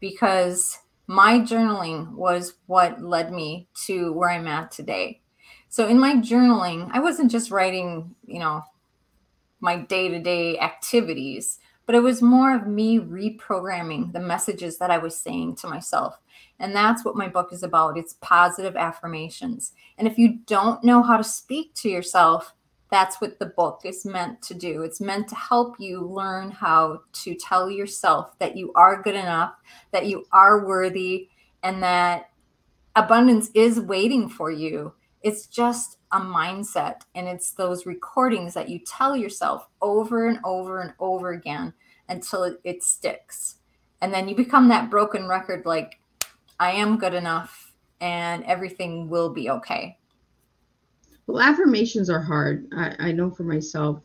because 0.00 0.78
my 1.06 1.38
journaling 1.38 2.12
was 2.12 2.54
what 2.66 3.02
led 3.02 3.32
me 3.32 3.68
to 3.86 4.12
where 4.12 4.30
I'm 4.30 4.48
at 4.48 4.70
today. 4.70 5.20
So 5.68 5.86
in 5.86 5.98
my 5.98 6.14
journaling, 6.14 6.90
I 6.92 7.00
wasn't 7.00 7.30
just 7.30 7.50
writing, 7.50 8.14
you 8.26 8.38
know, 8.38 8.62
my 9.60 9.76
day-to-day 9.76 10.58
activities, 10.58 11.58
but 11.86 11.94
it 11.94 12.02
was 12.02 12.22
more 12.22 12.54
of 12.54 12.66
me 12.66 12.98
reprogramming 12.98 14.12
the 14.12 14.20
messages 14.20 14.78
that 14.78 14.90
I 14.90 14.98
was 14.98 15.16
saying 15.16 15.56
to 15.56 15.68
myself. 15.68 16.18
And 16.58 16.74
that's 16.74 17.04
what 17.04 17.16
my 17.16 17.28
book 17.28 17.52
is 17.52 17.62
about. 17.62 17.98
It's 17.98 18.16
positive 18.20 18.76
affirmations. 18.76 19.72
And 19.98 20.06
if 20.06 20.18
you 20.18 20.38
don't 20.46 20.82
know 20.84 21.02
how 21.02 21.16
to 21.16 21.24
speak 21.24 21.74
to 21.74 21.88
yourself, 21.88 22.54
that's 22.92 23.20
what 23.20 23.40
the 23.40 23.46
book 23.46 23.80
is 23.84 24.04
meant 24.04 24.40
to 24.42 24.54
do. 24.54 24.82
It's 24.82 25.00
meant 25.00 25.26
to 25.28 25.34
help 25.34 25.80
you 25.80 26.02
learn 26.02 26.52
how 26.52 27.00
to 27.24 27.34
tell 27.34 27.68
yourself 27.68 28.38
that 28.38 28.56
you 28.56 28.70
are 28.76 29.02
good 29.02 29.16
enough, 29.16 29.54
that 29.90 30.06
you 30.06 30.26
are 30.30 30.64
worthy, 30.64 31.28
and 31.64 31.82
that 31.82 32.30
abundance 32.94 33.50
is 33.54 33.80
waiting 33.80 34.28
for 34.28 34.50
you 34.50 34.92
it's 35.22 35.46
just 35.46 35.98
a 36.10 36.20
mindset. 36.20 37.02
And 37.14 37.28
it's 37.28 37.52
those 37.52 37.86
recordings 37.86 38.54
that 38.54 38.68
you 38.68 38.78
tell 38.78 39.16
yourself 39.16 39.68
over 39.80 40.26
and 40.26 40.38
over 40.44 40.80
and 40.80 40.94
over 40.98 41.30
again 41.30 41.74
until 42.08 42.44
it, 42.44 42.60
it 42.64 42.82
sticks. 42.82 43.56
And 44.00 44.12
then 44.12 44.28
you 44.28 44.34
become 44.34 44.68
that 44.68 44.90
broken 44.90 45.28
record 45.28 45.64
like, 45.64 46.00
I 46.58 46.72
am 46.72 46.98
good 46.98 47.14
enough 47.14 47.72
and 48.00 48.44
everything 48.44 49.08
will 49.08 49.30
be 49.30 49.48
okay. 49.48 49.98
Well, 51.26 51.40
affirmations 51.40 52.10
are 52.10 52.22
hard. 52.22 52.66
I, 52.76 52.96
I 52.98 53.12
know 53.12 53.30
for 53.30 53.44
myself 53.44 54.00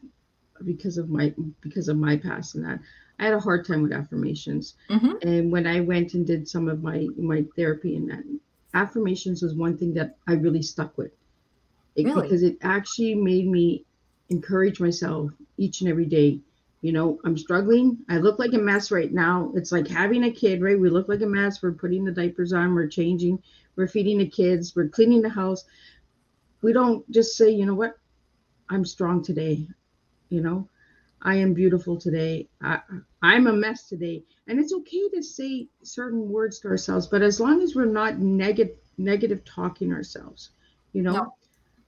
because 0.65 0.97
of 0.97 1.09
my 1.09 1.33
because 1.61 1.87
of 1.87 1.97
my 1.97 2.17
past 2.17 2.55
and 2.55 2.65
that 2.65 2.79
I 3.19 3.25
had 3.25 3.33
a 3.33 3.39
hard 3.39 3.65
time 3.65 3.81
with 3.81 3.91
affirmations. 3.91 4.75
Mm-hmm. 4.89 5.27
And 5.27 5.51
when 5.51 5.67
I 5.67 5.81
went 5.81 6.13
and 6.13 6.25
did 6.25 6.47
some 6.47 6.67
of 6.67 6.83
my 6.83 7.07
my 7.17 7.45
therapy 7.55 7.95
and 7.95 8.09
that 8.09 8.23
affirmations 8.73 9.41
was 9.41 9.55
one 9.55 9.77
thing 9.77 9.93
that 9.95 10.17
I 10.27 10.33
really 10.33 10.61
stuck 10.61 10.97
with. 10.97 11.11
It, 11.95 12.05
Really? 12.05 12.23
Because 12.23 12.43
it 12.43 12.57
actually 12.61 13.15
made 13.15 13.47
me 13.47 13.85
encourage 14.29 14.79
myself 14.79 15.31
each 15.57 15.81
and 15.81 15.89
every 15.89 16.05
day. 16.05 16.39
You 16.81 16.91
know, 16.91 17.19
I'm 17.25 17.37
struggling. 17.37 17.97
I 18.07 18.17
look 18.17 18.37
like 18.37 18.53
a 18.53 18.59
mess 18.59 18.91
right 18.91 19.11
now. 19.11 19.51
It's 19.55 19.71
like 19.71 19.87
having 19.87 20.23
a 20.25 20.31
kid, 20.31 20.61
right? 20.61 20.79
We 20.79 20.91
look 20.91 21.09
like 21.09 21.21
a 21.21 21.25
mess. 21.25 21.61
We're 21.61 21.71
putting 21.71 22.05
the 22.05 22.11
diapers 22.11 22.53
on, 22.53 22.75
we're 22.75 22.87
changing, 22.87 23.41
we're 23.75 23.87
feeding 23.87 24.19
the 24.19 24.27
kids, 24.27 24.75
we're 24.75 24.87
cleaning 24.87 25.23
the 25.23 25.29
house. 25.29 25.65
We 26.61 26.73
don't 26.73 27.09
just 27.11 27.37
say, 27.37 27.49
you 27.49 27.65
know 27.65 27.75
what, 27.75 27.97
I'm 28.69 28.85
strong 28.85 29.23
today. 29.23 29.67
You 30.29 30.41
know, 30.41 30.67
I 31.21 31.35
am 31.35 31.53
beautiful 31.53 31.97
today. 31.97 32.47
I, 32.61 32.79
I'm 33.21 33.47
a 33.47 33.53
mess 33.53 33.87
today. 33.87 34.23
And 34.47 34.59
it's 34.59 34.73
okay 34.73 35.09
to 35.09 35.23
say 35.23 35.67
certain 35.83 36.29
words 36.29 36.59
to 36.59 36.69
ourselves, 36.69 37.07
but 37.07 37.21
as 37.21 37.39
long 37.39 37.61
as 37.61 37.75
we're 37.75 37.85
not 37.85 38.19
negative 38.19 38.75
negative 38.97 39.43
talking 39.45 39.93
ourselves, 39.93 40.51
you 40.93 41.03
know, 41.03 41.13
No. 41.15 41.33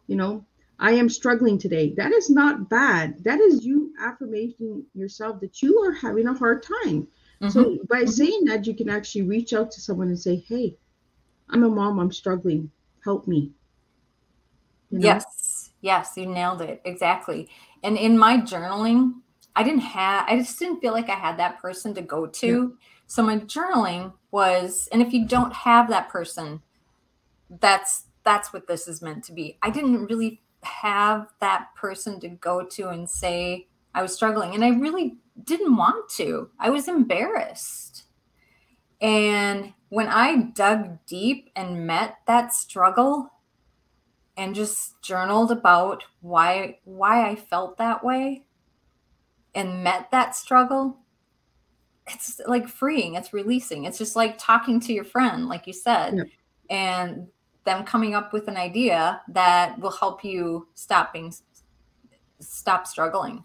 you 0.08 0.16
know, 0.16 0.46
I 0.80 0.92
am 0.94 1.10
struggling 1.10 1.58
today. 1.58 1.94
That 1.96 2.12
is 2.12 2.30
not 2.30 2.70
bad. 2.70 3.24
That 3.24 3.40
is 3.40 3.66
you 3.66 3.94
affirming 4.02 4.86
yourself 4.94 5.40
that 5.42 5.62
you 5.62 5.78
are 5.80 5.92
having 5.94 6.28
a 6.28 6.34
hard 6.34 6.64
time. 6.64 7.08
Mhm. 7.42 7.52
So 7.52 7.78
by 7.90 8.04
Mhm. 8.04 8.10
saying 8.10 8.46
that, 8.46 8.68
you 8.68 8.76
can 8.76 8.90
actually 8.90 9.24
reach 9.24 9.54
out 9.54 9.72
to 9.72 9.82
someone 9.82 10.08
and 10.10 10.20
say, 10.20 10.36
"Hey, 10.36 10.78
I'm 11.50 11.64
a 11.64 11.70
mom. 11.70 12.00
I'm 12.00 12.12
struggling. 12.12 12.72
Help 13.04 13.28
me." 13.28 13.54
You 14.92 15.00
know? 15.00 15.06
Yes, 15.06 15.72
yes, 15.82 16.14
you 16.16 16.26
nailed 16.26 16.62
it 16.62 16.82
exactly. 16.86 17.50
And 17.84 17.98
in 17.98 18.18
my 18.18 18.38
journaling, 18.38 19.14
I 19.56 19.64
didn't 19.64 19.82
have, 19.82 20.26
I 20.28 20.38
just 20.38 20.58
didn't 20.60 20.80
feel 20.80 20.94
like 20.94 21.10
I 21.10 21.16
had 21.16 21.38
that 21.38 21.60
person 21.60 21.94
to 21.96 22.02
go 22.02 22.28
to. 22.28 22.78
So 23.08 23.24
my 23.24 23.38
journaling 23.38 24.14
was, 24.32 24.88
and 24.92 25.02
if 25.02 25.14
you 25.14 25.28
don't 25.28 25.54
have 25.54 25.90
that 25.90 26.10
person, 26.10 26.62
that's 27.50 28.06
that's 28.24 28.54
what 28.54 28.68
this 28.68 28.88
is 28.88 29.02
meant 29.02 29.24
to 29.24 29.34
be. 29.34 29.58
I 29.62 29.70
didn't 29.70 30.06
really 30.06 30.42
have 30.62 31.28
that 31.40 31.70
person 31.76 32.20
to 32.20 32.30
go 32.30 32.64
to 32.64 32.90
and 32.90 33.10
say 33.10 33.68
I 33.96 34.02
was 34.02 34.14
struggling, 34.14 34.54
and 34.54 34.64
I 34.64 34.70
really 34.70 35.18
didn't 35.44 35.76
want 35.76 36.10
to. 36.12 36.50
I 36.60 36.70
was 36.70 36.88
embarrassed. 36.88 38.04
And 39.02 39.74
when 39.88 40.08
I 40.08 40.52
dug 40.54 41.00
deep 41.08 41.50
and 41.56 41.88
met 41.88 42.18
that 42.28 42.54
struggle, 42.54 43.32
and 44.40 44.56
just 44.56 45.00
journaled 45.02 45.52
about 45.52 46.06
why 46.22 46.78
why 46.86 47.30
I 47.30 47.36
felt 47.36 47.78
that 47.78 48.06
way 48.06 48.46
and 49.54 49.84
met 49.84 50.10
that 50.12 50.34
struggle 50.34 50.98
it's 52.08 52.40
like 52.48 52.68
freeing 52.68 53.16
it's 53.16 53.34
releasing 53.34 53.84
it's 53.84 53.98
just 53.98 54.16
like 54.16 54.38
talking 54.38 54.80
to 54.80 54.94
your 54.94 55.04
friend 55.04 55.50
like 55.50 55.68
you 55.68 55.74
said 55.74 56.16
Yep. 56.16 56.28
and 56.70 57.28
them 57.66 57.84
coming 57.84 58.16
up 58.16 58.32
with 58.32 58.48
an 58.48 58.56
idea 58.56 59.22
that 59.28 59.78
will 59.78 59.92
help 59.92 60.24
you 60.24 60.70
stop 60.74 61.12
being 61.12 61.34
stop 62.40 62.88
struggling 62.88 63.44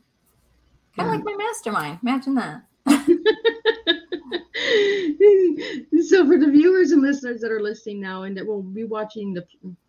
kind 0.96 0.98
of 0.98 1.06
Yeah. 1.06 1.10
like 1.10 1.24
mm-hmm. 1.24 1.36
my 1.36 1.44
mastermind 1.44 1.98
imagine 2.02 2.34
that 2.36 2.62
so 6.08 6.24
for 6.24 6.38
the 6.38 6.50
viewers 6.52 6.92
and 6.92 7.02
listeners 7.02 7.40
that 7.40 7.50
are 7.50 7.60
listening 7.60 8.00
now 8.00 8.22
and 8.22 8.36
that 8.36 8.46
will 8.46 8.62
be 8.62 8.84
watching 8.84 9.34
the 9.34 9.44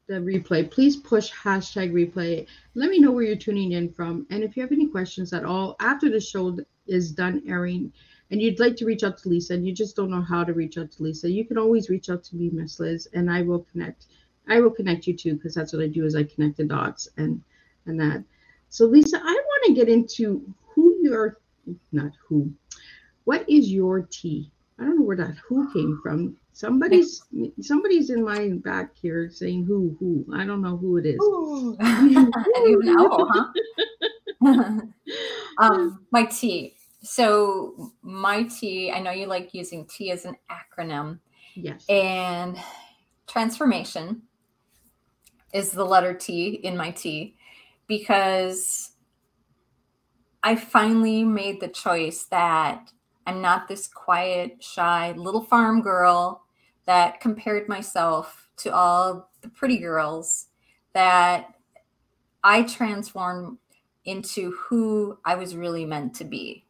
the 0.08 0.16
replay, 0.16 0.70
please 0.70 0.96
push 0.96 1.32
hashtag 1.32 1.92
replay. 1.92 2.46
Let 2.76 2.90
me 2.90 3.00
know 3.00 3.12
where 3.12 3.24
you're 3.24 3.36
tuning 3.36 3.72
in 3.72 3.92
from. 3.92 4.28
And 4.30 4.44
if 4.44 4.56
you 4.56 4.62
have 4.62 4.72
any 4.72 4.88
questions 4.88 5.34
at 5.34 5.46
all 5.46 5.76
after 5.80 6.10
the 6.10 6.20
show 6.20 6.58
is 6.88 7.12
done 7.12 7.42
airing 7.48 7.92
and 8.30 8.42
you'd 8.42 8.60
like 8.60 8.76
to 8.78 8.86
reach 8.86 9.04
out 9.04 9.18
to 9.20 9.30
Lisa 9.30 9.54
and 9.54 9.66
you 9.66 9.74
just 9.74 9.96
don't 9.96 10.12
know 10.12 10.22
how 10.22 10.44
to 10.44 10.54
reach 10.54 10.78
out 10.78 10.92
to 10.92 11.04
Lisa, 11.04 11.30
you 11.30 11.46
can 11.46 11.58
always 11.58 11.90
reach 11.90 12.10
out 12.10 12.24
to 12.26 12.36
me, 12.36 12.50
Miss 12.52 12.80
Liz, 12.80 13.08
and 13.14 13.32
I 13.32 13.42
will 13.42 13.66
connect. 13.72 14.06
I 14.48 14.62
will 14.62 14.72
connect 14.72 15.08
you 15.08 15.16
too, 15.16 15.36
because 15.36 15.56
that's 15.56 15.74
what 15.74 15.82
I 15.82 15.88
do 15.88 16.06
is 16.06 16.16
I 16.16 16.24
connect 16.24 16.58
the 16.58 16.66
dots 16.66 17.08
and 17.18 17.42
and 17.88 18.00
that. 18.00 18.24
So 18.70 18.86
Lisa, 18.86 19.18
I 19.18 19.34
want 19.34 19.66
to 19.66 19.74
get 19.74 19.90
into 19.90 20.54
who 20.68 20.96
you're 21.02 21.40
not 21.92 22.12
who. 22.28 22.52
What 23.24 23.50
is 23.50 23.72
your 23.72 24.02
tea? 24.02 24.52
I 24.80 24.84
don't 24.84 25.00
know 25.00 25.06
where 25.06 25.16
that 25.18 25.36
who 25.48 25.72
came 25.72 26.00
from. 26.04 26.36
Somebody's 26.52 27.24
somebody's 27.62 28.10
in 28.10 28.24
my 28.24 28.50
back 28.64 28.96
here 28.96 29.30
saying 29.30 29.66
who 29.66 29.96
who. 30.00 30.26
I 30.34 30.46
don't 30.46 30.62
know 30.62 30.78
who 30.78 30.98
it 30.98 31.06
is. 31.06 31.20
Ooh. 31.22 31.78
and 31.80 32.34
even 32.68 32.90
owl, 32.98 33.30
huh? 34.42 34.82
um, 35.60 36.06
my 36.12 36.26
T. 36.26 36.76
So 37.02 37.92
my 38.02 38.44
T. 38.44 38.92
I 38.92 39.00
know 39.00 39.12
you 39.12 39.28
like 39.28 39.54
using 39.54 39.86
T 39.86 40.12
as 40.12 40.26
an 40.26 40.36
acronym, 40.50 41.20
Yes. 41.56 41.86
and 41.88 42.58
transformation 43.28 44.24
is 45.54 45.72
the 45.72 45.86
letter 45.86 46.14
T 46.14 46.56
in 46.64 46.76
my 46.76 46.92
T 46.92 47.36
because 47.88 48.92
I 50.44 50.56
finally 50.56 51.24
made 51.24 51.62
the 51.62 51.70
choice 51.70 52.26
that 52.26 52.92
I'm 53.26 53.42
not 53.42 53.68
this 53.68 53.88
quiet, 53.88 54.64
shy 54.64 55.12
little 55.14 55.44
farm 55.44 55.82
girl 55.82 56.44
that 56.86 57.20
compared 57.20 57.68
myself 57.68 58.50
to 58.58 58.74
all 58.74 59.30
the 59.42 59.50
pretty 59.50 59.78
girls 59.78 60.48
that 60.94 61.56
I 62.44 62.64
transformed 62.64 63.58
into 64.06 64.52
who 64.52 65.18
I 65.26 65.36
was 65.36 65.56
really 65.56 65.86
meant 65.86 66.14
to 66.16 66.24
be. 66.24 66.66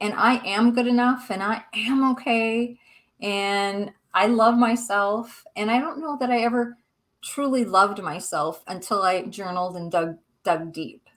And 0.00 0.14
I 0.14 0.44
am 0.44 0.74
good 0.74 0.88
enough 0.88 1.30
and 1.30 1.42
I 1.42 1.64
am 1.74 2.10
okay. 2.12 2.76
And 3.20 3.92
I 4.12 4.26
love 4.26 4.56
myself. 4.56 5.44
And 5.54 5.70
I 5.70 5.78
don't 5.78 6.00
know 6.00 6.16
that 6.18 6.30
I 6.30 6.40
ever 6.40 6.76
truly 7.22 7.64
loved 7.64 8.02
myself 8.02 8.64
until 8.66 9.02
I 9.02 9.22
journaled 9.22 9.76
and 9.76 9.90
dug 9.90 10.18
dug 10.42 10.72
deep. 10.72 11.08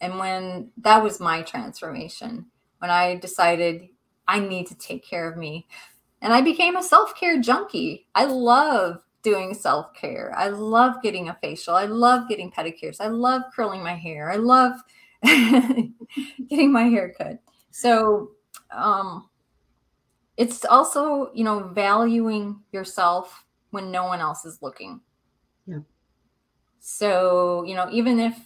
And 0.00 0.18
when 0.18 0.72
that 0.78 1.02
was 1.02 1.20
my 1.20 1.42
transformation, 1.42 2.46
when 2.78 2.90
I 2.90 3.14
decided 3.14 3.88
I 4.28 4.40
need 4.40 4.66
to 4.68 4.74
take 4.76 5.04
care 5.04 5.30
of 5.30 5.36
me. 5.36 5.66
And 6.22 6.32
I 6.32 6.40
became 6.40 6.76
a 6.76 6.82
self-care 6.82 7.40
junkie. 7.40 8.06
I 8.14 8.24
love 8.24 9.02
doing 9.22 9.54
self-care. 9.54 10.32
I 10.36 10.48
love 10.48 11.02
getting 11.02 11.28
a 11.28 11.38
facial. 11.42 11.74
I 11.74 11.86
love 11.86 12.28
getting 12.28 12.50
pedicures. 12.50 13.00
I 13.00 13.08
love 13.08 13.42
curling 13.54 13.82
my 13.82 13.94
hair. 13.94 14.30
I 14.30 14.36
love 14.36 14.72
getting 15.24 16.72
my 16.72 16.84
hair 16.84 17.14
cut. 17.16 17.38
So 17.70 18.30
um 18.70 19.28
it's 20.36 20.64
also, 20.64 21.30
you 21.32 21.44
know, 21.44 21.68
valuing 21.68 22.60
yourself 22.72 23.44
when 23.70 23.90
no 23.90 24.04
one 24.04 24.20
else 24.20 24.44
is 24.44 24.58
looking. 24.62 25.00
Yeah. 25.66 25.78
So, 26.80 27.64
you 27.64 27.74
know, 27.74 27.88
even 27.90 28.18
if 28.18 28.38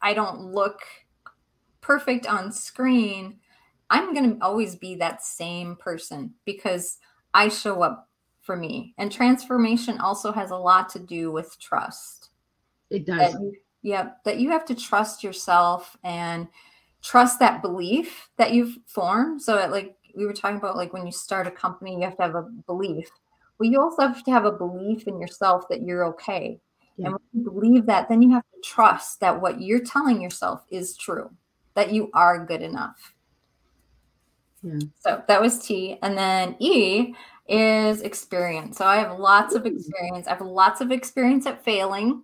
I 0.00 0.14
don't 0.14 0.52
look 0.52 0.80
perfect 1.80 2.26
on 2.26 2.52
screen, 2.52 3.38
I'm 3.92 4.14
going 4.14 4.34
to 4.38 4.44
always 4.44 4.74
be 4.74 4.94
that 4.96 5.22
same 5.22 5.76
person 5.76 6.32
because 6.46 6.96
I 7.34 7.48
show 7.48 7.82
up 7.82 8.08
for 8.40 8.56
me. 8.56 8.94
And 8.96 9.12
transformation 9.12 9.98
also 9.98 10.32
has 10.32 10.50
a 10.50 10.56
lot 10.56 10.88
to 10.90 10.98
do 10.98 11.30
with 11.30 11.60
trust. 11.60 12.30
It 12.90 13.04
That 13.06 13.32
does. 13.32 13.34
you, 13.34 13.52
yeah, 13.82 14.10
that 14.24 14.38
you 14.38 14.48
have 14.50 14.64
to 14.64 14.74
trust 14.74 15.22
yourself 15.22 15.94
and 16.04 16.48
trust 17.02 17.38
that 17.40 17.60
belief 17.60 18.30
that 18.38 18.52
you've 18.52 18.78
formed. 18.86 19.42
So, 19.42 19.56
that, 19.56 19.70
like 19.70 19.94
we 20.16 20.24
were 20.24 20.32
talking 20.32 20.56
about, 20.56 20.76
like 20.76 20.94
when 20.94 21.04
you 21.04 21.12
start 21.12 21.46
a 21.46 21.50
company, 21.50 21.94
you 21.94 22.02
have 22.02 22.16
to 22.16 22.22
have 22.22 22.34
a 22.34 22.48
belief. 22.66 23.10
Well, 23.58 23.70
you 23.70 23.78
also 23.78 24.02
have 24.02 24.24
to 24.24 24.30
have 24.30 24.46
a 24.46 24.52
belief 24.52 25.06
in 25.06 25.20
yourself 25.20 25.68
that 25.68 25.82
you're 25.82 26.06
okay. 26.06 26.58
Yeah. 26.96 27.08
And 27.08 27.14
when 27.14 27.44
you 27.44 27.50
believe 27.50 27.86
that, 27.86 28.08
then 28.08 28.22
you 28.22 28.30
have 28.30 28.44
to 28.54 28.60
trust 28.64 29.20
that 29.20 29.38
what 29.38 29.60
you're 29.60 29.84
telling 29.84 30.22
yourself 30.22 30.64
is 30.70 30.96
true, 30.96 31.30
that 31.74 31.92
you 31.92 32.10
are 32.14 32.46
good 32.46 32.62
enough. 32.62 33.14
Yeah. 34.62 34.78
So 35.00 35.22
that 35.26 35.40
was 35.40 35.58
T. 35.58 35.98
And 36.02 36.16
then 36.16 36.56
E 36.58 37.14
is 37.48 38.02
experience. 38.02 38.78
So 38.78 38.86
I 38.86 38.96
have 38.96 39.18
lots 39.18 39.54
of 39.54 39.62
mm. 39.62 39.76
experience. 39.76 40.26
I 40.26 40.30
have 40.30 40.40
lots 40.40 40.80
of 40.80 40.92
experience 40.92 41.46
at 41.46 41.64
failing. 41.64 42.22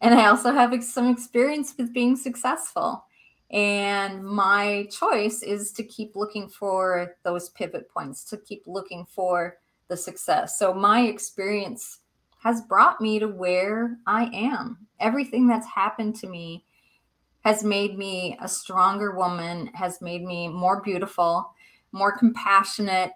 And 0.00 0.14
I 0.14 0.26
also 0.26 0.52
have 0.52 0.82
some 0.84 1.08
experience 1.08 1.74
with 1.78 1.94
being 1.94 2.16
successful. 2.16 3.04
And 3.50 4.24
my 4.24 4.88
choice 4.90 5.42
is 5.42 5.70
to 5.72 5.84
keep 5.84 6.16
looking 6.16 6.48
for 6.48 7.16
those 7.22 7.50
pivot 7.50 7.88
points, 7.88 8.24
to 8.24 8.36
keep 8.36 8.64
looking 8.66 9.06
for 9.06 9.58
the 9.88 9.96
success. 9.96 10.58
So 10.58 10.74
my 10.74 11.02
experience 11.02 12.00
has 12.42 12.60
brought 12.62 13.00
me 13.00 13.18
to 13.18 13.28
where 13.28 13.96
I 14.06 14.24
am. 14.34 14.86
Everything 15.00 15.46
that's 15.46 15.66
happened 15.66 16.16
to 16.16 16.26
me 16.26 16.64
has 17.44 17.62
made 17.62 17.98
me 17.98 18.36
a 18.40 18.48
stronger 18.48 19.14
woman, 19.14 19.66
has 19.74 20.00
made 20.00 20.24
me 20.24 20.48
more 20.48 20.80
beautiful, 20.80 21.54
more 21.92 22.16
compassionate, 22.16 23.12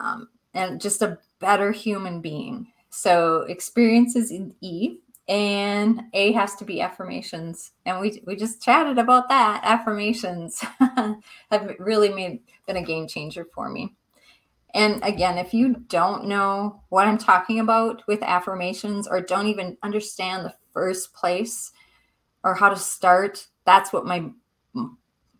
um, 0.00 0.28
and 0.54 0.80
just 0.80 1.02
a 1.02 1.18
better 1.40 1.72
human 1.72 2.20
being. 2.20 2.68
So 2.90 3.42
experiences 3.48 4.30
in 4.30 4.54
E, 4.60 4.98
and 5.26 6.02
A 6.12 6.32
has 6.32 6.54
to 6.56 6.64
be 6.64 6.80
affirmations. 6.80 7.72
And 7.84 8.00
we 8.00 8.22
we 8.26 8.36
just 8.36 8.62
chatted 8.62 8.98
about 8.98 9.28
that. 9.28 9.62
Affirmations 9.64 10.62
have 11.50 11.74
really 11.80 12.10
made 12.10 12.40
been 12.66 12.76
a 12.76 12.82
game 12.82 13.08
changer 13.08 13.44
for 13.52 13.68
me. 13.68 13.94
And 14.74 15.02
again, 15.02 15.38
if 15.38 15.52
you 15.52 15.76
don't 15.88 16.26
know 16.26 16.82
what 16.90 17.08
I'm 17.08 17.18
talking 17.18 17.60
about 17.60 18.02
with 18.06 18.22
affirmations 18.22 19.08
or 19.08 19.20
don't 19.20 19.46
even 19.46 19.76
understand 19.82 20.44
the 20.44 20.54
first 20.72 21.14
place 21.14 21.72
or 22.44 22.54
how 22.54 22.68
to 22.68 22.76
start, 22.76 23.48
that's 23.64 23.92
what 23.92 24.06
my 24.06 24.30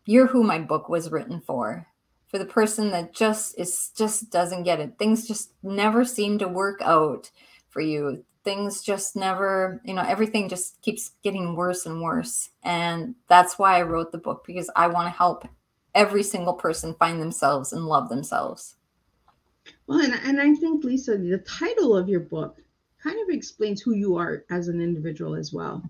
you're 0.06 0.26
who 0.26 0.42
my 0.42 0.58
book 0.58 0.88
was 0.88 1.10
written 1.10 1.40
for. 1.40 1.86
For 2.28 2.38
the 2.38 2.46
person 2.46 2.90
that 2.90 3.14
just 3.14 3.58
is 3.58 3.92
just 3.96 4.30
doesn't 4.30 4.64
get 4.64 4.80
it. 4.80 4.98
Things 4.98 5.28
just 5.28 5.52
never 5.62 6.04
seem 6.04 6.38
to 6.38 6.48
work 6.48 6.80
out 6.82 7.30
for 7.68 7.80
you. 7.80 8.24
Things 8.42 8.82
just 8.82 9.14
never, 9.14 9.80
you 9.84 9.94
know, 9.94 10.02
everything 10.02 10.48
just 10.48 10.80
keeps 10.82 11.12
getting 11.22 11.54
worse 11.54 11.86
and 11.86 12.02
worse. 12.02 12.50
And 12.62 13.14
that's 13.28 13.58
why 13.58 13.78
I 13.78 13.82
wrote 13.82 14.10
the 14.10 14.18
book 14.18 14.44
because 14.46 14.68
I 14.74 14.88
want 14.88 15.06
to 15.06 15.16
help 15.16 15.46
every 15.94 16.22
single 16.22 16.54
person 16.54 16.94
find 16.98 17.22
themselves 17.22 17.72
and 17.72 17.86
love 17.86 18.08
themselves. 18.08 18.74
Well, 19.86 20.00
and, 20.00 20.14
and 20.14 20.40
I 20.40 20.54
think, 20.54 20.84
Lisa, 20.84 21.16
the 21.16 21.38
title 21.38 21.96
of 21.96 22.08
your 22.08 22.20
book 22.20 22.58
kind 23.02 23.18
of 23.22 23.34
explains 23.34 23.80
who 23.80 23.94
you 23.94 24.16
are 24.16 24.44
as 24.50 24.68
an 24.68 24.80
individual 24.80 25.36
as 25.36 25.52
well. 25.52 25.82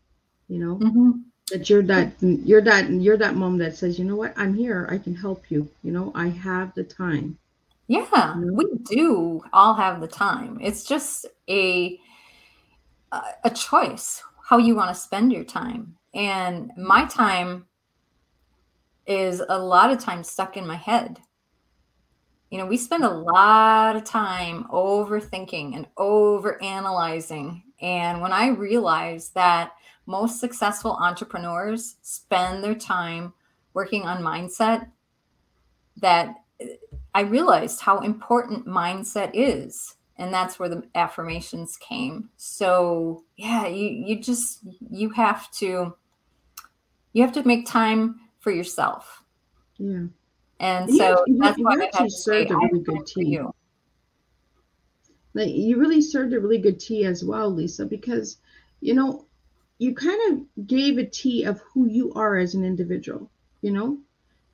You 0.49 0.59
know, 0.59 0.76
mm-hmm. 0.76 1.11
that 1.51 1.68
you're 1.70 1.82
that 1.82 2.12
you're 2.20 2.61
that 2.62 2.90
you're 2.90 3.16
that 3.16 3.34
mom 3.34 3.59
that 3.59 3.76
says, 3.76 3.99
you 3.99 4.05
know 4.05 4.16
what, 4.16 4.34
I'm 4.36 4.55
here, 4.55 4.88
I 4.90 4.99
can 4.99 5.14
help 5.14 5.45
you. 5.51 5.68
You 5.82 5.92
know, 5.92 6.12
I 6.14 6.28
have 6.28 6.74
the 6.74 6.84
time. 6.84 7.38
Yeah, 7.86 8.34
you 8.38 8.47
know? 8.47 8.53
we 8.53 8.64
do 8.84 9.42
all 9.53 9.74
have 9.74 10.01
the 10.01 10.09
time. 10.09 10.59
It's 10.61 10.84
just 10.84 11.26
a 11.49 11.99
a 13.45 13.51
choice 13.51 14.22
how 14.42 14.59
you 14.59 14.74
want 14.74 14.88
to 14.88 14.95
spend 14.95 15.32
your 15.32 15.45
time. 15.45 15.97
And 16.14 16.70
my 16.76 17.05
time 17.07 17.66
is 19.07 19.40
a 19.49 19.59
lot 19.59 19.92
of 19.92 20.01
time 20.01 20.24
stuck 20.24 20.57
in 20.57 20.66
my 20.66 20.76
head 20.76 21.20
you 22.55 22.61
know, 22.61 22.66
we 22.66 22.76
spend 22.76 23.03
a 23.03 23.11
lot 23.11 23.97
of 23.97 24.05
time 24.05 24.62
overthinking 24.70 25.74
and 25.74 25.88
over 25.97 26.62
analyzing. 26.62 27.64
And 27.80 28.20
when 28.20 28.32
I 28.32 28.51
realized 28.51 29.34
that 29.34 29.72
most 30.07 30.40
successful 30.40 30.92
entrepreneurs 31.00 31.96
spend 32.02 32.62
their 32.62 32.74
time 32.74 33.32
working 33.72 34.02
on 34.02 34.22
mindset, 34.22 34.88
that 35.96 36.34
I 37.14 37.22
realized 37.22 37.80
how 37.80 37.98
important 37.98 38.66
mindset 38.66 39.30
is. 39.34 39.96
And 40.16 40.32
that's 40.32 40.59
where 40.59 40.68
the 40.68 40.84
affirmations 40.94 41.76
came. 41.76 42.30
So 42.36 43.24
yeah, 43.36 43.66
you 43.66 43.88
you 43.88 44.20
just 44.20 44.61
you 44.90 45.11
have 45.11 45.50
to 45.52 45.96
you 47.12 47.22
have 47.22 47.32
to 47.32 47.42
make 47.42 47.66
time 47.66 48.20
for 48.38 48.52
yourself. 48.52 49.24
Yeah. 49.78 50.05
And 50.61 50.88
so 50.94 51.24
you, 51.26 51.38
that's 51.38 51.59
you, 51.59 51.64
why 51.64 51.74
you 51.74 51.90
I 51.92 52.02
had 52.02 52.12
served 52.12 52.52
a 52.52 52.57
really 52.57 52.80
good 52.80 53.07
tea. 53.07 53.40
Like 55.34 55.50
you 55.52 55.78
really 55.80 56.00
served 56.00 56.32
a 56.32 56.38
really 56.38 56.59
good 56.59 56.78
tea 56.78 57.07
as 57.07 57.24
well, 57.24 57.50
Lisa, 57.50 57.84
because 57.84 58.36
you 58.80 58.94
know 58.94 59.26
you 59.78 59.94
kind 59.94 60.32
of 60.32 60.66
gave 60.66 60.98
a 60.98 61.06
tea 61.06 61.44
of 61.44 61.60
who 61.60 61.86
you 61.86 62.12
are 62.14 62.36
as 62.36 62.54
an 62.54 62.64
individual. 62.64 63.30
You 63.60 63.72
know, 63.72 63.98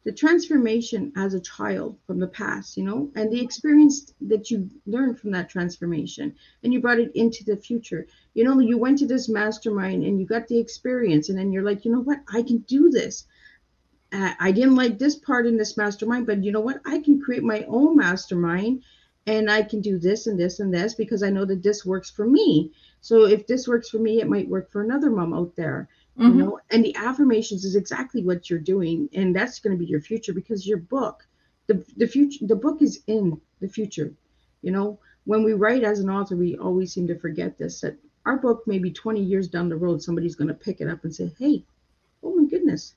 the 0.04 0.12
transformation 0.12 1.12
as 1.16 1.34
a 1.34 1.40
child 1.40 1.98
from 2.06 2.20
the 2.20 2.26
past, 2.26 2.76
you 2.76 2.84
know, 2.84 3.10
and 3.14 3.30
the 3.30 3.40
experience 3.40 4.14
that 4.22 4.50
you 4.50 4.70
learned 4.86 5.18
from 5.18 5.30
that 5.32 5.50
transformation, 5.50 6.34
and 6.64 6.72
you 6.72 6.80
brought 6.80 7.00
it 7.00 7.12
into 7.14 7.44
the 7.44 7.56
future. 7.56 8.06
You 8.32 8.44
know, 8.44 8.58
you 8.60 8.78
went 8.78 8.98
to 9.00 9.06
this 9.06 9.28
mastermind 9.28 10.04
and 10.04 10.18
you 10.18 10.26
got 10.26 10.48
the 10.48 10.58
experience, 10.58 11.28
and 11.28 11.38
then 11.38 11.52
you're 11.52 11.64
like, 11.64 11.84
you 11.84 11.92
know 11.92 12.00
what, 12.00 12.20
I 12.32 12.42
can 12.42 12.58
do 12.58 12.88
this. 12.88 13.26
I 14.12 14.50
didn't 14.50 14.74
like 14.74 14.98
this 14.98 15.16
part 15.16 15.46
in 15.46 15.56
this 15.56 15.76
mastermind, 15.76 16.26
but 16.26 16.42
you 16.42 16.50
know 16.50 16.60
what? 16.60 16.80
I 16.84 16.98
can 16.98 17.20
create 17.20 17.44
my 17.44 17.64
own 17.68 17.96
mastermind 17.96 18.82
and 19.26 19.48
I 19.48 19.62
can 19.62 19.80
do 19.80 19.98
this 19.98 20.26
and 20.26 20.40
this 20.40 20.58
and 20.58 20.74
this 20.74 20.94
because 20.94 21.22
I 21.22 21.30
know 21.30 21.44
that 21.44 21.62
this 21.62 21.86
works 21.86 22.10
for 22.10 22.26
me. 22.26 22.72
So 23.00 23.24
if 23.24 23.46
this 23.46 23.66
works 23.66 23.88
for 23.88 23.98
me, 23.98 24.20
it 24.20 24.28
might 24.28 24.48
work 24.48 24.70
for 24.70 24.82
another 24.82 25.10
mom 25.10 25.32
out 25.32 25.56
there. 25.56 25.88
Mm-hmm. 26.18 26.38
You 26.38 26.44
know, 26.44 26.60
and 26.70 26.84
the 26.84 26.94
affirmations 26.96 27.64
is 27.64 27.76
exactly 27.76 28.22
what 28.22 28.50
you're 28.50 28.58
doing, 28.58 29.08
and 29.14 29.34
that's 29.34 29.58
going 29.58 29.76
to 29.76 29.82
be 29.82 29.90
your 29.90 30.00
future 30.00 30.32
because 30.32 30.66
your 30.66 30.78
book, 30.78 31.26
the 31.66 31.84
the 31.96 32.06
future, 32.06 32.46
the 32.46 32.56
book 32.56 32.82
is 32.82 33.02
in 33.06 33.40
the 33.60 33.68
future. 33.68 34.12
You 34.62 34.72
know, 34.72 34.98
when 35.24 35.42
we 35.42 35.54
write 35.54 35.82
as 35.82 36.00
an 36.00 36.10
author, 36.10 36.36
we 36.36 36.56
always 36.56 36.92
seem 36.92 37.06
to 37.06 37.18
forget 37.18 37.56
this 37.56 37.80
that 37.80 37.96
our 38.26 38.36
book 38.36 38.64
maybe 38.66 38.90
20 38.90 39.22
years 39.22 39.48
down 39.48 39.70
the 39.70 39.76
road, 39.76 40.02
somebody's 40.02 40.36
going 40.36 40.48
to 40.48 40.54
pick 40.54 40.80
it 40.80 40.88
up 40.88 41.04
and 41.04 41.14
say, 41.14 41.32
"Hey, 41.38 41.64
oh 42.22 42.34
my 42.34 42.44
goodness, 42.44 42.94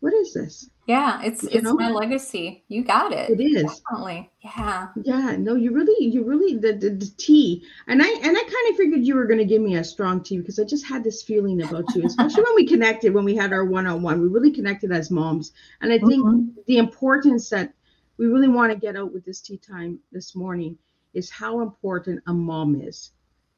what 0.00 0.14
is 0.14 0.32
this? 0.32 0.70
Yeah, 0.86 1.20
it's 1.22 1.42
you 1.42 1.50
it's 1.52 1.64
know? 1.64 1.74
my 1.74 1.90
legacy. 1.90 2.64
You 2.68 2.84
got 2.84 3.12
it. 3.12 3.28
It 3.30 3.42
is 3.42 3.62
definitely. 3.62 4.30
Yeah. 4.40 4.88
Yeah. 5.02 5.36
No, 5.36 5.54
you 5.54 5.72
really, 5.72 6.06
you 6.06 6.22
really 6.22 6.56
the, 6.56 6.72
the, 6.72 6.90
the 6.90 7.10
tea, 7.18 7.64
and 7.88 8.00
I 8.00 8.08
and 8.08 8.36
I 8.36 8.40
kind 8.40 8.70
of 8.70 8.76
figured 8.76 9.04
you 9.04 9.16
were 9.16 9.26
going 9.26 9.38
to 9.38 9.44
give 9.44 9.60
me 9.60 9.76
a 9.76 9.84
strong 9.84 10.22
tea 10.22 10.38
because 10.38 10.58
I 10.58 10.64
just 10.64 10.86
had 10.86 11.02
this 11.02 11.22
feeling 11.22 11.62
about 11.62 11.84
you, 11.94 12.06
especially 12.06 12.44
when 12.44 12.54
we 12.54 12.66
connected 12.74 13.12
when 13.12 13.24
we 13.24 13.34
had 13.34 13.52
our 13.52 13.64
one 13.64 13.86
on 13.86 14.00
one. 14.02 14.20
We 14.20 14.28
really 14.28 14.52
connected 14.52 14.92
as 14.92 15.10
moms, 15.10 15.52
and 15.80 15.92
I 15.92 15.98
think 15.98 16.24
mm-hmm. 16.24 16.58
the 16.66 16.78
importance 16.78 17.50
that 17.50 17.74
we 18.16 18.26
really 18.26 18.48
want 18.48 18.72
to 18.72 18.78
get 18.78 18.96
out 18.96 19.12
with 19.12 19.24
this 19.24 19.40
tea 19.40 19.58
time 19.58 19.98
this 20.12 20.36
morning 20.36 20.78
is 21.12 21.28
how 21.28 21.60
important 21.60 22.22
a 22.28 22.32
mom 22.32 22.80
is. 22.80 23.10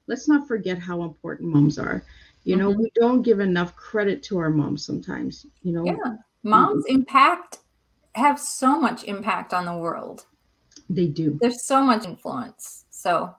Let's 0.06 0.26
not 0.26 0.48
forget 0.48 0.78
how 0.78 1.02
important 1.02 1.50
moms 1.50 1.78
are. 1.78 2.02
You 2.44 2.56
know, 2.56 2.70
mm-hmm. 2.70 2.82
we 2.82 2.92
don't 2.96 3.22
give 3.22 3.38
enough 3.40 3.76
credit 3.76 4.22
to 4.24 4.38
our 4.38 4.50
moms 4.50 4.84
sometimes. 4.84 5.46
You 5.62 5.72
know. 5.74 5.84
Yeah 5.84 6.16
moms 6.42 6.84
mm-hmm. 6.84 6.96
impact 6.96 7.58
have 8.14 8.38
so 8.40 8.80
much 8.80 9.04
impact 9.04 9.54
on 9.54 9.64
the 9.64 9.76
world. 9.76 10.26
They 10.88 11.06
do. 11.06 11.38
There's 11.40 11.64
so 11.64 11.82
much 11.82 12.04
influence 12.04 12.84
so. 13.00 13.34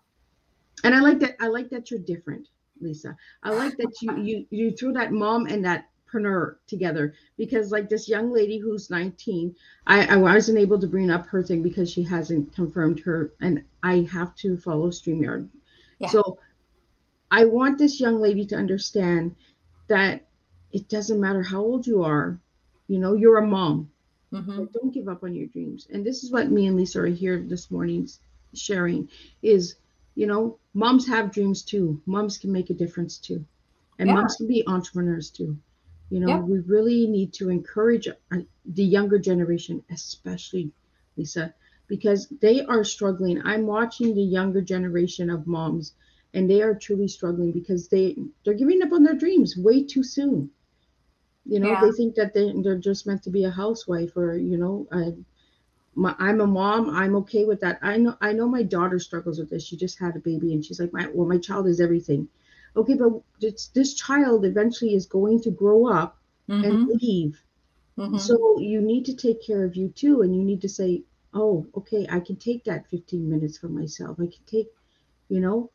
And 0.84 0.96
i 0.96 1.00
like 1.00 1.20
that 1.20 1.36
i 1.40 1.48
like 1.48 1.70
that 1.70 1.92
you're 1.92 2.00
different 2.00 2.48
lisa. 2.82 3.16
I 3.44 3.52
like 3.52 3.78
that 3.78 3.94
you 4.02 4.18
you 4.18 4.46
you 4.50 4.72
threw 4.72 4.92
that 4.94 5.12
mom 5.12 5.46
and 5.46 5.64
that 5.66 5.90
preneur 6.12 6.56
together 6.68 7.14
because 7.38 7.72
like 7.72 7.88
this 7.88 8.10
young 8.10 8.34
lady 8.34 8.58
who's 8.58 8.90
19 8.90 9.56
I, 9.88 10.08
I 10.08 10.18
wasn't 10.18 10.58
able 10.58 10.80
to 10.80 10.88
bring 10.88 11.10
up 11.10 11.26
her 11.28 11.42
thing 11.42 11.62
because 11.64 11.90
she 11.90 12.04
hasn't 12.04 12.54
confirmed 12.54 13.00
her 13.02 13.32
and 13.40 13.64
i 13.82 14.08
have 14.12 14.36
to 14.38 14.58
follow 14.58 14.90
streamyard. 14.90 15.48
Yeah. 16.00 16.10
so 16.10 16.38
i 17.30 17.46
want 17.46 17.78
this 17.78 18.02
young 18.02 18.20
lady 18.20 18.46
to 18.48 18.56
understand 18.56 19.36
that 19.88 20.26
it 20.74 20.90
doesn't 20.90 21.22
matter 21.22 21.44
how 21.44 21.62
old 21.62 21.88
you 21.88 22.04
are 22.04 22.40
you 22.92 23.00
know, 23.00 23.14
you're 23.14 23.38
a 23.38 23.48
mom. 23.48 23.90
Mm-hmm. 24.34 24.66
don't 24.74 24.94
give 24.94 25.08
up 25.08 25.24
on 25.24 25.34
your 25.34 25.48
dreams. 25.48 25.88
And 25.92 26.06
this 26.06 26.24
is 26.24 26.32
what 26.32 26.52
me 26.52 26.68
and 26.68 26.76
Lisa 26.76 27.02
are 27.02 27.06
here 27.06 27.40
this 27.40 27.72
morning 27.72 28.08
sharing 28.54 29.10
is, 29.42 29.76
you 30.16 30.28
know, 30.28 30.58
moms 30.74 31.08
have 31.08 31.32
dreams 31.32 31.64
too. 31.64 32.02
Moms 32.06 32.38
can 32.38 32.52
make 32.52 32.70
a 32.70 32.74
difference 32.74 33.18
too. 33.18 33.46
And 33.98 34.08
yeah. 34.08 34.16
moms 34.16 34.36
can 34.36 34.48
be 34.48 34.68
entrepreneurs 34.68 35.30
too. 35.30 35.58
You 36.10 36.20
know, 36.20 36.28
yeah. 36.28 36.40
we 36.40 36.60
really 36.60 37.08
need 37.08 37.32
to 37.36 37.50
encourage 37.50 38.10
uh, 38.10 38.38
the 38.66 38.84
younger 38.84 39.20
generation, 39.20 39.84
especially 39.90 40.72
Lisa, 41.16 41.54
because 41.88 42.28
they 42.42 42.66
are 42.66 42.84
struggling. 42.84 43.42
I'm 43.46 43.68
watching 43.68 44.14
the 44.14 44.22
younger 44.38 44.62
generation 44.62 45.30
of 45.30 45.48
moms 45.48 45.94
and 46.34 46.50
they 46.50 46.62
are 46.62 46.76
truly 46.76 47.08
struggling 47.08 47.54
because 47.54 47.88
they 47.88 48.18
they're 48.44 48.54
giving 48.54 48.82
up 48.82 48.92
on 48.92 49.04
their 49.04 49.16
dreams 49.16 49.56
way 49.56 49.84
too 49.84 50.04
soon 50.04 50.50
you 51.52 51.60
know 51.60 51.72
yeah. 51.72 51.82
they 51.82 51.92
think 51.92 52.16
that 52.16 52.34
they, 52.34 52.54
they're 52.64 52.78
just 52.78 53.06
meant 53.06 53.22
to 53.24 53.30
be 53.30 53.44
a 53.44 53.52
housewife 53.52 54.16
or 54.16 54.38
you 54.38 54.58
know 54.58 54.88
my, 55.96 56.16
i'm 56.18 56.40
a 56.40 56.48
mom 56.48 56.90
i'm 56.90 57.16
okay 57.16 57.44
with 57.44 57.60
that 57.60 57.78
i 57.82 57.98
know 57.98 58.16
i 58.22 58.32
know 58.32 58.48
my 58.48 58.64
daughter 58.64 59.00
struggles 59.00 59.38
with 59.38 59.50
this 59.50 59.66
she 59.66 59.76
just 59.76 60.00
had 60.00 60.16
a 60.16 60.20
baby 60.20 60.54
and 60.54 60.64
she's 60.64 60.80
like 60.80 60.94
my 60.94 61.08
well 61.14 61.28
my 61.28 61.38
child 61.38 61.68
is 61.68 61.82
everything 61.82 62.28
okay 62.78 62.94
but 62.94 63.10
this, 63.42 63.68
this 63.76 63.94
child 63.94 64.46
eventually 64.46 64.96
is 64.96 65.06
going 65.06 65.42
to 65.42 65.52
grow 65.52 65.86
up 65.88 66.18
mm-hmm. 66.50 66.64
and 66.64 66.88
leave 67.02 67.44
mm-hmm. 67.98 68.18
so 68.18 68.58
you 68.58 68.82
need 68.82 69.04
to 69.04 69.14
take 69.14 69.46
care 69.46 69.66
of 69.66 69.76
you 69.76 69.90
too 69.90 70.22
and 70.22 70.34
you 70.34 70.44
need 70.44 70.62
to 70.62 70.70
say 70.70 71.04
oh 71.34 71.68
okay 71.76 72.08
i 72.10 72.20
can 72.22 72.38
take 72.38 72.64
that 72.64 72.88
15 72.90 73.30
minutes 73.30 73.58
for 73.58 73.68
myself 73.68 74.16
i 74.22 74.26
can 74.26 74.46
take 74.48 74.70
you 75.28 75.42
know 75.42 75.70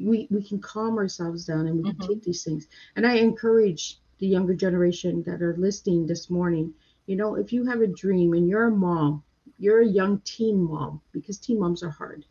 we 0.00 0.26
we 0.30 0.42
can 0.42 0.58
calm 0.58 0.96
ourselves 0.96 1.44
down 1.44 1.66
and 1.66 1.76
we 1.76 1.90
mm-hmm. 1.90 2.00
can 2.00 2.08
take 2.08 2.22
these 2.22 2.44
things 2.44 2.66
and 2.96 3.06
i 3.06 3.16
encourage 3.16 3.98
the 4.18 4.26
younger 4.26 4.54
generation 4.54 5.22
that 5.24 5.42
are 5.42 5.56
listening 5.56 6.06
this 6.06 6.30
morning, 6.30 6.74
you 7.06 7.16
know, 7.16 7.36
if 7.36 7.52
you 7.52 7.64
have 7.66 7.80
a 7.80 7.86
dream 7.86 8.32
and 8.34 8.48
you're 8.48 8.68
a 8.68 8.70
mom, 8.70 9.22
you're 9.58 9.80
a 9.80 9.86
young 9.86 10.20
teen 10.20 10.62
mom 10.62 11.00
because 11.12 11.38
teen 11.38 11.58
moms 11.58 11.82
are 11.82 11.90
hard. 11.90 12.24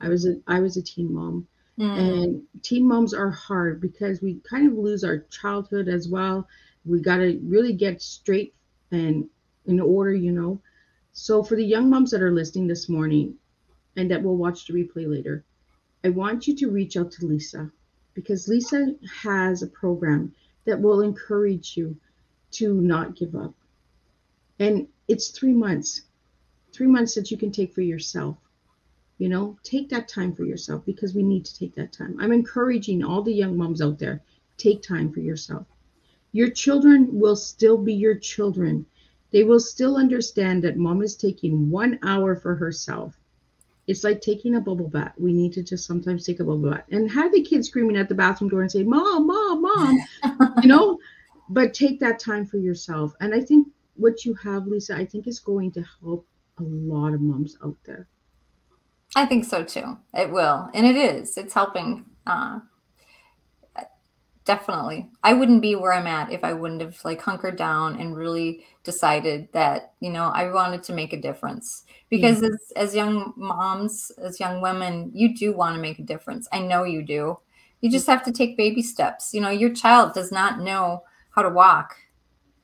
I 0.00 0.08
was 0.08 0.26
a 0.26 0.40
I 0.46 0.60
was 0.60 0.76
a 0.76 0.82
teen 0.82 1.12
mom. 1.12 1.46
Mm. 1.78 1.98
And 1.98 2.42
teen 2.62 2.86
moms 2.86 3.12
are 3.12 3.30
hard 3.30 3.80
because 3.80 4.22
we 4.22 4.40
kind 4.48 4.70
of 4.70 4.78
lose 4.78 5.02
our 5.02 5.18
childhood 5.30 5.88
as 5.88 6.08
well. 6.08 6.46
We 6.84 7.00
got 7.00 7.16
to 7.16 7.40
really 7.44 7.72
get 7.72 8.00
straight 8.00 8.54
and 8.90 9.28
in 9.66 9.80
order, 9.80 10.14
you 10.14 10.32
know. 10.32 10.60
So 11.12 11.42
for 11.42 11.56
the 11.56 11.64
young 11.64 11.90
moms 11.90 12.10
that 12.10 12.22
are 12.22 12.30
listening 12.30 12.66
this 12.66 12.88
morning 12.88 13.34
and 13.96 14.10
that 14.10 14.22
will 14.22 14.36
watch 14.36 14.66
the 14.66 14.74
replay 14.74 15.08
later, 15.08 15.44
I 16.04 16.10
want 16.10 16.46
you 16.46 16.54
to 16.56 16.70
reach 16.70 16.96
out 16.96 17.10
to 17.12 17.26
Lisa 17.26 17.70
because 18.14 18.48
Lisa 18.48 18.94
has 19.22 19.62
a 19.62 19.66
program 19.66 20.34
that 20.64 20.80
will 20.80 21.00
encourage 21.00 21.76
you 21.76 21.96
to 22.52 22.74
not 22.74 23.16
give 23.16 23.34
up. 23.34 23.54
And 24.58 24.88
it's 25.08 25.28
three 25.28 25.52
months, 25.52 26.02
three 26.72 26.86
months 26.86 27.14
that 27.14 27.30
you 27.30 27.36
can 27.36 27.50
take 27.50 27.74
for 27.74 27.82
yourself. 27.82 28.36
You 29.18 29.28
know, 29.28 29.56
take 29.62 29.88
that 29.90 30.08
time 30.08 30.34
for 30.34 30.44
yourself 30.44 30.84
because 30.84 31.14
we 31.14 31.22
need 31.22 31.44
to 31.44 31.58
take 31.58 31.74
that 31.76 31.92
time. 31.92 32.16
I'm 32.18 32.32
encouraging 32.32 33.04
all 33.04 33.22
the 33.22 33.32
young 33.32 33.56
moms 33.56 33.80
out 33.80 33.98
there 33.98 34.22
take 34.56 34.82
time 34.82 35.12
for 35.12 35.20
yourself. 35.20 35.66
Your 36.32 36.50
children 36.50 37.08
will 37.18 37.36
still 37.36 37.76
be 37.78 37.94
your 37.94 38.16
children. 38.16 38.86
They 39.30 39.44
will 39.44 39.60
still 39.60 39.96
understand 39.96 40.62
that 40.62 40.76
mom 40.76 41.02
is 41.02 41.16
taking 41.16 41.70
one 41.70 41.98
hour 42.02 42.36
for 42.36 42.54
herself. 42.54 43.18
It's 43.86 44.04
like 44.04 44.20
taking 44.20 44.54
a 44.54 44.60
bubble 44.60 44.88
bath. 44.88 45.12
We 45.18 45.32
need 45.32 45.52
to 45.54 45.62
just 45.62 45.86
sometimes 45.86 46.24
take 46.24 46.40
a 46.40 46.44
bubble 46.44 46.70
bath 46.70 46.84
and 46.90 47.10
have 47.10 47.32
the 47.32 47.42
kids 47.42 47.68
screaming 47.68 47.96
at 47.96 48.08
the 48.08 48.14
bathroom 48.14 48.50
door 48.50 48.62
and 48.62 48.70
say, 48.70 48.82
Mom, 48.82 49.26
Mom, 49.26 49.62
Mom, 49.62 49.98
you 50.62 50.68
know, 50.68 50.98
but 51.50 51.74
take 51.74 52.00
that 52.00 52.18
time 52.18 52.46
for 52.46 52.56
yourself. 52.56 53.14
And 53.20 53.34
I 53.34 53.40
think 53.40 53.68
what 53.96 54.24
you 54.24 54.34
have, 54.34 54.66
Lisa, 54.66 54.96
I 54.96 55.04
think 55.04 55.26
is 55.26 55.38
going 55.38 55.72
to 55.72 55.84
help 56.00 56.26
a 56.58 56.62
lot 56.62 57.12
of 57.14 57.20
moms 57.20 57.56
out 57.64 57.76
there. 57.84 58.08
I 59.16 59.26
think 59.26 59.44
so 59.44 59.62
too. 59.64 59.98
It 60.12 60.30
will. 60.30 60.70
And 60.74 60.86
it 60.86 60.96
is. 60.96 61.36
It's 61.36 61.54
helping 61.54 62.04
uh, 62.26 62.60
definitely. 64.44 65.08
I 65.22 65.32
wouldn't 65.32 65.62
be 65.62 65.74
where 65.74 65.92
i'm 65.92 66.06
at 66.06 66.32
if 66.32 66.44
i 66.44 66.52
wouldn't 66.52 66.80
have 66.80 66.98
like 67.04 67.20
hunkered 67.20 67.56
down 67.56 68.00
and 68.00 68.16
really 68.16 68.64
decided 68.82 69.48
that 69.52 69.92
you 70.00 70.10
know 70.10 70.30
i 70.34 70.50
wanted 70.50 70.82
to 70.84 70.92
make 70.92 71.12
a 71.12 71.20
difference. 71.20 71.84
Because 72.10 72.36
mm-hmm. 72.36 72.54
as, 72.54 72.72
as 72.76 72.94
young 72.94 73.32
moms 73.36 74.12
as 74.22 74.40
young 74.40 74.60
women 74.60 75.10
you 75.14 75.34
do 75.34 75.52
want 75.52 75.74
to 75.74 75.82
make 75.82 75.98
a 75.98 76.02
difference. 76.02 76.48
I 76.52 76.60
know 76.60 76.84
you 76.84 77.02
do. 77.02 77.38
You 77.80 77.90
just 77.90 78.06
have 78.06 78.22
to 78.24 78.32
take 78.32 78.56
baby 78.56 78.82
steps. 78.82 79.34
You 79.34 79.40
know 79.40 79.50
your 79.50 79.72
child 79.72 80.14
does 80.14 80.30
not 80.30 80.60
know 80.60 81.04
how 81.30 81.42
to 81.42 81.50
walk 81.50 81.96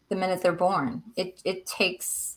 the 0.08 0.16
minute 0.16 0.42
they're 0.42 0.52
born. 0.52 1.02
It 1.16 1.40
it 1.44 1.66
takes 1.66 2.36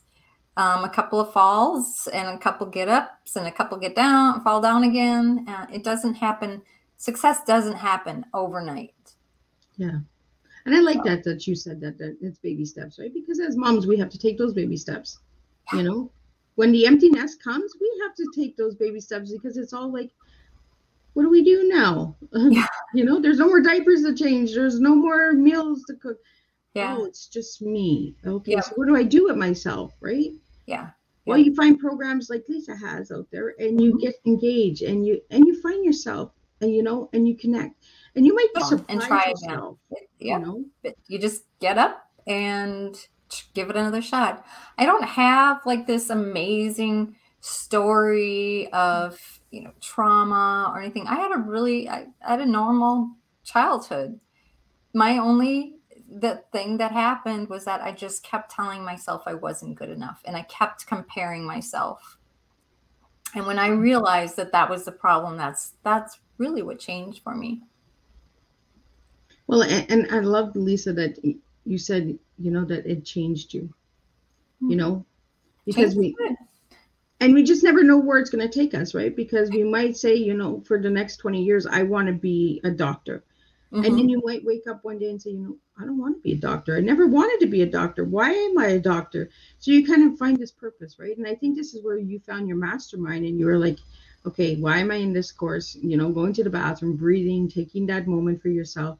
um, 0.55 0.83
a 0.83 0.89
couple 0.89 1.19
of 1.19 1.33
falls 1.33 2.07
and 2.13 2.27
a 2.27 2.37
couple 2.37 2.67
get 2.67 2.87
ups 2.87 3.35
and 3.35 3.47
a 3.47 3.51
couple 3.51 3.77
get 3.77 3.95
down 3.95 4.41
fall 4.43 4.61
down 4.61 4.83
again. 4.83 5.45
Uh, 5.47 5.65
it 5.71 5.83
doesn't 5.83 6.15
happen. 6.15 6.61
Success 6.97 7.43
doesn't 7.43 7.75
happen 7.75 8.25
overnight 8.33 8.93
yeah. 9.75 9.99
And 10.65 10.75
I 10.75 10.79
like 10.79 11.03
that 11.03 11.23
that 11.25 11.45
you 11.45 11.55
said 11.55 11.81
that 11.81 11.97
that 11.97 12.17
it's 12.21 12.37
baby 12.37 12.65
steps, 12.65 12.97
right? 12.97 13.13
Because 13.13 13.39
as 13.39 13.57
moms, 13.57 13.85
we 13.85 13.97
have 13.97 14.09
to 14.09 14.17
take 14.17 14.37
those 14.37 14.53
baby 14.53 14.77
steps. 14.77 15.19
You 15.73 15.83
know, 15.83 16.11
when 16.55 16.71
the 16.71 16.85
empty 16.85 17.09
nest 17.09 17.43
comes, 17.43 17.73
we 17.79 18.01
have 18.03 18.15
to 18.15 18.27
take 18.35 18.55
those 18.55 18.75
baby 18.75 18.99
steps 18.99 19.31
because 19.31 19.57
it's 19.57 19.73
all 19.73 19.91
like, 19.91 20.11
what 21.13 21.23
do 21.23 21.29
we 21.29 21.43
do 21.43 21.67
now? 21.67 22.15
Yeah. 22.31 22.65
you 22.93 23.05
know, 23.05 23.19
there's 23.19 23.39
no 23.39 23.47
more 23.47 23.61
diapers 23.61 24.03
to 24.03 24.15
change. 24.15 24.53
There's 24.53 24.79
no 24.79 24.95
more 24.95 25.33
meals 25.33 25.83
to 25.87 25.95
cook. 25.95 26.17
Yeah. 26.73 26.95
Oh, 26.97 27.05
it's 27.05 27.27
just 27.27 27.61
me. 27.61 28.15
Okay. 28.25 28.53
Yeah. 28.53 28.61
So 28.61 28.73
what 28.75 28.87
do 28.87 28.95
I 28.95 29.03
do 29.03 29.25
with 29.25 29.37
myself, 29.37 29.93
right? 30.01 30.31
Yeah. 30.65 30.89
Well, 31.25 31.37
you 31.37 31.55
find 31.55 31.79
programs 31.79 32.29
like 32.29 32.43
Lisa 32.49 32.75
has 32.75 33.09
out 33.09 33.27
there, 33.31 33.53
and 33.57 33.79
you 33.79 33.91
mm-hmm. 33.91 33.99
get 33.99 34.15
engaged, 34.25 34.81
and 34.81 35.07
you 35.07 35.21
and 35.31 35.47
you 35.47 35.61
find 35.61 35.85
yourself, 35.85 36.33
and 36.59 36.73
you 36.75 36.83
know, 36.83 37.09
and 37.13 37.25
you 37.25 37.37
connect 37.37 37.75
and 38.15 38.25
you 38.25 38.35
might 38.35 38.53
be 38.53 38.61
surprised 38.61 38.89
and 38.89 39.01
try 39.01 39.29
yourself, 39.29 39.77
again. 39.91 40.07
Yeah, 40.19 40.39
you, 40.39 40.45
know? 40.45 40.65
you 41.07 41.19
just 41.19 41.43
get 41.59 41.77
up 41.77 42.03
and 42.27 42.95
give 43.53 43.69
it 43.69 43.75
another 43.75 44.01
shot. 44.01 44.45
I 44.77 44.85
don't 44.85 45.03
have 45.03 45.61
like 45.65 45.87
this 45.87 46.09
amazing 46.09 47.15
story 47.39 48.71
of 48.71 49.19
you 49.51 49.61
know 49.61 49.71
trauma 49.81 50.71
or 50.73 50.81
anything. 50.81 51.07
I 51.07 51.15
had 51.15 51.31
a 51.31 51.37
really 51.37 51.89
I, 51.89 52.07
I 52.25 52.31
had 52.31 52.41
a 52.41 52.45
normal 52.45 53.11
childhood. 53.43 54.19
My 54.93 55.17
only 55.17 55.75
the 56.15 56.43
thing 56.51 56.77
that 56.77 56.91
happened 56.91 57.49
was 57.49 57.65
that 57.65 57.81
I 57.81 57.91
just 57.91 58.23
kept 58.23 58.51
telling 58.51 58.83
myself 58.83 59.23
I 59.25 59.33
wasn't 59.33 59.75
good 59.75 59.89
enough 59.89 60.21
and 60.25 60.35
I 60.35 60.43
kept 60.43 60.85
comparing 60.85 61.43
myself. 61.45 62.17
And 63.35 63.47
when 63.47 63.57
I 63.57 63.69
realized 63.69 64.35
that 64.35 64.51
that 64.51 64.69
was 64.69 64.85
the 64.85 64.91
problem, 64.91 65.37
that's 65.37 65.73
that's 65.83 66.19
really 66.37 66.61
what 66.61 66.79
changed 66.79 67.23
for 67.23 67.35
me. 67.35 67.63
Well, 69.47 69.63
and, 69.63 69.91
and 69.91 70.11
I 70.11 70.19
love 70.19 70.55
Lisa 70.55 70.93
that 70.93 71.17
you 71.65 71.77
said, 71.77 72.17
you 72.37 72.51
know, 72.51 72.65
that 72.65 72.85
it 72.85 73.05
changed 73.05 73.53
you. 73.53 73.73
You 74.61 74.69
mm-hmm. 74.69 74.77
know, 74.77 75.05
because 75.65 75.95
we 75.95 76.15
and 77.19 77.33
we 77.33 77.43
just 77.43 77.63
never 77.63 77.83
know 77.83 77.97
where 77.97 78.19
it's 78.19 78.29
going 78.29 78.47
to 78.47 78.53
take 78.53 78.73
us, 78.73 78.93
right? 78.93 79.15
Because 79.15 79.49
we 79.49 79.63
might 79.63 79.95
say, 79.95 80.15
you 80.15 80.33
know, 80.33 80.61
for 80.67 80.81
the 80.81 80.89
next 80.89 81.17
20 81.17 81.41
years, 81.41 81.65
I 81.65 81.83
want 81.83 82.07
to 82.07 82.13
be 82.13 82.59
a 82.63 82.71
doctor. 82.71 83.23
Mm-hmm. 83.71 83.85
And 83.85 83.97
then 83.97 84.09
you 84.09 84.21
might 84.25 84.43
wake 84.43 84.67
up 84.69 84.83
one 84.83 84.99
day 84.99 85.09
and 85.09 85.21
say, 85.21 85.31
you 85.31 85.39
know, 85.39 85.57
I 85.79 85.85
don't 85.85 85.97
want 85.97 86.17
to 86.17 86.21
be 86.21 86.33
a 86.33 86.37
doctor. 86.37 86.75
I 86.77 86.81
never 86.81 87.07
wanted 87.07 87.39
to 87.39 87.49
be 87.49 87.61
a 87.61 87.65
doctor. 87.65 88.03
Why 88.03 88.29
am 88.29 88.57
I 88.57 88.67
a 88.67 88.79
doctor? 88.79 89.29
So 89.59 89.71
you 89.71 89.87
kind 89.87 90.11
of 90.11 90.19
find 90.19 90.37
this 90.37 90.51
purpose, 90.51 90.99
right? 90.99 91.17
And 91.17 91.25
I 91.25 91.33
think 91.33 91.55
this 91.55 91.73
is 91.73 91.83
where 91.83 91.97
you 91.97 92.19
found 92.19 92.47
your 92.47 92.57
mastermind 92.57 93.25
and 93.25 93.39
you 93.39 93.45
were 93.45 93.57
like, 93.57 93.79
okay, 94.25 94.57
why 94.57 94.79
am 94.79 94.91
I 94.91 94.95
in 94.95 95.13
this 95.13 95.31
course? 95.31 95.75
You 95.81 95.97
know, 95.97 96.09
going 96.09 96.33
to 96.33 96.43
the 96.43 96.49
bathroom, 96.49 96.97
breathing, 96.97 97.49
taking 97.49 97.85
that 97.87 98.05
moment 98.05 98.41
for 98.41 98.49
yourself 98.49 98.99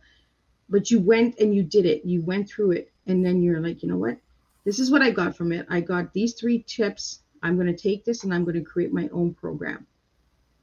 but 0.74 0.90
you 0.90 1.00
went 1.00 1.38
and 1.40 1.54
you 1.54 1.62
did 1.62 1.86
it. 1.86 2.04
You 2.04 2.24
went 2.24 2.50
through 2.50 2.72
it. 2.72 2.92
And 3.06 3.24
then 3.24 3.44
you're 3.44 3.60
like, 3.60 3.84
you 3.84 3.90
know 3.90 3.98
what? 3.98 4.18
This 4.66 4.80
is 4.80 4.90
what 4.90 5.04
I 5.04 5.12
got 5.12 5.38
from 5.38 5.52
it. 5.52 5.68
I 5.70 5.82
got 5.82 6.12
these 6.14 6.34
three 6.34 6.64
tips. 6.64 7.20
I'm 7.44 7.56
going 7.56 7.68
to 7.68 7.78
take 7.78 8.04
this 8.06 8.24
and 8.24 8.34
I'm 8.34 8.44
going 8.44 8.56
to 8.56 8.64
create 8.64 8.92
my 8.92 9.08
own 9.14 9.36
program. 9.36 9.86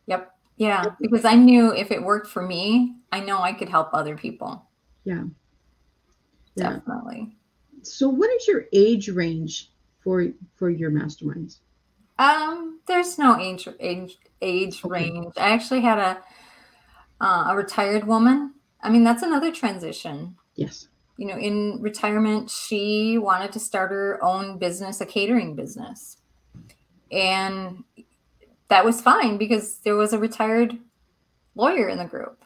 Yep. 0.06 0.34
Yeah. 0.56 0.86
Because 1.00 1.24
I 1.24 1.34
knew 1.34 1.72
if 1.72 1.92
it 1.92 2.02
worked 2.02 2.26
for 2.26 2.42
me, 2.42 2.96
I 3.12 3.20
know 3.20 3.40
I 3.40 3.52
could 3.52 3.68
help 3.68 3.90
other 3.92 4.16
people. 4.16 4.66
Yeah. 5.04 5.22
yeah. 6.56 6.72
Definitely. 6.72 7.36
So 7.82 8.08
what 8.08 8.30
is 8.30 8.48
your 8.48 8.64
age 8.72 9.08
range 9.10 9.70
for 10.00 10.26
for 10.56 10.70
your 10.70 10.90
masterminds? 10.90 11.58
Um, 12.18 12.80
there's 12.86 13.16
no 13.16 13.38
age 13.38 13.68
age 13.78 14.18
age 14.42 14.84
okay. 14.84 14.92
range. 14.92 15.34
I 15.36 15.50
actually 15.50 15.82
had 15.82 15.98
a 15.98 16.18
uh, 17.20 17.44
a 17.50 17.56
retired 17.56 18.04
woman 18.04 18.54
I 18.82 18.90
mean, 18.90 19.04
that's 19.04 19.22
another 19.22 19.52
transition. 19.52 20.36
Yes. 20.54 20.88
You 21.16 21.26
know, 21.26 21.36
in 21.36 21.78
retirement, 21.82 22.50
she 22.50 23.18
wanted 23.18 23.52
to 23.52 23.60
start 23.60 23.90
her 23.90 24.18
own 24.22 24.58
business, 24.58 25.00
a 25.00 25.06
catering 25.06 25.54
business. 25.54 26.16
And 27.12 27.84
that 28.68 28.84
was 28.84 29.02
fine 29.02 29.36
because 29.36 29.78
there 29.78 29.96
was 29.96 30.12
a 30.12 30.18
retired 30.18 30.78
lawyer 31.54 31.88
in 31.88 31.98
the 31.98 32.04
group. 32.04 32.42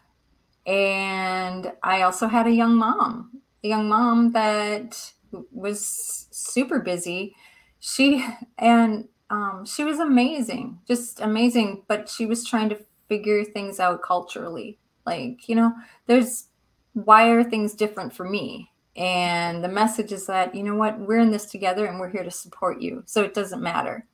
And 0.66 1.72
I 1.82 2.03
also 2.03 2.26
had 2.26 2.47
a 2.47 2.51
young 2.51 2.74
mom, 2.74 3.43
a 3.62 3.68
young 3.68 3.89
mom 3.89 4.32
that 4.32 5.12
was 5.53 6.26
super 6.30 6.80
busy. 6.80 7.37
She 7.78 8.26
and 8.59 9.09
um, 9.30 9.66
she 9.66 9.85
was 9.85 9.99
amazing, 9.99 10.80
just 10.89 11.20
amazing. 11.20 11.82
But 11.87 12.09
she 12.09 12.24
was 12.24 12.45
trying 12.45 12.70
to 12.70 12.78
figure 13.09 13.45
things 13.45 13.78
out 13.78 14.03
culturally 14.03 14.78
like, 15.07 15.49
you 15.49 15.55
know, 15.55 15.73
there's 16.07 16.49
why 16.95 17.29
are 17.31 17.43
things 17.43 17.75
different 17.75 18.13
for 18.13 18.25
me? 18.25 18.71
And 18.97 19.63
the 19.63 19.69
message 19.69 20.13
is 20.13 20.27
that, 20.27 20.55
you 20.55 20.63
know 20.63 20.77
what, 20.77 20.99
we're 20.99 21.19
in 21.19 21.33
this 21.33 21.47
together 21.47 21.87
and 21.87 21.99
we're 21.99 22.11
here 22.11 22.23
to 22.23 22.31
support 22.31 22.81
you. 22.81 23.03
So 23.07 23.23
it 23.23 23.35
doesn't 23.35 23.63
matter. 23.63 24.07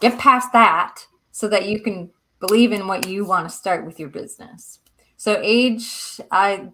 Get 0.00 0.18
past 0.18 0.52
that 0.52 1.06
so 1.30 1.48
that 1.48 1.68
you 1.68 1.80
can 1.80 2.10
believe 2.40 2.72
in 2.72 2.86
what 2.86 3.06
you 3.06 3.24
want 3.24 3.48
to 3.48 3.54
start 3.54 3.84
with 3.84 4.00
your 4.00 4.08
business. 4.08 4.78
So 5.16 5.38
age, 5.42 6.20
I 6.30 6.68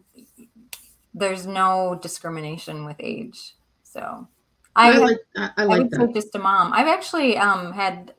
there's 1.12 1.46
no 1.46 1.98
discrimination 2.00 2.84
with 2.84 2.96
age. 3.00 3.56
So 3.82 4.28
I, 4.76 4.92
I 4.92 4.98
like, 4.98 5.18
I, 5.36 5.50
I 5.56 5.64
like 5.64 5.82
I 5.82 5.88
that. 5.88 6.14
just 6.14 6.34
a 6.34 6.38
mom. 6.38 6.72
I've 6.72 6.86
actually 6.86 7.36
um, 7.36 7.72
had 7.72 8.14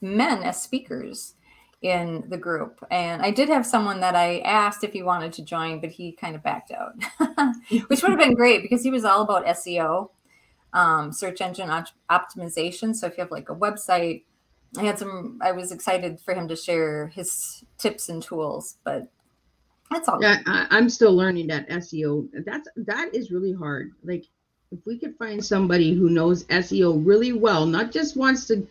men 0.00 0.42
as 0.42 0.60
speakers 0.60 1.34
in 1.82 2.24
the 2.28 2.36
group. 2.36 2.84
And 2.90 3.22
I 3.22 3.30
did 3.30 3.48
have 3.48 3.64
someone 3.64 4.00
that 4.00 4.14
I 4.14 4.40
asked 4.40 4.84
if 4.84 4.92
he 4.92 5.02
wanted 5.02 5.32
to 5.34 5.42
join, 5.42 5.80
but 5.80 5.90
he 5.90 6.12
kind 6.12 6.36
of 6.36 6.42
backed 6.42 6.72
out, 6.72 6.92
which 7.88 8.02
would 8.02 8.10
have 8.10 8.18
been 8.18 8.34
great 8.34 8.62
because 8.62 8.82
he 8.82 8.90
was 8.90 9.04
all 9.04 9.22
about 9.22 9.46
SEO, 9.46 10.10
um, 10.72 11.12
search 11.12 11.40
engine 11.40 11.70
op- 11.70 11.88
optimization. 12.10 12.94
So 12.94 13.06
if 13.06 13.16
you 13.16 13.22
have 13.22 13.30
like 13.30 13.48
a 13.48 13.54
website, 13.54 14.24
I 14.76 14.84
had 14.84 14.98
some, 14.98 15.38
I 15.42 15.52
was 15.52 15.72
excited 15.72 16.20
for 16.20 16.34
him 16.34 16.48
to 16.48 16.56
share 16.56 17.08
his 17.08 17.64
tips 17.78 18.08
and 18.08 18.22
tools, 18.22 18.76
but 18.84 19.08
that's 19.90 20.08
all. 20.08 20.22
Yeah, 20.22 20.38
I, 20.46 20.66
I'm 20.70 20.88
still 20.88 21.14
learning 21.14 21.48
that 21.48 21.68
SEO. 21.68 22.28
That's, 22.44 22.68
that 22.76 23.14
is 23.14 23.30
really 23.30 23.52
hard. 23.52 23.92
Like, 24.04 24.26
if 24.70 24.78
we 24.86 24.98
could 24.98 25.16
find 25.16 25.44
somebody 25.44 25.94
who 25.94 26.10
knows 26.10 26.44
SEO 26.44 27.04
really 27.04 27.32
well, 27.32 27.66
not 27.66 27.90
just 27.90 28.16
wants 28.16 28.46
to 28.46 28.64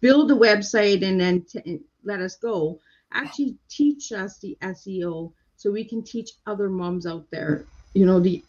build 0.00 0.30
a 0.30 0.34
website 0.34 1.02
and 1.02 1.18
then 1.18 1.42
t- 1.42 1.80
let 2.06 2.20
us 2.20 2.36
go 2.36 2.80
actually 3.12 3.56
teach 3.68 4.12
us 4.12 4.38
the 4.38 4.56
SEO 4.62 5.32
so 5.56 5.70
we 5.70 5.84
can 5.84 6.02
teach 6.02 6.30
other 6.46 6.68
moms 6.68 7.06
out 7.06 7.26
there. 7.30 7.64
You 7.94 8.06
know, 8.06 8.20
the 8.20 8.42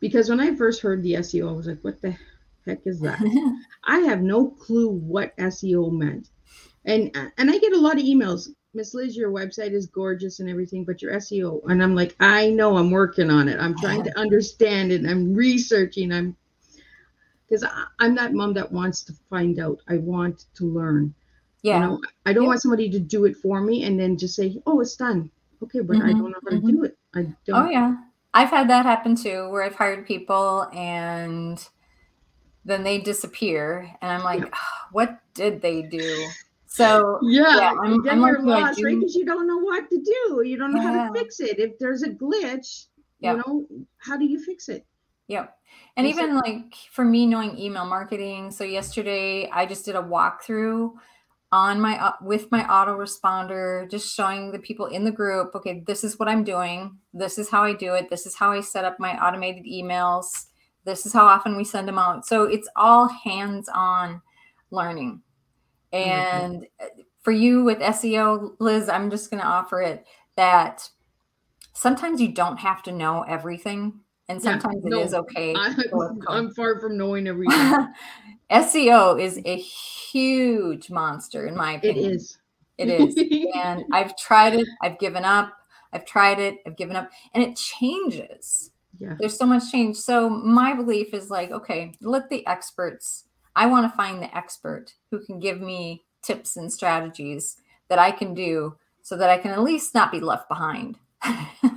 because 0.00 0.28
when 0.28 0.40
I 0.40 0.54
first 0.54 0.80
heard 0.82 1.02
the 1.02 1.14
SEO, 1.14 1.48
I 1.48 1.52
was 1.52 1.66
like, 1.66 1.80
what 1.82 2.00
the 2.00 2.16
heck 2.66 2.80
is 2.86 3.00
that? 3.00 3.20
I 3.84 3.98
have 4.00 4.22
no 4.22 4.48
clue 4.48 4.90
what 4.90 5.36
SEO 5.36 5.92
meant. 5.92 6.28
And 6.84 7.16
and 7.38 7.50
I 7.50 7.58
get 7.58 7.72
a 7.72 7.80
lot 7.80 7.98
of 7.98 8.04
emails 8.04 8.48
Miss 8.74 8.94
Liz, 8.94 9.16
your 9.16 9.30
website 9.30 9.72
is 9.72 9.86
gorgeous 9.86 10.40
and 10.40 10.48
everything, 10.48 10.84
but 10.84 11.02
your 11.02 11.12
SEO. 11.12 11.60
And 11.68 11.82
I'm 11.82 11.94
like, 11.94 12.16
I 12.20 12.48
know 12.48 12.76
I'm 12.76 12.90
working 12.90 13.30
on 13.30 13.48
it. 13.48 13.60
I'm 13.60 13.76
trying 13.76 14.02
to 14.04 14.18
understand 14.18 14.92
it. 14.92 15.04
I'm 15.04 15.34
researching. 15.34 16.10
I'm 16.10 16.36
because 17.46 17.66
I'm 17.98 18.14
that 18.14 18.32
mom 18.32 18.54
that 18.54 18.72
wants 18.72 19.02
to 19.04 19.12
find 19.28 19.60
out. 19.60 19.80
I 19.88 19.98
want 19.98 20.46
to 20.54 20.64
learn. 20.64 21.14
Yeah. 21.62 21.74
You 21.74 21.80
know, 21.86 22.00
I 22.26 22.32
don't 22.32 22.42
Yeah. 22.44 22.48
want 22.48 22.62
somebody 22.62 22.90
to 22.90 22.98
do 22.98 23.24
it 23.24 23.36
for 23.36 23.60
me 23.60 23.84
and 23.84 23.98
then 23.98 24.16
just 24.18 24.34
say, 24.34 24.60
oh, 24.66 24.80
it's 24.80 24.96
done. 24.96 25.30
Okay, 25.62 25.80
but 25.80 25.96
I 25.96 26.00
Mhm, 26.12 26.18
don't 26.18 26.30
know 26.32 26.40
how 26.42 26.50
to 26.50 26.56
mhm. 26.60 26.70
do 26.70 26.82
it. 26.84 26.98
I 27.14 27.22
don't. 27.46 27.66
Oh 27.66 27.70
yeah. 27.70 27.96
I've 28.34 28.50
had 28.50 28.68
that 28.70 28.84
happen 28.86 29.14
too, 29.14 29.48
where 29.50 29.62
I've 29.62 29.74
hired 29.76 30.06
people 30.06 30.62
and 30.72 31.64
then 32.64 32.82
they 32.82 32.98
disappear 32.98 33.88
and 34.00 34.10
I'm 34.10 34.22
like, 34.24 34.48
"Ah, 34.52 34.88
what 34.92 35.20
did 35.34 35.60
they 35.62 35.82
do? 35.82 36.26
So 36.66 37.18
Yeah, 37.22 37.56
Yeah, 37.58 37.72
I'm- 37.82 38.02
then 38.02 38.14
I'm 38.14 38.20
you're 38.26 38.40
like 38.42 38.64
I 38.64 38.68
lost, 38.68 38.82
right? 38.82 38.98
Because 38.98 39.14
you 39.14 39.24
don't 39.26 39.46
know 39.46 39.58
what 39.58 39.90
to 39.90 39.98
do. 39.98 40.42
You 40.44 40.56
don't 40.56 40.72
know 40.72 40.80
how 40.80 41.06
to 41.12 41.12
fix 41.12 41.38
it. 41.40 41.58
If 41.58 41.78
there's 41.78 42.02
a 42.02 42.08
glitch, 42.10 42.86
Yeah. 43.20 43.32
you 43.32 43.36
know, 43.46 43.66
how 43.98 44.16
do 44.16 44.24
you 44.24 44.38
fix 44.42 44.68
it? 44.68 44.86
Yep. 45.28 45.56
And 45.96 46.06
so- 46.06 46.10
even 46.10 46.36
like 46.36 46.74
for 46.90 47.04
me 47.04 47.26
knowing 47.26 47.58
email 47.58 47.84
marketing, 47.84 48.50
so 48.50 48.64
yesterday 48.64 49.48
I 49.50 49.66
just 49.66 49.84
did 49.84 49.94
a 49.96 50.02
walkthrough 50.02 50.94
on 51.52 51.80
my 51.80 52.14
with 52.22 52.50
my 52.50 52.64
autoresponder 52.64 53.88
just 53.90 54.14
showing 54.14 54.50
the 54.50 54.58
people 54.58 54.86
in 54.86 55.04
the 55.04 55.10
group, 55.10 55.54
okay, 55.54 55.84
this 55.86 56.02
is 56.02 56.18
what 56.18 56.28
I'm 56.28 56.42
doing. 56.42 56.96
This 57.12 57.36
is 57.36 57.50
how 57.50 57.62
I 57.62 57.74
do 57.74 57.94
it. 57.94 58.08
This 58.08 58.24
is 58.26 58.34
how 58.34 58.50
I 58.50 58.62
set 58.62 58.86
up 58.86 58.98
my 58.98 59.22
automated 59.24 59.64
emails. 59.64 60.46
This 60.84 61.04
is 61.04 61.12
how 61.12 61.26
often 61.26 61.56
we 61.56 61.64
send 61.64 61.86
them 61.86 61.98
out. 61.98 62.26
So 62.26 62.44
it's 62.44 62.68
all 62.74 63.06
hands-on 63.06 64.22
learning. 64.70 65.20
like 65.92 66.04
that. 66.04 66.42
And 66.42 66.66
uh, 66.80 66.86
for 67.20 67.32
you 67.32 67.62
with 67.62 67.78
SEO, 67.78 68.56
Liz, 68.58 68.88
I'm 68.88 69.10
just 69.10 69.30
going 69.30 69.42
to 69.42 69.46
offer 69.46 69.82
it 69.82 70.06
that 70.36 70.88
sometimes 71.74 72.20
you 72.20 72.32
don't 72.32 72.56
have 72.56 72.82
to 72.84 72.92
know 72.92 73.22
everything 73.28 74.00
and 74.28 74.42
Yeah, 74.42 74.52
sometimes 74.52 74.84
no, 74.84 74.98
it 74.98 75.04
is 75.04 75.14
okay 75.14 75.54
I, 75.54 75.74
to. 75.74 76.20
I'm 76.28 76.52
far 76.54 76.80
from 76.80 76.96
knowing 76.96 77.26
everything. 77.28 77.86
SEO 78.52 79.20
is 79.20 79.40
a 79.44 79.56
huge 79.56 80.90
monster, 80.90 81.46
in 81.46 81.56
my 81.56 81.72
opinion. 81.72 82.12
is. 82.12 82.38
It 82.78 82.88
is. 82.88 83.16
and 83.54 83.84
I've 83.92 84.16
tried 84.16 84.54
it, 84.54 84.66
I've 84.82 84.98
given 84.98 85.24
up. 85.24 85.52
I've 85.92 86.06
tried 86.06 86.38
it, 86.38 86.58
I've 86.66 86.76
given 86.76 86.96
up, 86.96 87.10
and 87.34 87.42
it 87.42 87.56
changes. 87.56 88.70
Yeah. 88.98 89.14
There's 89.18 89.36
so 89.36 89.46
much 89.46 89.70
change. 89.70 89.96
So, 89.96 90.28
my 90.28 90.74
belief 90.74 91.12
is 91.12 91.30
like, 91.30 91.50
okay, 91.50 91.92
let 92.00 92.30
the 92.30 92.46
experts, 92.46 93.24
I 93.56 93.66
want 93.66 93.90
to 93.90 93.96
find 93.96 94.22
the 94.22 94.34
expert 94.36 94.94
who 95.10 95.24
can 95.24 95.38
give 95.38 95.60
me 95.60 96.04
tips 96.22 96.56
and 96.56 96.72
strategies 96.72 97.56
that 97.88 97.98
I 97.98 98.10
can 98.10 98.32
do 98.32 98.76
so 99.02 99.16
that 99.16 99.28
I 99.28 99.38
can 99.38 99.50
at 99.50 99.62
least 99.62 99.94
not 99.94 100.12
be 100.12 100.20
left 100.20 100.48
behind. 100.48 100.98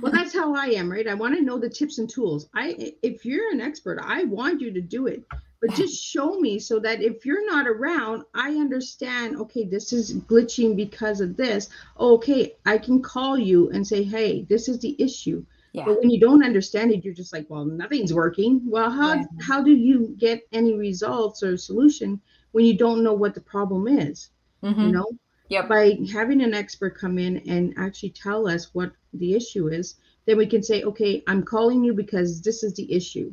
Well, 0.02 0.12
that's 0.12 0.34
how 0.34 0.54
I 0.54 0.66
am, 0.66 0.90
right? 0.90 1.06
I 1.08 1.14
want 1.14 1.34
to 1.36 1.42
know 1.42 1.58
the 1.58 1.68
tips 1.70 1.98
and 1.98 2.08
tools. 2.08 2.48
I, 2.54 2.92
if 3.02 3.24
you're 3.24 3.50
an 3.52 3.60
expert, 3.60 4.00
I 4.02 4.24
want 4.24 4.60
you 4.60 4.72
to 4.72 4.80
do 4.80 5.06
it, 5.06 5.22
but 5.60 5.72
just 5.74 6.02
show 6.02 6.38
me 6.40 6.58
so 6.58 6.78
that 6.80 7.00
if 7.02 7.24
you're 7.24 7.46
not 7.46 7.66
around, 7.66 8.24
I 8.34 8.50
understand. 8.50 9.36
Okay, 9.36 9.64
this 9.64 9.92
is 9.92 10.14
glitching 10.14 10.76
because 10.76 11.20
of 11.20 11.36
this. 11.36 11.68
Okay, 11.98 12.54
I 12.66 12.78
can 12.78 13.00
call 13.00 13.38
you 13.38 13.70
and 13.70 13.86
say, 13.86 14.02
hey, 14.02 14.42
this 14.48 14.68
is 14.68 14.78
the 14.80 14.94
issue. 15.02 15.44
yeah. 15.72 15.84
But 15.86 16.00
when 16.00 16.10
you 16.10 16.20
don't 16.20 16.44
understand 16.44 16.90
it, 16.92 17.04
you're 17.04 17.14
just 17.14 17.32
like, 17.32 17.46
well, 17.48 17.64
nothing's 17.64 18.12
working. 18.12 18.60
Well, 18.68 18.90
how 18.90 19.14
Yeah. 19.14 19.24
how 19.40 19.62
do 19.62 19.70
you 19.72 20.14
get 20.18 20.46
any 20.52 20.74
results 20.74 21.42
or 21.42 21.56
solution 21.56 22.20
when 22.52 22.64
you 22.64 22.76
don't 22.76 23.02
know 23.02 23.14
what 23.14 23.34
the 23.34 23.40
problem 23.40 23.86
is? 23.88 24.30
Mhm. 24.62 24.86
You 24.86 24.92
know, 24.92 25.06
Yep. 25.48 25.68
by 25.68 25.98
having 26.12 26.42
an 26.42 26.54
expert 26.54 26.98
come 26.98 27.18
in 27.18 27.38
and 27.48 27.74
actually 27.76 28.10
tell 28.10 28.48
us 28.48 28.74
what 28.74 28.92
the 29.14 29.34
issue 29.34 29.68
is, 29.68 29.96
then 30.26 30.36
we 30.36 30.46
can 30.46 30.62
say, 30.62 30.82
okay, 30.82 31.22
I'm 31.26 31.42
calling 31.42 31.84
you 31.84 31.94
because 31.94 32.42
this 32.42 32.62
is 32.62 32.74
the 32.74 32.92
issue. 32.92 33.32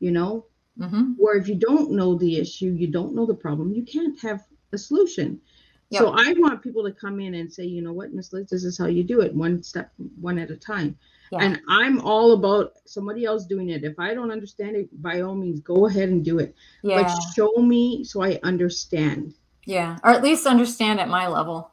You 0.00 0.10
know, 0.10 0.46
hmm 0.78 1.12
or 1.18 1.36
if 1.36 1.46
you 1.48 1.54
don't 1.54 1.92
know 1.92 2.16
the 2.16 2.38
issue, 2.38 2.70
you 2.70 2.88
don't 2.88 3.14
know 3.14 3.26
the 3.26 3.34
problem, 3.34 3.72
you 3.72 3.84
can't 3.84 4.18
have 4.20 4.44
a 4.72 4.78
solution. 4.78 5.40
So 5.98 6.08
I 6.08 6.32
want 6.38 6.62
people 6.62 6.84
to 6.84 6.92
come 6.92 7.20
in 7.20 7.34
and 7.34 7.52
say, 7.52 7.64
you 7.64 7.82
know 7.82 7.92
what, 7.92 8.14
Miss 8.14 8.32
Liz, 8.32 8.48
this 8.48 8.64
is 8.64 8.78
how 8.78 8.86
you 8.86 9.04
do 9.04 9.20
it, 9.20 9.34
one 9.34 9.62
step, 9.62 9.92
one 10.20 10.38
at 10.38 10.50
a 10.50 10.56
time. 10.56 10.96
Yeah. 11.30 11.40
And 11.42 11.60
I'm 11.68 12.00
all 12.00 12.32
about 12.32 12.72
somebody 12.86 13.26
else 13.26 13.44
doing 13.44 13.68
it. 13.68 13.84
If 13.84 13.98
I 13.98 14.14
don't 14.14 14.30
understand 14.30 14.76
it, 14.76 15.02
by 15.02 15.20
all 15.20 15.34
means, 15.34 15.60
go 15.60 15.86
ahead 15.86 16.08
and 16.08 16.24
do 16.24 16.38
it. 16.38 16.54
yeah. 16.82 17.02
But 17.02 17.10
show 17.34 17.52
me 17.58 18.04
so 18.04 18.22
I 18.22 18.40
understand. 18.42 19.34
Yeah. 19.64 19.98
Or 20.02 20.10
at 20.10 20.22
least 20.22 20.46
understand 20.46 21.00
at 21.00 21.08
my 21.08 21.28
level. 21.28 21.70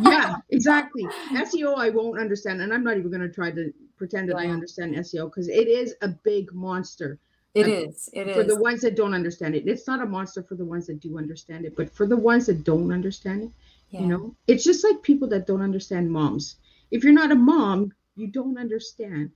Yeah, 0.00 0.36
exactly. 0.50 1.04
SEO, 1.32 1.76
I 1.76 1.90
won't 1.90 2.18
understand. 2.20 2.60
And 2.60 2.72
I'm 2.72 2.84
not 2.84 2.96
even 2.96 3.10
going 3.10 3.22
to 3.22 3.28
try 3.28 3.50
to 3.50 3.72
pretend 3.96 4.28
that 4.30 4.36
I 4.36 4.46
understand 4.46 4.94
SEO 4.94 5.26
because 5.26 5.48
it 5.48 5.68
is 5.68 5.94
a 6.02 6.08
big 6.08 6.52
monster. 6.52 7.18
It 7.54 7.66
Uh, 7.66 7.88
is. 7.88 8.08
It 8.12 8.32
for 8.32 8.42
is. 8.42 8.46
the 8.46 8.56
ones 8.60 8.80
that 8.82 8.96
don't 8.96 9.12
understand 9.14 9.54
it. 9.54 9.66
It's 9.66 9.86
not 9.86 10.00
a 10.00 10.06
monster 10.06 10.42
for 10.42 10.54
the 10.54 10.64
ones 10.64 10.86
that 10.86 11.00
do 11.00 11.18
understand 11.18 11.64
it, 11.64 11.76
but 11.76 11.90
for 11.90 12.06
the 12.06 12.16
ones 12.16 12.46
that 12.46 12.64
don't 12.64 12.92
understand 12.92 13.42
it, 13.42 13.50
Yeah. 13.90 14.00
you 14.02 14.06
know, 14.06 14.34
it's 14.46 14.64
just 14.64 14.84
like 14.84 15.02
people 15.02 15.28
that 15.28 15.46
don't 15.46 15.60
understand 15.62 16.10
moms. 16.10 16.56
If 16.90 17.04
you're 17.04 17.12
not 17.12 17.32
a 17.32 17.34
mom, 17.36 17.92
you 18.16 18.26
don't 18.28 18.56
understand 18.58 19.30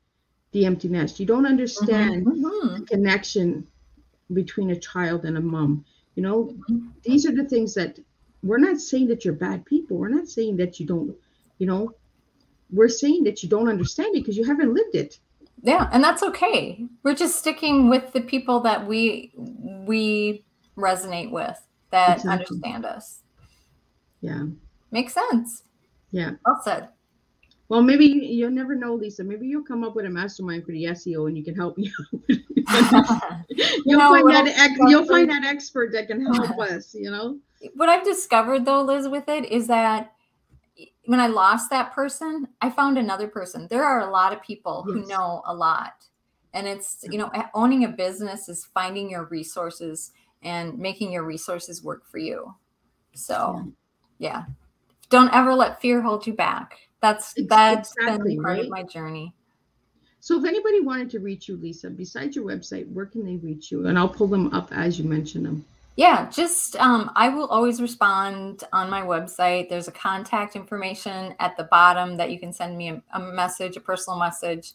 the 0.52 0.64
empty 0.64 0.88
nest. 0.88 1.18
You 1.20 1.26
don't 1.26 1.44
understand 1.46 2.24
Mhm. 2.24 2.78
the 2.78 2.86
connection 2.86 3.66
between 4.32 4.70
a 4.70 4.78
child 4.78 5.24
and 5.24 5.36
a 5.36 5.40
mom. 5.40 5.84
You 6.16 6.22
know, 6.22 6.52
Mhm. 6.68 6.90
these 7.04 7.24
are 7.26 7.32
the 7.34 7.44
things 7.44 7.74
that 7.74 7.98
we're 8.42 8.58
not 8.58 8.80
saying 8.80 9.06
that 9.08 9.24
you're 9.24 9.34
bad 9.34 9.64
people. 9.64 9.96
We're 9.96 10.08
not 10.08 10.28
saying 10.28 10.56
that 10.56 10.80
you 10.80 10.86
don't, 10.86 11.14
you 11.58 11.66
know, 11.66 11.92
we're 12.72 12.88
saying 12.88 13.24
that 13.24 13.42
you 13.42 13.48
don't 13.48 13.68
understand 13.68 14.16
it 14.16 14.20
because 14.20 14.36
you 14.36 14.44
haven't 14.44 14.74
lived 14.74 14.94
it. 14.94 15.18
Yeah, 15.62 15.88
and 15.92 16.02
that's 16.02 16.22
okay. 16.22 16.86
We're 17.02 17.14
just 17.14 17.36
sticking 17.38 17.88
with 17.88 18.12
the 18.12 18.20
people 18.20 18.60
that 18.60 18.86
we 18.86 19.32
we 19.86 20.44
resonate 20.76 21.30
with 21.30 21.58
that 21.90 22.18
Exactly. 22.18 22.32
understand 22.46 22.84
us. 22.84 23.22
Yeah. 24.20 24.46
Makes 24.90 25.14
sense. 25.14 25.62
Yeah. 26.10 26.32
Well 26.44 26.60
said. 26.62 26.88
Well, 27.68 27.82
maybe 27.82 28.06
you- 28.06 28.22
you'll 28.22 28.50
never 28.50 28.74
know, 28.74 28.94
Lisa. 28.94 29.24
Maybe 29.24 29.46
you'll 29.48 29.64
come 29.64 29.82
up 29.84 29.96
with 29.96 30.04
a 30.06 30.10
mastermind 30.10 30.64
for 30.64 30.72
the 30.72 30.84
SEO, 30.84 31.26
and 31.26 31.36
you 31.36 31.42
can 31.44 31.54
help 31.54 31.76
me. 31.76 31.92
you'll 33.84 34.00
find 34.00 34.30
that 34.30 34.46
ex- 34.56 34.78
you'll 34.88 35.06
find 35.06 35.30
that 35.30 35.44
expert 35.44 35.92
that 35.92 36.08
can 36.08 36.24
help 36.24 36.58
us. 36.60 36.94
You 36.94 37.10
know. 37.10 37.38
what 37.74 37.88
I've 37.88 38.04
discovered 38.04 38.64
though, 38.64 38.82
Liz, 38.82 39.08
with 39.08 39.28
it 39.28 39.46
is 39.46 39.66
that 39.68 40.12
when 41.06 41.20
I 41.20 41.26
lost 41.28 41.70
that 41.70 41.92
person, 41.92 42.48
I 42.60 42.70
found 42.70 42.98
another 42.98 43.28
person. 43.28 43.66
There 43.70 43.84
are 43.84 44.00
a 44.00 44.10
lot 44.10 44.32
of 44.32 44.42
people 44.42 44.82
who 44.82 45.06
know 45.06 45.42
a 45.46 45.54
lot. 45.54 46.04
And 46.52 46.66
it's, 46.66 47.04
you 47.10 47.18
know, 47.18 47.30
owning 47.54 47.84
a 47.84 47.88
business 47.88 48.48
is 48.48 48.64
finding 48.74 49.10
your 49.10 49.24
resources 49.26 50.12
and 50.42 50.78
making 50.78 51.12
your 51.12 51.22
resources 51.24 51.84
work 51.84 52.06
for 52.06 52.18
you. 52.18 52.54
So, 53.14 53.72
yeah. 54.18 54.44
Don't 55.10 55.32
ever 55.32 55.54
let 55.54 55.80
fear 55.80 56.00
hold 56.02 56.26
you 56.26 56.32
back. 56.32 56.85
That's 57.06 57.34
that's 57.48 57.94
exactly, 57.96 58.34
been 58.34 58.42
part 58.42 58.58
right? 58.58 58.64
of 58.64 58.70
my 58.70 58.82
journey. 58.82 59.32
So, 60.20 60.38
if 60.38 60.44
anybody 60.44 60.80
wanted 60.80 61.08
to 61.10 61.20
reach 61.20 61.48
you, 61.48 61.56
Lisa, 61.56 61.88
besides 61.88 62.34
your 62.34 62.44
website, 62.44 62.90
where 62.90 63.06
can 63.06 63.24
they 63.24 63.36
reach 63.36 63.70
you? 63.70 63.86
And 63.86 63.96
I'll 63.96 64.08
pull 64.08 64.26
them 64.26 64.52
up 64.52 64.70
as 64.72 64.98
you 64.98 65.04
mention 65.04 65.44
them. 65.44 65.64
Yeah, 65.94 66.28
just 66.28 66.74
um, 66.76 67.12
I 67.14 67.28
will 67.28 67.46
always 67.46 67.80
respond 67.80 68.64
on 68.72 68.90
my 68.90 69.02
website. 69.02 69.68
There's 69.68 69.86
a 69.86 69.92
contact 69.92 70.56
information 70.56 71.34
at 71.38 71.56
the 71.56 71.64
bottom 71.64 72.16
that 72.16 72.30
you 72.32 72.40
can 72.40 72.52
send 72.52 72.76
me 72.76 72.88
a, 72.90 73.02
a 73.14 73.20
message, 73.20 73.76
a 73.76 73.80
personal 73.80 74.18
message, 74.18 74.72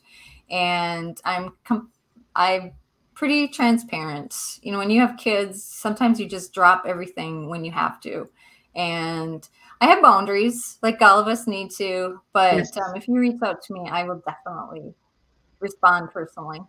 and 0.49 1.19
I'm 1.25 1.53
com- 1.65 1.91
I'm 2.34 2.71
pretty 3.13 3.49
transparent. 3.49 4.36
You 4.63 4.71
know, 4.71 4.77
when 4.77 4.89
you 4.89 5.01
have 5.01 5.17
kids, 5.17 5.61
sometimes 5.61 6.17
you 6.17 6.27
just 6.27 6.53
drop 6.53 6.86
everything 6.88 7.49
when 7.49 7.65
you 7.65 7.71
have 7.71 7.99
to, 8.01 8.29
and 8.73 9.47
I 9.82 9.86
have 9.88 10.01
boundaries, 10.03 10.77
like 10.84 11.01
all 11.01 11.19
of 11.19 11.27
us 11.27 11.47
need 11.47 11.71
to. 11.77 12.21
But 12.34 12.57
Yes. 12.57 12.77
um, 12.77 12.95
if 12.95 13.07
you 13.07 13.15
reach 13.19 13.41
out 13.43 13.61
to 13.63 13.73
me, 13.73 13.89
I 13.89 14.03
will 14.03 14.21
definitely 14.27 14.93
respond 15.59 16.11
personally, 16.11 16.61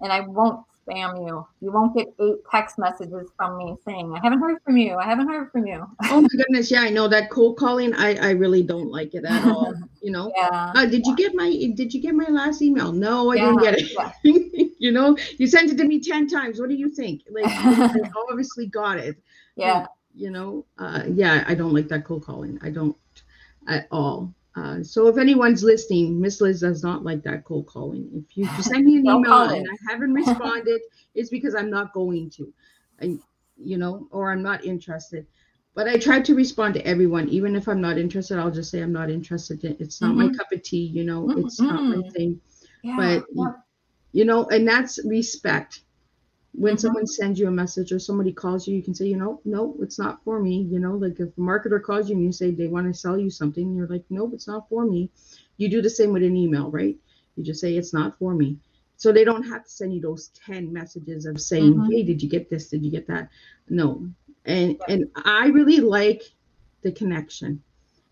and 0.00 0.12
I 0.12 0.20
won't 0.20 0.64
spam 0.88 1.26
you. 1.26 1.46
You 1.60 1.72
won't 1.72 1.94
get 1.96 2.08
eight 2.20 2.36
text 2.50 2.78
messages 2.78 3.28
from 3.36 3.58
me 3.58 3.76
saying, 3.84 4.12
I 4.14 4.20
haven't 4.22 4.40
heard 4.40 4.58
from 4.64 4.76
you. 4.76 4.96
I 4.96 5.04
haven't 5.04 5.28
heard 5.28 5.50
from 5.52 5.66
you. 5.66 5.84
Oh 6.10 6.20
my 6.20 6.28
goodness, 6.28 6.70
yeah, 6.70 6.82
I 6.82 6.90
know 6.90 7.08
that 7.08 7.30
cold 7.30 7.58
calling. 7.58 7.92
I 7.94 8.14
I 8.28 8.30
really 8.30 8.62
don't 8.62 8.90
like 8.90 9.14
it 9.14 9.24
at 9.24 9.44
all. 9.44 9.74
You 10.02 10.12
know. 10.12 10.32
Yeah. 10.34 10.72
Uh, 10.74 10.86
did 10.86 11.06
you 11.06 11.14
get 11.14 11.34
my 11.34 11.50
Did 11.74 11.92
you 11.92 12.00
get 12.00 12.14
my 12.14 12.26
last 12.28 12.62
email? 12.62 12.90
No, 12.90 13.32
I 13.32 13.36
Yeah, 13.36 13.52
didn't 13.52 13.60
get 13.60 13.74
it. 14.24 14.72
you 14.78 14.92
know, 14.92 15.14
you 15.36 15.46
sent 15.46 15.70
it 15.70 15.76
to 15.76 15.84
me 15.84 16.00
ten 16.00 16.26
times. 16.26 16.58
What 16.58 16.70
do 16.70 16.74
you 16.74 16.88
think? 16.88 17.20
Like, 17.30 17.44
I 17.44 18.00
obviously 18.30 18.66
got 18.66 18.96
it. 18.96 19.16
Yeah. 19.56 19.86
You 20.20 20.30
know 20.30 20.66
uh 20.78 21.02
yeah 21.14 21.44
i 21.46 21.54
don't 21.54 21.72
like 21.72 21.88
that 21.88 22.04
cold 22.04 22.22
calling 22.24 22.58
i 22.62 22.68
don't 22.68 22.96
at 23.68 23.88
all 23.90 24.32
uh 24.56 24.82
so 24.82 25.06
if 25.08 25.16
anyone's 25.16 25.64
listening 25.64 26.20
miss 26.20 26.40
liz 26.40 26.60
does 26.60 26.82
not 26.82 27.02
like 27.02 27.22
that 27.22 27.44
cold 27.44 27.66
calling 27.66 28.08
if 28.12 28.36
you 28.36 28.46
send 28.62 28.84
me 28.84 28.96
an 28.96 29.06
email 29.06 29.48
and 29.48 29.66
i 29.66 29.92
haven't 29.92 30.12
responded 30.12 30.80
it's 31.14 31.30
because 31.30 31.54
i'm 31.54 31.70
not 31.70 31.92
going 31.94 32.28
to 32.28 32.52
I, 33.00 33.16
you 33.56 33.78
know 33.78 34.06
or 34.10 34.30
i'm 34.30 34.42
not 34.42 34.64
interested 34.64 35.26
but 35.72 35.88
I 35.88 35.98
try 35.98 36.20
to 36.20 36.34
respond 36.34 36.74
to 36.74 36.86
everyone, 36.86 37.28
even 37.28 37.54
if 37.54 37.68
I'm 37.68 37.80
not 37.80 37.96
interested. 37.96 38.38
I'll 38.38 38.50
just 38.50 38.72
say 38.72 38.80
I'm 38.80 38.92
not 38.92 39.08
interested. 39.08 39.64
It's 39.64 40.00
not 40.00 40.10
mm-hmm. 40.16 40.32
my 40.32 40.36
cup 40.36 40.50
of 40.52 40.62
tea, 40.62 40.86
you 40.86 41.04
know. 41.04 41.22
Mm-hmm. 41.22 41.46
It's 41.46 41.60
not 41.60 41.82
my 41.82 42.08
thing. 42.10 42.40
Yeah, 42.82 42.96
but 42.96 43.24
yeah. 43.32 43.52
you 44.12 44.24
know, 44.24 44.46
and 44.48 44.66
that's 44.66 44.98
respect. 45.04 45.82
When 46.52 46.74
mm-hmm. 46.74 46.80
someone 46.80 47.06
sends 47.06 47.38
you 47.38 47.48
a 47.48 47.52
message 47.52 47.92
or 47.92 47.98
somebody 47.98 48.32
calls 48.32 48.66
you, 48.66 48.76
you 48.76 48.82
can 48.82 48.94
say, 48.94 49.06
you 49.06 49.16
know, 49.16 49.40
no, 49.44 49.76
it's 49.80 49.98
not 49.98 50.22
for 50.24 50.40
me. 50.40 50.62
You 50.62 50.78
know, 50.78 50.96
like 50.96 51.20
if 51.20 51.28
a 51.28 51.40
marketer 51.40 51.82
calls 51.82 52.08
you 52.08 52.16
and 52.16 52.24
you 52.24 52.32
say 52.32 52.50
they 52.50 52.66
want 52.66 52.86
to 52.92 52.98
sell 52.98 53.18
you 53.18 53.30
something, 53.30 53.74
you're 53.74 53.86
like, 53.86 54.04
nope, 54.10 54.32
it's 54.34 54.48
not 54.48 54.68
for 54.68 54.84
me. 54.84 55.10
You 55.58 55.68
do 55.68 55.80
the 55.80 55.90
same 55.90 56.12
with 56.12 56.22
an 56.22 56.36
email, 56.36 56.70
right? 56.70 56.96
You 57.36 57.44
just 57.44 57.60
say 57.60 57.76
it's 57.76 57.94
not 57.94 58.18
for 58.18 58.34
me. 58.34 58.58
So 58.96 59.12
they 59.12 59.24
don't 59.24 59.44
have 59.44 59.64
to 59.64 59.70
send 59.70 59.94
you 59.94 60.00
those 60.00 60.28
10 60.44 60.72
messages 60.72 61.24
of 61.24 61.40
saying, 61.40 61.74
mm-hmm. 61.74 61.90
hey, 61.90 62.02
did 62.02 62.22
you 62.22 62.28
get 62.28 62.50
this? 62.50 62.68
Did 62.68 62.84
you 62.84 62.90
get 62.90 63.06
that? 63.06 63.30
No. 63.68 64.06
And 64.44 64.80
and 64.88 65.10
I 65.24 65.46
really 65.48 65.80
like 65.80 66.22
the 66.82 66.92
connection. 66.92 67.62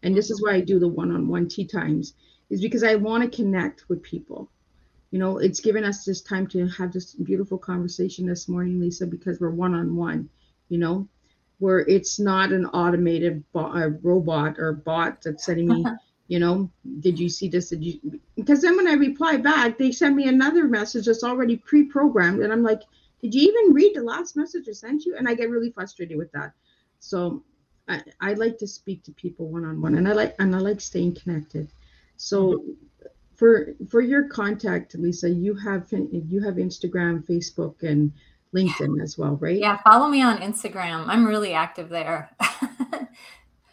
And 0.03 0.16
this 0.16 0.30
is 0.30 0.41
why 0.41 0.55
I 0.55 0.61
do 0.61 0.78
the 0.78 0.89
one-on-one 0.89 1.49
tea 1.49 1.66
times, 1.66 2.14
is 2.51 2.61
because 2.61 2.84
I 2.84 2.95
want 2.95 3.24
to 3.24 3.36
connect 3.36 3.89
with 3.89 4.03
people. 4.03 4.51
You 5.11 5.18
know, 5.18 5.38
it's 5.38 5.61
given 5.61 5.84
us 5.84 6.04
this 6.04 6.20
time 6.20 6.46
to 6.48 6.66
have 6.68 6.92
this 6.92 7.14
beautiful 7.14 7.59
conversation 7.59 8.26
this 8.26 8.48
morning, 8.48 8.78
Lisa, 8.78 9.06
because 9.06 9.40
we're 9.40 9.50
one-on-one, 9.50 10.28
you 10.68 10.78
know, 10.78 11.09
where 11.59 11.80
it's 11.80 12.18
not 12.18 12.52
an 12.52 12.66
automated 12.66 13.42
bo- 13.52 13.98
robot 14.02 14.59
or 14.59 14.72
bot 14.72 15.22
that's 15.22 15.44
sending 15.44 15.68
me 15.68 15.84
you 16.28 16.38
know 16.38 16.70
did 17.00 17.18
you 17.18 17.28
see 17.28 17.48
this? 17.48 17.70
Did 17.70 17.82
you 17.82 18.20
because 18.36 18.62
then 18.62 18.76
when 18.76 18.86
i 18.86 18.92
reply 18.92 19.36
back 19.36 19.78
they 19.78 19.90
send 19.90 20.14
me 20.14 20.28
another 20.28 20.64
message 20.64 21.06
that's 21.06 21.24
already 21.24 21.56
pre-programmed 21.56 22.40
and 22.40 22.52
i'm 22.52 22.62
like 22.62 22.82
did 23.20 23.34
you 23.34 23.42
even 23.42 23.74
read 23.74 23.96
the 23.96 24.02
last 24.02 24.36
message 24.36 24.68
i 24.68 24.72
sent 24.72 25.04
you? 25.04 25.16
And 25.16 25.28
i 25.28 25.34
get 25.34 25.50
really 25.50 25.72
frustrated 25.72 26.16
with 26.16 26.30
that. 26.32 26.52
So 27.00 27.42
i, 27.88 28.02
I 28.20 28.34
like 28.34 28.59
to 28.59 28.66
speak 28.66 29.02
to 29.04 29.12
people 29.12 29.48
one-on-one 29.48 29.96
and 29.96 30.06
i 30.06 30.12
like 30.12 30.36
and 30.38 30.54
i 30.54 30.59
like 30.59 30.80
staying 30.80 31.16
connected. 31.16 31.68
So 32.16 32.52
mm-hmm. 32.52 32.70
For 33.39 33.74
for 33.89 34.03
your 34.03 34.28
contact 34.28 34.95
lisa 34.97 35.30
you 35.30 35.55
have 35.55 35.86
you 35.91 36.43
have 36.43 36.55
instagram 36.55 37.24
facebook 37.24 37.82
and 37.82 38.12
linkedin 38.55 39.03
as 39.03 39.16
well 39.16 39.36
right 39.36 39.59
yeah 39.59 39.78
follow 39.82 40.09
me 40.09 40.20
on 40.22 40.39
instagram 40.39 41.05
i'm 41.07 41.24
really 41.24 41.55
active 41.55 41.89
there 41.89 42.30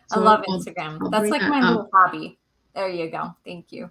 so 0.07 0.21
I 0.21 0.23
love 0.23 0.43
Instagram. 0.47 0.99
I'll 1.01 1.09
That's 1.09 1.29
like 1.29 1.41
my 1.41 1.61
little 1.61 1.89
hobby. 1.93 2.37
There 2.73 2.89
you 2.89 3.09
go. 3.09 3.33
Thank 3.43 3.71
you. 3.71 3.89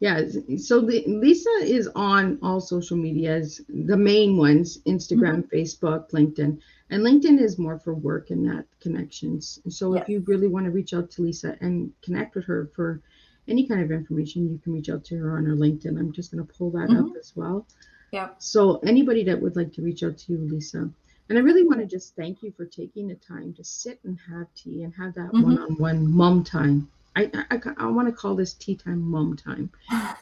Yeah. 0.00 0.22
So 0.58 0.80
the, 0.80 1.04
Lisa 1.06 1.50
is 1.62 1.88
on 1.94 2.38
all 2.42 2.60
social 2.60 2.96
medias, 2.96 3.60
the 3.68 3.96
main 3.96 4.36
ones 4.36 4.78
Instagram, 4.86 5.44
mm-hmm. 5.44 5.56
Facebook, 5.56 6.10
LinkedIn. 6.10 6.60
And 6.90 7.02
LinkedIn 7.02 7.40
is 7.40 7.58
more 7.58 7.78
for 7.78 7.94
work 7.94 8.30
and 8.30 8.46
that 8.48 8.66
connections. 8.80 9.60
So 9.68 9.94
yes. 9.94 10.02
if 10.02 10.08
you 10.08 10.20
really 10.26 10.48
want 10.48 10.66
to 10.66 10.70
reach 10.70 10.92
out 10.92 11.10
to 11.12 11.22
Lisa 11.22 11.56
and 11.60 11.90
connect 12.02 12.34
with 12.34 12.44
her 12.44 12.70
for 12.74 13.00
any 13.48 13.66
kind 13.66 13.82
of 13.82 13.90
information, 13.90 14.48
you 14.50 14.58
can 14.62 14.72
reach 14.72 14.88
out 14.88 15.04
to 15.06 15.16
her 15.16 15.36
on 15.36 15.44
her 15.44 15.54
LinkedIn. 15.54 15.98
I'm 15.98 16.12
just 16.12 16.32
going 16.32 16.44
to 16.44 16.52
pull 16.52 16.70
that 16.72 16.88
mm-hmm. 16.88 17.06
up 17.06 17.16
as 17.18 17.32
well. 17.34 17.66
Yeah. 18.12 18.30
So 18.38 18.78
anybody 18.78 19.24
that 19.24 19.40
would 19.40 19.56
like 19.56 19.72
to 19.74 19.82
reach 19.82 20.02
out 20.02 20.16
to 20.18 20.32
you, 20.32 20.38
Lisa. 20.38 20.88
And 21.28 21.38
I 21.38 21.40
really 21.40 21.64
want 21.64 21.80
to 21.80 21.86
just 21.86 22.14
thank 22.16 22.42
you 22.42 22.52
for 22.56 22.66
taking 22.66 23.08
the 23.08 23.14
time 23.14 23.54
to 23.54 23.64
sit 23.64 23.98
and 24.04 24.18
have 24.28 24.46
tea 24.54 24.82
and 24.82 24.94
have 24.94 25.14
that 25.14 25.32
mm-hmm. 25.32 25.42
one-on-one 25.42 26.10
mom 26.10 26.44
time. 26.44 26.88
I, 27.16 27.30
I, 27.50 27.60
I 27.78 27.86
want 27.86 28.08
to 28.08 28.12
call 28.12 28.34
this 28.34 28.54
tea 28.54 28.76
time 28.76 29.00
mom 29.00 29.36
time, 29.36 29.70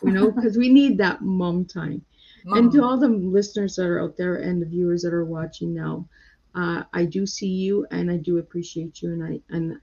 you 0.02 0.12
know, 0.12 0.30
because 0.32 0.56
we 0.56 0.68
need 0.68 0.98
that 0.98 1.22
mom 1.22 1.64
time. 1.64 2.04
Mom. 2.44 2.58
And 2.58 2.72
to 2.72 2.82
all 2.82 2.98
the 2.98 3.08
listeners 3.08 3.76
that 3.76 3.86
are 3.86 4.00
out 4.00 4.16
there 4.16 4.36
and 4.36 4.60
the 4.60 4.66
viewers 4.66 5.02
that 5.02 5.14
are 5.14 5.24
watching 5.24 5.74
now, 5.74 6.06
uh, 6.54 6.82
I 6.92 7.04
do 7.04 7.26
see 7.26 7.48
you 7.48 7.86
and 7.90 8.10
I 8.10 8.16
do 8.16 8.38
appreciate 8.38 9.00
you. 9.00 9.12
And 9.12 9.24
I, 9.24 9.40
and 9.54 9.80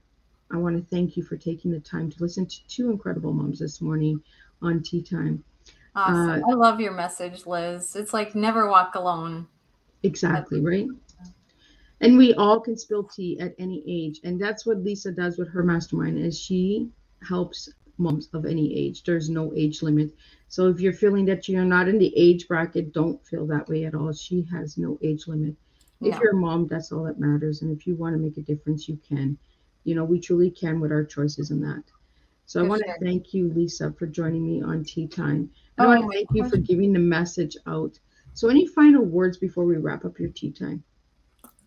I 0.52 0.56
want 0.56 0.76
to 0.76 0.94
thank 0.94 1.16
you 1.16 1.22
for 1.22 1.36
taking 1.36 1.70
the 1.70 1.80
time 1.80 2.10
to 2.10 2.22
listen 2.22 2.46
to 2.46 2.68
two 2.68 2.90
incredible 2.90 3.32
moms 3.32 3.58
this 3.58 3.80
morning 3.80 4.22
on 4.62 4.82
tea 4.82 5.02
time. 5.02 5.44
Awesome. 5.94 6.44
Uh, 6.44 6.50
I 6.50 6.54
love 6.54 6.80
your 6.80 6.92
message, 6.92 7.46
Liz. 7.46 7.96
It's 7.96 8.12
like 8.12 8.34
never 8.34 8.68
walk 8.68 8.94
alone. 8.94 9.46
Exactly, 10.02 10.60
right? 10.60 10.86
And 12.00 12.16
we 12.16 12.32
all 12.34 12.60
can 12.60 12.76
spill 12.76 13.04
tea 13.04 13.38
at 13.40 13.54
any 13.58 13.84
age. 13.86 14.20
And 14.24 14.40
that's 14.40 14.64
what 14.64 14.78
Lisa 14.78 15.12
does 15.12 15.36
with 15.36 15.48
her 15.48 15.62
mastermind 15.62 16.18
is 16.18 16.38
she 16.38 16.88
helps 17.26 17.68
moms 17.98 18.28
of 18.32 18.46
any 18.46 18.74
age. 18.74 19.02
There's 19.04 19.28
no 19.28 19.52
age 19.54 19.82
limit. 19.82 20.14
So 20.48 20.68
if 20.68 20.80
you're 20.80 20.94
feeling 20.94 21.26
that 21.26 21.48
you're 21.48 21.64
not 21.64 21.88
in 21.88 21.98
the 21.98 22.12
age 22.16 22.48
bracket, 22.48 22.92
don't 22.92 23.24
feel 23.26 23.46
that 23.48 23.68
way 23.68 23.84
at 23.84 23.94
all. 23.94 24.12
She 24.12 24.46
has 24.50 24.78
no 24.78 24.98
age 25.02 25.28
limit. 25.28 25.54
If 26.00 26.18
you're 26.18 26.32
a 26.32 26.36
mom, 26.36 26.66
that's 26.66 26.92
all 26.92 27.04
that 27.04 27.20
matters. 27.20 27.60
And 27.60 27.76
if 27.76 27.86
you 27.86 27.94
want 27.94 28.14
to 28.14 28.18
make 28.18 28.38
a 28.38 28.40
difference, 28.40 28.88
you 28.88 28.98
can. 29.06 29.36
You 29.84 29.94
know, 29.94 30.04
we 30.04 30.20
truly 30.20 30.50
can 30.50 30.80
with 30.80 30.92
our 30.92 31.04
choices 31.04 31.50
in 31.50 31.60
that. 31.62 31.84
So 32.46 32.60
for 32.60 32.66
I 32.66 32.68
want 32.68 32.82
sure. 32.84 32.94
to 32.94 33.04
thank 33.04 33.32
you, 33.32 33.52
Lisa, 33.52 33.92
for 33.98 34.06
joining 34.06 34.46
me 34.46 34.62
on 34.62 34.84
Tea 34.84 35.06
Time. 35.06 35.50
I 35.78 35.84
oh, 35.84 35.88
want 35.88 36.02
to 36.02 36.18
thank 36.18 36.28
you 36.34 36.48
for 36.48 36.56
giving 36.56 36.92
the 36.92 36.98
message 36.98 37.56
out. 37.66 37.98
So 38.34 38.48
any 38.48 38.66
final 38.66 39.04
words 39.04 39.36
before 39.38 39.64
we 39.64 39.76
wrap 39.76 40.04
up 40.04 40.18
your 40.18 40.30
tea 40.30 40.52
time? 40.52 40.82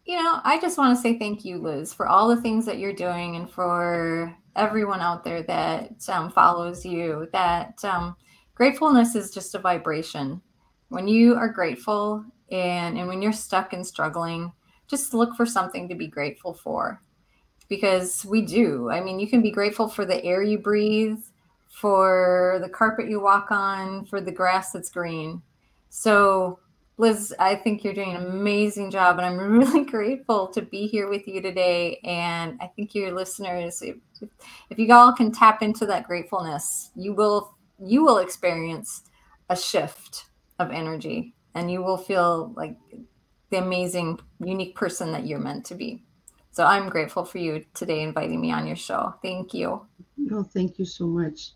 You 0.06 0.22
know, 0.22 0.42
I 0.44 0.60
just 0.60 0.78
want 0.78 0.96
to 0.96 1.02
say 1.02 1.18
thank 1.18 1.46
you, 1.46 1.58
Liz, 1.58 1.94
for 1.94 2.08
all 2.08 2.28
the 2.28 2.42
things 2.42 2.66
that 2.66 2.78
you're 2.78 2.94
doing 2.94 3.36
and 3.36 3.50
for 3.50 4.36
everyone 4.56 5.02
out 5.02 5.24
there 5.24 5.44
that 5.44 6.08
um, 6.10 6.30
follows 6.30 6.86
you 6.86 7.28
that 7.32 7.84
um, 7.84 8.16
gratefulness 8.54 9.16
is 9.16 9.32
just 9.32 9.56
a 9.56 9.60
vibration 9.60 10.42
when 10.90 11.08
you 11.08 11.36
are 11.36 11.50
grateful 11.50 12.24
and 12.52 12.98
and 13.00 13.08
when 13.08 13.22
you're 13.22 13.32
stuck 13.32 13.74
and 13.74 13.86
struggling 13.86 14.52
just 14.88 15.14
look 15.14 15.36
for 15.36 15.46
something 15.46 15.90
to 15.90 15.96
be 15.96 16.06
grateful 16.06 16.54
for 16.54 17.02
because 17.76 18.26
we 18.26 18.42
do 18.42 18.90
i 18.92 19.00
mean 19.02 19.20
you 19.20 19.28
can 19.28 19.42
be 19.42 19.52
grateful 19.52 19.88
for 19.88 20.06
the 20.06 20.24
air 20.24 20.44
you 20.44 20.58
breathe 20.58 21.20
for 21.70 22.60
the 22.62 22.70
carpet 22.70 23.10
you 23.10 23.20
walk 23.20 23.52
on 23.52 24.06
for 24.06 24.22
the 24.22 24.32
grass 24.32 24.72
that's 24.72 24.92
green 24.92 25.42
so 25.90 26.60
Liz, 26.98 27.34
I 27.40 27.56
think 27.56 27.84
you're 27.84 27.94
doing 27.94 28.16
an 28.16 28.28
amazing 28.28 28.92
job, 28.92 29.18
and 29.18 29.26
I'm 29.26 29.38
really 29.60 29.84
grateful 29.84 30.48
to 30.50 30.62
be 30.62 30.86
here 30.88 31.10
with 31.10 31.28
you 31.28 31.42
today. 31.42 32.00
And 32.04 32.60
I 32.62 32.68
think 32.68 32.94
your 32.94 33.12
listeners, 33.12 33.82
if, 33.82 33.96
if 34.70 34.78
you 34.78 34.94
all 34.94 35.12
can 35.12 35.32
tap 35.32 35.64
into 35.64 35.88
that 35.88 36.06
gratefulness, 36.06 36.92
you 36.96 37.14
will 37.14 37.56
you 37.84 38.04
will 38.04 38.20
experience 38.20 39.04
a 39.50 39.56
shift 39.56 40.26
of 40.60 40.72
energy, 40.72 41.34
and 41.56 41.72
you 41.72 41.82
will 41.82 41.98
feel 41.98 42.54
like 42.56 42.78
the 43.50 43.58
amazing, 43.58 44.20
unique 44.40 44.76
person 44.76 45.12
that 45.12 45.26
you're 45.26 45.40
meant 45.40 45.66
to 45.66 45.76
be. 45.76 46.04
So 46.54 46.64
I'm 46.64 46.90
grateful 46.90 47.26
for 47.26 47.40
you 47.40 47.66
today 47.74 48.04
inviting 48.04 48.40
me 48.40 48.52
on 48.52 48.68
your 48.68 48.76
show. 48.76 49.16
Thank 49.24 49.56
you. 49.56 49.88
No, 50.18 50.44
thank 50.44 50.78
you 50.78 50.86
so 50.86 51.08
much. 51.08 51.54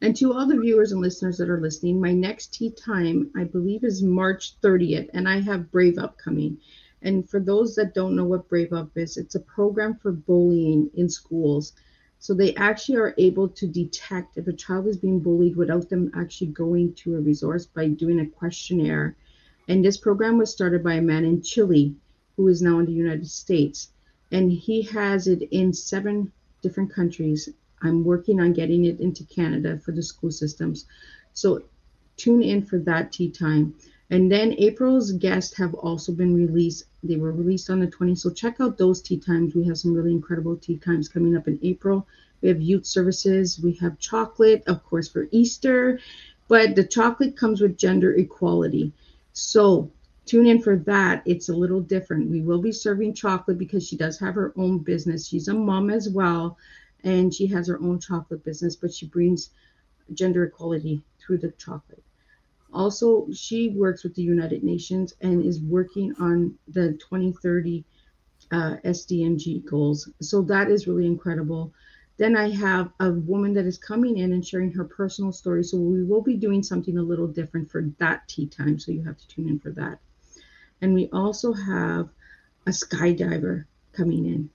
And 0.00 0.16
to 0.16 0.32
all 0.32 0.44
the 0.44 0.58
viewers 0.58 0.90
and 0.90 1.00
listeners 1.00 1.38
that 1.38 1.48
are 1.48 1.60
listening, 1.60 2.00
my 2.00 2.12
next 2.12 2.52
tea 2.52 2.72
time, 2.72 3.30
I 3.36 3.44
believe, 3.44 3.84
is 3.84 4.02
March 4.02 4.60
30th, 4.60 5.08
and 5.14 5.28
I 5.28 5.40
have 5.40 5.70
Brave 5.70 5.98
Up 5.98 6.18
coming. 6.18 6.58
And 7.00 7.30
for 7.30 7.38
those 7.38 7.76
that 7.76 7.94
don't 7.94 8.16
know 8.16 8.24
what 8.24 8.48
Brave 8.48 8.72
Up 8.72 8.90
is, 8.96 9.16
it's 9.16 9.36
a 9.36 9.40
program 9.40 9.94
for 9.94 10.10
bullying 10.10 10.90
in 10.94 11.08
schools. 11.08 11.74
So 12.18 12.34
they 12.34 12.52
actually 12.56 12.96
are 12.96 13.14
able 13.18 13.48
to 13.50 13.68
detect 13.68 14.36
if 14.36 14.48
a 14.48 14.52
child 14.52 14.88
is 14.88 14.96
being 14.96 15.20
bullied 15.20 15.54
without 15.54 15.88
them 15.88 16.10
actually 16.16 16.48
going 16.48 16.94
to 16.94 17.14
a 17.14 17.20
resource 17.20 17.66
by 17.66 17.86
doing 17.86 18.18
a 18.18 18.26
questionnaire. 18.26 19.14
And 19.68 19.84
this 19.84 19.96
program 19.96 20.38
was 20.38 20.50
started 20.50 20.82
by 20.82 20.94
a 20.94 21.02
man 21.02 21.24
in 21.24 21.40
Chile 21.40 21.94
who 22.36 22.48
is 22.48 22.60
now 22.60 22.80
in 22.80 22.86
the 22.86 22.92
United 22.92 23.28
States. 23.28 23.90
And 24.32 24.52
he 24.52 24.82
has 24.82 25.26
it 25.26 25.42
in 25.50 25.72
seven 25.72 26.32
different 26.62 26.92
countries 26.92 27.48
I'm 27.82 28.04
working 28.04 28.40
on 28.40 28.52
getting 28.52 28.84
it 28.84 29.00
into 29.00 29.24
Canada 29.24 29.78
for 29.78 29.92
the 29.92 30.02
school 30.02 30.30
systems. 30.30 30.86
So 31.32 31.62
tune 32.16 32.42
in 32.42 32.62
for 32.62 32.78
that 32.80 33.12
tea 33.12 33.30
time. 33.30 33.74
And 34.10 34.30
then 34.30 34.54
April's 34.58 35.12
guests 35.12 35.56
have 35.56 35.72
also 35.74 36.12
been 36.12 36.34
released. 36.34 36.84
They 37.02 37.16
were 37.16 37.32
released 37.32 37.70
on 37.70 37.80
the 37.80 37.86
20th. 37.86 38.18
So 38.18 38.30
check 38.30 38.60
out 38.60 38.76
those 38.76 39.00
tea 39.00 39.18
times. 39.18 39.54
We 39.54 39.64
have 39.66 39.78
some 39.78 39.94
really 39.94 40.12
incredible 40.12 40.56
tea 40.56 40.76
times 40.78 41.08
coming 41.08 41.36
up 41.36 41.46
in 41.46 41.58
April. 41.62 42.06
We 42.42 42.48
have 42.48 42.60
youth 42.60 42.86
services. 42.86 43.60
We 43.62 43.72
have 43.74 43.98
chocolate, 43.98 44.64
of 44.66 44.84
course, 44.84 45.08
for 45.08 45.28
Easter. 45.30 46.00
But 46.48 46.74
the 46.74 46.84
chocolate 46.84 47.36
comes 47.36 47.60
with 47.60 47.78
gender 47.78 48.12
equality. 48.14 48.92
So 49.32 49.90
tune 50.30 50.46
in 50.46 50.62
for 50.62 50.76
that. 50.76 51.22
It's 51.26 51.48
a 51.48 51.54
little 51.54 51.80
different. 51.80 52.30
We 52.30 52.40
will 52.40 52.62
be 52.62 52.70
serving 52.70 53.14
chocolate 53.14 53.58
because 53.58 53.84
she 53.84 53.96
does 53.96 54.16
have 54.20 54.36
her 54.36 54.52
own 54.56 54.78
business. 54.78 55.26
She's 55.26 55.48
a 55.48 55.54
mom 55.54 55.90
as 55.90 56.08
well 56.08 56.56
and 57.02 57.34
she 57.34 57.48
has 57.48 57.66
her 57.66 57.80
own 57.80 57.98
chocolate 57.98 58.44
business, 58.44 58.76
but 58.76 58.94
she 58.94 59.06
brings 59.06 59.50
gender 60.14 60.44
equality 60.44 61.02
through 61.18 61.38
the 61.38 61.50
chocolate. 61.52 62.04
Also, 62.72 63.26
she 63.32 63.70
works 63.70 64.04
with 64.04 64.14
the 64.14 64.22
United 64.22 64.62
Nations 64.62 65.14
and 65.20 65.44
is 65.44 65.60
working 65.62 66.14
on 66.20 66.56
the 66.68 66.92
2030 66.92 67.84
uh, 68.52 68.76
SDMG 68.84 69.64
goals. 69.68 70.08
So 70.20 70.42
that 70.42 70.70
is 70.70 70.86
really 70.86 71.06
incredible. 71.06 71.72
Then 72.18 72.36
I 72.36 72.50
have 72.50 72.92
a 73.00 73.10
woman 73.10 73.52
that 73.54 73.66
is 73.66 73.78
coming 73.78 74.18
in 74.18 74.32
and 74.32 74.46
sharing 74.46 74.70
her 74.74 74.84
personal 74.84 75.32
story. 75.32 75.64
So 75.64 75.76
we 75.76 76.04
will 76.04 76.22
be 76.22 76.36
doing 76.36 76.62
something 76.62 76.98
a 76.98 77.02
little 77.02 77.26
different 77.26 77.68
for 77.68 77.82
that 77.98 78.28
tea 78.28 78.46
time. 78.46 78.78
So 78.78 78.92
you 78.92 79.02
have 79.02 79.18
to 79.18 79.26
tune 79.26 79.48
in 79.48 79.58
for 79.58 79.70
that. 79.72 79.98
And 80.80 80.94
we 80.94 81.08
also 81.12 81.52
have 81.52 82.08
a 82.66 82.70
skydiver 82.70 83.64
coming 83.92 84.24
in. 84.26 84.50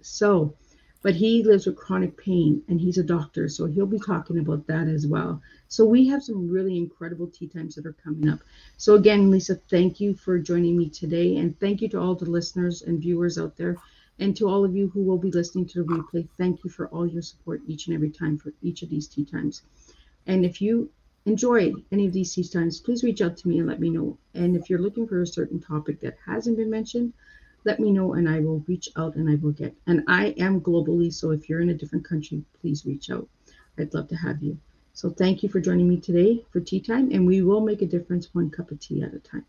So, 0.00 0.54
but 1.02 1.14
he 1.14 1.44
lives 1.44 1.66
with 1.66 1.76
chronic 1.76 2.16
pain 2.16 2.62
and 2.68 2.80
he's 2.80 2.98
a 2.98 3.04
doctor, 3.04 3.48
so 3.48 3.66
he'll 3.66 3.86
be 3.86 4.00
talking 4.00 4.38
about 4.38 4.66
that 4.66 4.88
as 4.88 5.06
well. 5.06 5.40
So 5.68 5.84
we 5.84 6.08
have 6.08 6.22
some 6.24 6.50
really 6.50 6.76
incredible 6.76 7.28
tea 7.28 7.46
times 7.46 7.76
that 7.76 7.86
are 7.86 7.96
coming 8.04 8.28
up. 8.28 8.40
So 8.76 8.94
again, 8.94 9.30
Lisa, 9.30 9.54
thank 9.70 10.00
you 10.00 10.14
for 10.14 10.38
joining 10.38 10.76
me 10.76 10.88
today, 10.88 11.36
and 11.36 11.58
thank 11.60 11.82
you 11.82 11.88
to 11.90 12.00
all 12.00 12.14
the 12.14 12.28
listeners 12.28 12.82
and 12.82 13.00
viewers 13.00 13.38
out 13.38 13.56
there, 13.56 13.76
and 14.18 14.36
to 14.36 14.48
all 14.48 14.64
of 14.64 14.74
you 14.74 14.88
who 14.88 15.02
will 15.02 15.18
be 15.18 15.30
listening 15.30 15.66
to 15.66 15.84
the 15.84 15.92
replay. 15.92 16.28
Thank 16.36 16.64
you 16.64 16.70
for 16.70 16.88
all 16.88 17.06
your 17.06 17.22
support 17.22 17.62
each 17.68 17.86
and 17.86 17.94
every 17.94 18.10
time 18.10 18.36
for 18.36 18.52
each 18.60 18.82
of 18.82 18.90
these 18.90 19.06
tea 19.06 19.24
times. 19.24 19.62
And 20.26 20.44
if 20.44 20.60
you 20.60 20.90
enjoyed 21.28 21.84
any 21.92 22.06
of 22.06 22.12
these 22.12 22.50
times, 22.50 22.80
please 22.80 23.04
reach 23.04 23.20
out 23.20 23.36
to 23.36 23.48
me 23.48 23.58
and 23.58 23.68
let 23.68 23.80
me 23.80 23.90
know. 23.90 24.16
And 24.34 24.56
if 24.56 24.68
you're 24.68 24.80
looking 24.80 25.06
for 25.06 25.20
a 25.20 25.26
certain 25.26 25.60
topic 25.60 26.00
that 26.00 26.16
hasn't 26.24 26.56
been 26.56 26.70
mentioned, 26.70 27.12
let 27.64 27.78
me 27.80 27.92
know 27.92 28.14
and 28.14 28.28
I 28.28 28.40
will 28.40 28.64
reach 28.66 28.88
out 28.96 29.16
and 29.16 29.28
I 29.28 29.34
will 29.34 29.52
get. 29.52 29.74
And 29.86 30.02
I 30.08 30.28
am 30.38 30.60
globally, 30.60 31.12
so 31.12 31.30
if 31.30 31.48
you're 31.48 31.60
in 31.60 31.70
a 31.70 31.74
different 31.74 32.04
country, 32.04 32.42
please 32.60 32.86
reach 32.86 33.10
out. 33.10 33.28
I'd 33.78 33.94
love 33.94 34.08
to 34.08 34.16
have 34.16 34.42
you. 34.42 34.58
So 34.94 35.10
thank 35.10 35.42
you 35.42 35.48
for 35.48 35.60
joining 35.60 35.88
me 35.88 35.98
today 35.98 36.44
for 36.50 36.60
tea 36.60 36.80
time, 36.80 37.12
and 37.12 37.26
we 37.26 37.42
will 37.42 37.60
make 37.60 37.82
a 37.82 37.86
difference 37.86 38.34
one 38.34 38.50
cup 38.50 38.70
of 38.70 38.80
tea 38.80 39.02
at 39.02 39.14
a 39.14 39.18
time. 39.18 39.44